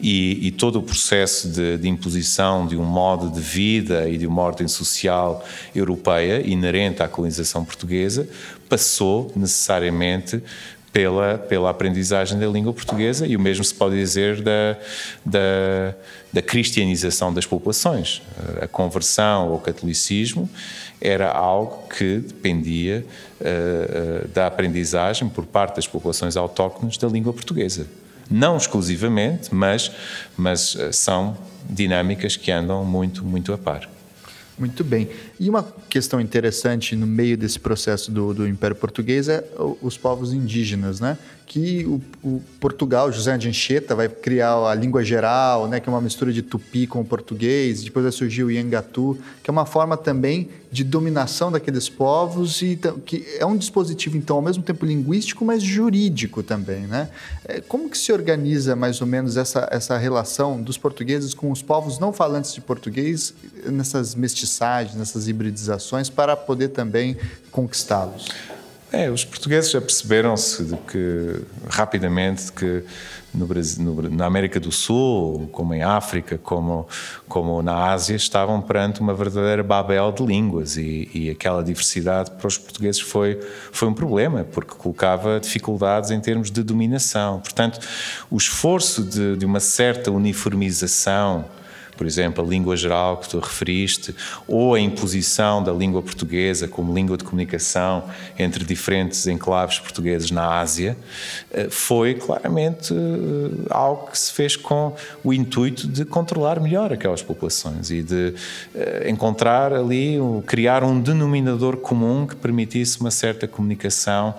e, 0.00 0.48
e 0.48 0.50
todo 0.50 0.80
o 0.80 0.82
processo 0.82 1.48
de, 1.48 1.78
de, 1.78 1.88
imposição 1.88 2.66
de 2.66 2.76
um 2.76 2.82
modo 2.82 3.30
de 3.30 3.40
vida 3.40 4.08
e 4.08 4.18
de 4.18 4.26
uma 4.26 4.42
ordem 4.42 4.66
social 4.66 5.44
europeia 5.74 6.44
inerente 6.44 7.02
à 7.02 7.08
colonização 7.08 7.64
portuguesa 7.64 8.28
passou 8.68 9.30
necessariamente 9.36 10.42
pela, 10.94 11.36
pela 11.36 11.70
aprendizagem 11.70 12.38
da 12.38 12.46
língua 12.46 12.72
portuguesa 12.72 13.26
e 13.26 13.36
o 13.36 13.40
mesmo 13.40 13.64
se 13.64 13.74
pode 13.74 13.96
dizer 13.96 14.40
da, 14.40 14.76
da, 15.26 15.92
da 16.32 16.40
cristianização 16.40 17.34
das 17.34 17.44
populações. 17.44 18.22
A 18.62 18.68
conversão 18.68 19.52
ao 19.52 19.58
catolicismo 19.58 20.48
era 21.00 21.32
algo 21.32 21.88
que 21.88 22.18
dependia 22.18 23.04
uh, 23.40 24.28
da 24.28 24.46
aprendizagem 24.46 25.28
por 25.28 25.44
parte 25.44 25.76
das 25.76 25.88
populações 25.88 26.36
autóctones 26.36 26.96
da 26.96 27.08
língua 27.08 27.32
portuguesa. 27.32 27.88
Não 28.30 28.56
exclusivamente, 28.56 29.52
mas, 29.52 29.90
mas 30.36 30.76
uh, 30.76 30.92
são 30.92 31.36
dinâmicas 31.68 32.36
que 32.36 32.52
andam 32.52 32.84
muito, 32.84 33.24
muito 33.24 33.52
a 33.52 33.58
par. 33.58 33.90
Muito 34.56 34.84
bem. 34.84 35.08
E 35.38 35.50
uma 35.50 35.64
questão 35.90 36.20
interessante 36.20 36.94
no 36.94 37.06
meio 37.06 37.36
desse 37.36 37.58
processo 37.58 38.10
do, 38.10 38.32
do 38.32 38.46
Império 38.46 38.76
Português 38.76 39.28
é 39.28 39.44
os 39.82 39.96
povos 39.96 40.32
indígenas, 40.32 41.00
né? 41.00 41.18
Que 41.46 41.84
o, 41.86 42.00
o, 42.22 42.42
Portugal, 42.58 43.12
José 43.12 43.36
de 43.36 43.48
Anchieta, 43.48 43.94
vai 43.94 44.08
criar 44.08 44.54
a 44.66 44.74
língua 44.74 45.04
geral, 45.04 45.68
né, 45.68 45.78
que 45.78 45.88
é 45.88 45.92
uma 45.92 46.00
mistura 46.00 46.32
de 46.32 46.42
tupi 46.42 46.86
com 46.86 47.00
o 47.00 47.04
português, 47.04 47.82
depois 47.82 48.02
vai 48.02 48.12
surgir 48.12 48.44
o 48.44 48.50
Iangatu, 48.50 49.18
que 49.42 49.50
é 49.50 49.52
uma 49.52 49.66
forma 49.66 49.96
também 49.96 50.48
de 50.72 50.82
dominação 50.82 51.52
daqueles 51.52 51.88
povos 51.88 52.60
e 52.62 52.78
que 53.04 53.24
é 53.38 53.46
um 53.46 53.56
dispositivo, 53.56 54.16
então, 54.16 54.36
ao 54.36 54.42
mesmo 54.42 54.62
tempo 54.62 54.84
linguístico, 54.84 55.44
mas 55.44 55.62
jurídico 55.62 56.42
também, 56.42 56.86
né? 56.86 57.08
É, 57.44 57.60
como 57.60 57.88
que 57.88 57.96
se 57.96 58.12
organiza 58.12 58.74
mais 58.74 59.00
ou 59.00 59.06
menos 59.06 59.36
essa, 59.36 59.68
essa 59.70 59.96
relação 59.96 60.60
dos 60.60 60.76
portugueses 60.76 61.34
com 61.34 61.52
os 61.52 61.62
povos 61.62 61.98
não 61.98 62.12
falantes 62.12 62.54
de 62.54 62.60
português 62.60 63.34
nessas 63.66 64.14
mestiçagens, 64.14 64.96
nessas 64.96 65.28
hibridizações, 65.28 66.08
para 66.08 66.36
poder 66.36 66.68
também 66.68 67.16
conquistá-los? 67.52 68.26
É, 68.94 69.10
os 69.10 69.24
portugueses 69.24 69.72
já 69.72 69.80
perceberam-se 69.80 70.62
de 70.66 70.76
que 70.76 71.42
rapidamente 71.68 72.52
que 72.52 72.84
no 73.34 73.44
Brasil, 73.44 73.82
no, 73.82 74.08
na 74.08 74.24
América 74.24 74.60
do 74.60 74.70
Sul, 74.70 75.48
como 75.50 75.74
em 75.74 75.82
África, 75.82 76.38
como, 76.38 76.86
como 77.28 77.60
na 77.60 77.90
Ásia, 77.90 78.14
estavam 78.14 78.62
perante 78.62 79.00
uma 79.00 79.12
verdadeira 79.12 79.64
babel 79.64 80.12
de 80.12 80.24
línguas 80.24 80.76
e, 80.76 81.10
e, 81.12 81.28
aquela 81.28 81.60
diversidade 81.64 82.30
para 82.30 82.46
os 82.46 82.56
portugueses 82.56 83.00
foi, 83.00 83.40
foi 83.72 83.88
um 83.88 83.94
problema, 83.94 84.44
porque 84.44 84.76
colocava 84.76 85.40
dificuldades 85.40 86.12
em 86.12 86.20
termos 86.20 86.48
de 86.48 86.62
dominação. 86.62 87.40
Portanto, 87.40 87.80
o 88.30 88.36
esforço 88.36 89.02
de, 89.02 89.36
de 89.36 89.44
uma 89.44 89.58
certa 89.58 90.12
uniformização 90.12 91.46
por 91.96 92.06
exemplo, 92.06 92.44
a 92.44 92.48
língua 92.48 92.76
geral 92.76 93.18
que 93.18 93.28
tu 93.28 93.38
referiste, 93.38 94.14
ou 94.46 94.74
a 94.74 94.80
imposição 94.80 95.62
da 95.62 95.72
língua 95.72 96.02
portuguesa 96.02 96.68
como 96.68 96.94
língua 96.94 97.16
de 97.16 97.24
comunicação 97.24 98.04
entre 98.38 98.64
diferentes 98.64 99.26
enclaves 99.26 99.78
portugueses 99.78 100.30
na 100.30 100.60
Ásia, 100.60 100.96
eh, 101.52 101.68
foi 101.70 102.14
claramente 102.14 102.92
eh, 102.92 103.66
algo 103.70 104.10
que 104.10 104.18
se 104.18 104.32
fez 104.32 104.56
com 104.56 104.94
o 105.22 105.32
intuito 105.32 105.86
de 105.86 106.04
controlar 106.04 106.60
melhor 106.60 106.92
aquelas 106.92 107.22
populações 107.22 107.90
e 107.90 108.02
de 108.02 108.34
eh, 108.74 109.06
encontrar 109.08 109.72
ali, 109.72 110.18
criar 110.46 110.84
um 110.84 111.00
denominador 111.00 111.76
comum 111.76 112.26
que 112.26 112.36
permitisse 112.36 113.00
uma 113.00 113.10
certa 113.10 113.46
comunicação 113.46 114.34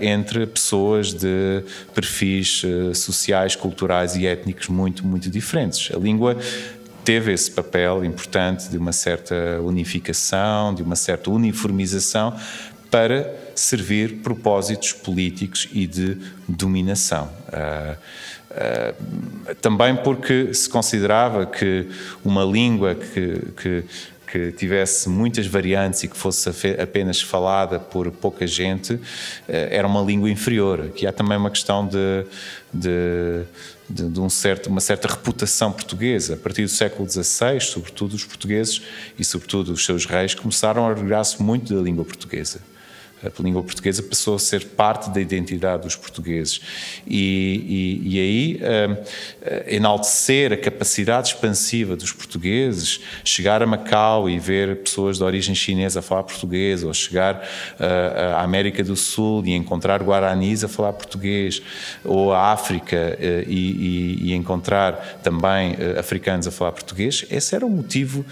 entre 0.00 0.46
pessoas 0.46 1.12
de 1.12 1.62
perfis 1.94 2.62
sociais, 2.94 3.56
culturais 3.56 4.16
e 4.16 4.26
étnicos 4.26 4.68
muito, 4.68 5.06
muito 5.06 5.28
diferentes. 5.30 5.90
A 5.94 5.98
língua 5.98 6.36
teve 7.04 7.32
esse 7.32 7.50
papel 7.50 8.04
importante 8.04 8.68
de 8.68 8.76
uma 8.76 8.92
certa 8.92 9.60
unificação, 9.62 10.74
de 10.74 10.82
uma 10.82 10.96
certa 10.96 11.30
uniformização 11.30 12.36
para 12.90 13.32
servir 13.54 14.16
propósitos 14.16 14.92
políticos 14.92 15.68
e 15.72 15.86
de 15.86 16.18
dominação. 16.48 17.30
Uh, 17.48 17.96
uh, 18.50 19.54
também 19.56 19.94
porque 19.96 20.52
se 20.52 20.68
considerava 20.68 21.46
que 21.46 21.86
uma 22.24 22.44
língua 22.44 22.94
que, 22.94 23.52
que 23.60 23.84
que 24.30 24.52
tivesse 24.52 25.08
muitas 25.08 25.46
variantes 25.46 26.04
e 26.04 26.08
que 26.08 26.16
fosse 26.16 26.48
apenas 26.80 27.20
falada 27.20 27.80
por 27.80 28.10
pouca 28.10 28.46
gente, 28.46 29.00
eh, 29.48 29.68
era 29.72 29.86
uma 29.86 30.00
língua 30.00 30.30
inferior. 30.30 30.82
Aqui 30.82 31.06
há 31.06 31.12
também 31.12 31.36
uma 31.36 31.50
questão 31.50 31.86
de, 31.86 32.24
de, 32.72 33.42
de, 33.88 34.08
de 34.08 34.20
um 34.20 34.30
certo, 34.30 34.68
uma 34.68 34.80
certa 34.80 35.08
reputação 35.08 35.72
portuguesa. 35.72 36.34
A 36.34 36.36
partir 36.36 36.62
do 36.62 36.68
século 36.68 37.08
XVI, 37.10 37.60
sobretudo 37.60 38.14
os 38.14 38.24
portugueses 38.24 38.80
e 39.18 39.24
sobretudo 39.24 39.72
os 39.72 39.84
seus 39.84 40.06
reis 40.06 40.34
começaram 40.34 40.84
a 40.84 40.88
orgulhar-se 40.88 41.42
muito 41.42 41.74
da 41.74 41.80
língua 41.80 42.04
portuguesa 42.04 42.69
a 43.24 43.42
língua 43.42 43.62
portuguesa 43.62 44.02
passou 44.02 44.34
a 44.34 44.38
ser 44.38 44.64
parte 44.68 45.10
da 45.10 45.20
identidade 45.20 45.82
dos 45.82 45.94
portugueses. 45.94 46.60
E, 47.06 48.00
e, 48.04 48.14
e 48.14 48.20
aí 48.20 48.60
uh, 48.62 49.74
enaltecer 49.74 50.52
a 50.52 50.56
capacidade 50.56 51.28
expansiva 51.28 51.96
dos 51.96 52.12
portugueses, 52.12 53.00
chegar 53.24 53.62
a 53.62 53.66
Macau 53.66 54.28
e 54.28 54.38
ver 54.38 54.76
pessoas 54.76 55.18
de 55.18 55.24
origem 55.24 55.54
chinesa 55.54 56.00
a 56.00 56.02
falar 56.02 56.22
português, 56.22 56.82
ou 56.82 56.94
chegar 56.94 57.36
uh, 57.36 58.36
à 58.36 58.42
América 58.42 58.82
do 58.82 58.96
Sul 58.96 59.44
e 59.44 59.52
encontrar 59.52 60.02
guaranis 60.02 60.64
a 60.64 60.68
falar 60.68 60.94
português, 60.94 61.60
ou 62.04 62.32
à 62.32 62.52
África 62.52 63.18
uh, 63.18 63.50
e, 63.50 64.30
e, 64.30 64.34
encontrar 64.34 65.20
também 65.22 65.76
africanos 65.98 66.46
a 66.46 66.50
falar 66.50 66.72
português, 66.72 67.24
esse 67.30 67.54
era 67.54 67.66
o 67.66 67.70
motivo 67.70 68.24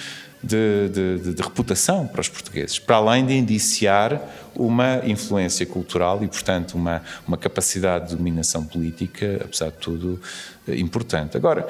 de, 0.42 0.88
de, 0.88 1.34
de, 1.34 1.42
reputação 1.42 2.06
para 2.06 2.20
os 2.20 2.28
portugueses, 2.28 2.78
para 2.78 2.96
além 2.96 3.26
de 3.26 3.34
indiciar 3.34 4.20
uma 4.54 5.02
influência 5.04 5.66
cultural 5.66 6.22
e, 6.22 6.28
portanto, 6.28 6.74
uma, 6.74 7.02
uma 7.26 7.36
capacidade 7.36 8.10
de 8.10 8.16
dominação 8.16 8.64
política, 8.64 9.40
apesar 9.44 9.70
de 9.70 9.78
tudo, 9.78 10.20
eh, 10.68 10.78
importante. 10.78 11.36
Agora, 11.36 11.66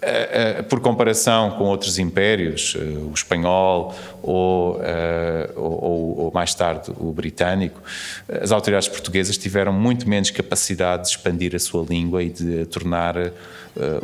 eh, 0.00 0.56
eh, 0.58 0.62
por 0.62 0.80
comparação 0.80 1.50
com 1.52 1.64
outros 1.64 1.98
impérios, 1.98 2.74
o 2.74 3.12
espanhol 3.12 3.94
ou, 4.22 4.80
ou, 5.56 6.18
ou, 6.18 6.32
mais 6.32 6.54
tarde 6.54 6.92
o 6.98 7.12
britânico, 7.12 7.80
as 8.28 8.52
autoridades 8.52 8.88
portuguesas 8.88 9.36
tiveram 9.36 9.72
muito 9.72 10.08
menos 10.08 10.30
capacidade 10.30 11.04
de 11.04 11.08
expandir 11.10 11.54
a 11.54 11.58
sua 11.58 11.84
língua 11.88 12.22
e 12.22 12.30
de 12.30 12.66
tornar 12.66 13.16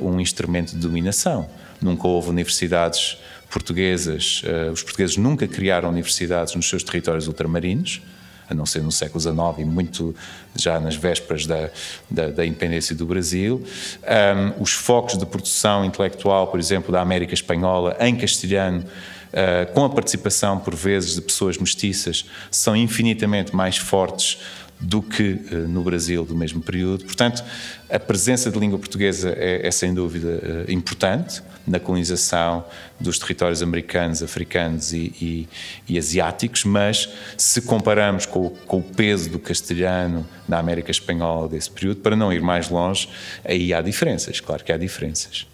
um 0.01 0.21
instrumento 0.21 0.73
de 0.73 0.79
dominação. 0.79 1.49
Nunca 1.81 2.07
houve 2.09 2.31
universidades 2.31 3.19
portuguesas, 3.51 4.42
uh, 4.44 4.72
os 4.72 4.82
portugueses 4.82 5.16
nunca 5.16 5.46
criaram 5.46 5.88
universidades 5.88 6.55
nos 6.55 6.68
seus 6.68 6.82
territórios 6.82 7.26
ultramarinos, 7.26 8.01
a 8.49 8.55
não 8.55 8.64
ser 8.64 8.82
no 8.82 8.90
século 8.90 9.20
XIX 9.20 9.36
e 9.59 9.64
muito 9.64 10.14
já 10.57 10.80
nas 10.80 10.96
vésperas 10.96 11.46
da, 11.46 11.68
da, 12.11 12.28
da 12.28 12.46
independência 12.46 12.94
do 12.94 13.05
Brasil. 13.05 13.62
Um, 14.03 14.62
os 14.62 14.72
focos 14.72 15.18
de 15.18 15.26
produção 15.26 15.84
intelectual, 15.84 16.46
por 16.46 16.59
exemplo, 16.59 16.90
da 16.90 17.01
América 17.01 17.34
Espanhola 17.34 17.96
em 18.01 18.16
castelhano, 18.16 18.80
uh, 18.80 19.72
com 19.72 19.84
a 19.84 19.90
participação, 19.90 20.59
por 20.59 20.74
vezes, 20.74 21.14
de 21.14 21.20
pessoas 21.20 21.59
mestiças, 21.59 22.24
são 22.51 22.74
infinitamente 22.74 23.55
mais 23.55 23.76
fortes 23.76 24.38
do 24.81 25.03
que 25.03 25.41
uh, 25.53 25.57
no 25.68 25.83
Brasil 25.83 26.24
do 26.24 26.37
mesmo 26.37 26.61
período. 26.61 27.05
Portanto, 27.05 27.43
a 27.91 27.99
presença 27.99 28.51
de 28.51 28.59
língua 28.59 28.79
portuguesa 28.79 29.31
é, 29.37 29.66
é 29.66 29.70
sem 29.70 29.93
dúvida 29.93 30.66
uh, 30.68 30.70
importante 30.70 31.43
na 31.66 31.79
colonização 31.79 32.64
dos 32.99 33.18
territórios 33.18 33.62
americanos, 33.62 34.22
africanos 34.22 34.93
e, 34.93 35.12
e, 35.20 35.49
e 35.89 35.99
asiáticos, 35.99 36.64
mas 36.64 37.09
se 37.37 37.61
comparamos 37.62 38.24
com, 38.24 38.51
com, 38.66 38.79
o 38.79 38.83
peso 38.83 39.29
do 39.31 39.39
castelhano 39.39 40.26
na 40.49 40.59
América 40.59 40.91
Espanhola 40.91 41.49
desse 41.49 41.70
período, 41.70 42.01
para 42.01 42.16
não 42.16 42.33
ir 42.33 42.41
mais 42.41 42.70
longe, 42.70 43.09
aí 43.45 43.74
há 43.74 43.83
diferenças, 43.83 44.41
claro 44.41 44.64
que 44.64 44.72
há 44.72 44.79
diferenças. 44.79 45.47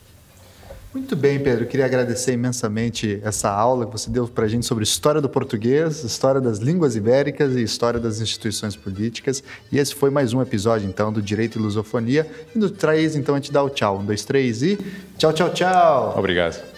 Muito 0.94 1.16
bem, 1.16 1.40
Pedro. 1.40 1.66
Queria 1.66 1.86
agradecer 1.86 2.34
imensamente 2.34 3.18
essa 3.24 3.50
aula 3.50 3.84
que 3.84 3.90
você 3.90 4.08
deu 4.08 4.28
para 4.28 4.44
a 4.44 4.48
gente 4.48 4.64
sobre 4.64 4.84
história 4.84 5.20
do 5.20 5.28
português, 5.28 6.04
história 6.04 6.40
das 6.40 6.58
línguas 6.58 6.94
ibéricas 6.94 7.56
e 7.56 7.62
história 7.64 7.98
das 7.98 8.20
instituições 8.20 8.76
políticas. 8.76 9.42
E 9.72 9.78
esse 9.78 9.92
foi 9.92 10.08
mais 10.08 10.32
um 10.32 10.40
episódio, 10.40 10.88
então, 10.88 11.12
do 11.12 11.20
Direito 11.20 11.58
e 11.58 11.62
Lusofonia. 11.62 12.30
E 12.54 12.58
no 12.60 12.70
3, 12.70 13.16
então, 13.16 13.34
a 13.34 13.38
gente 13.38 13.50
dá 13.50 13.60
o 13.60 13.68
tchau. 13.68 13.98
Um, 13.98 14.04
dois, 14.04 14.24
três 14.24 14.62
e 14.62 14.78
tchau, 15.18 15.32
tchau, 15.32 15.50
tchau. 15.50 16.14
Obrigado. 16.16 16.73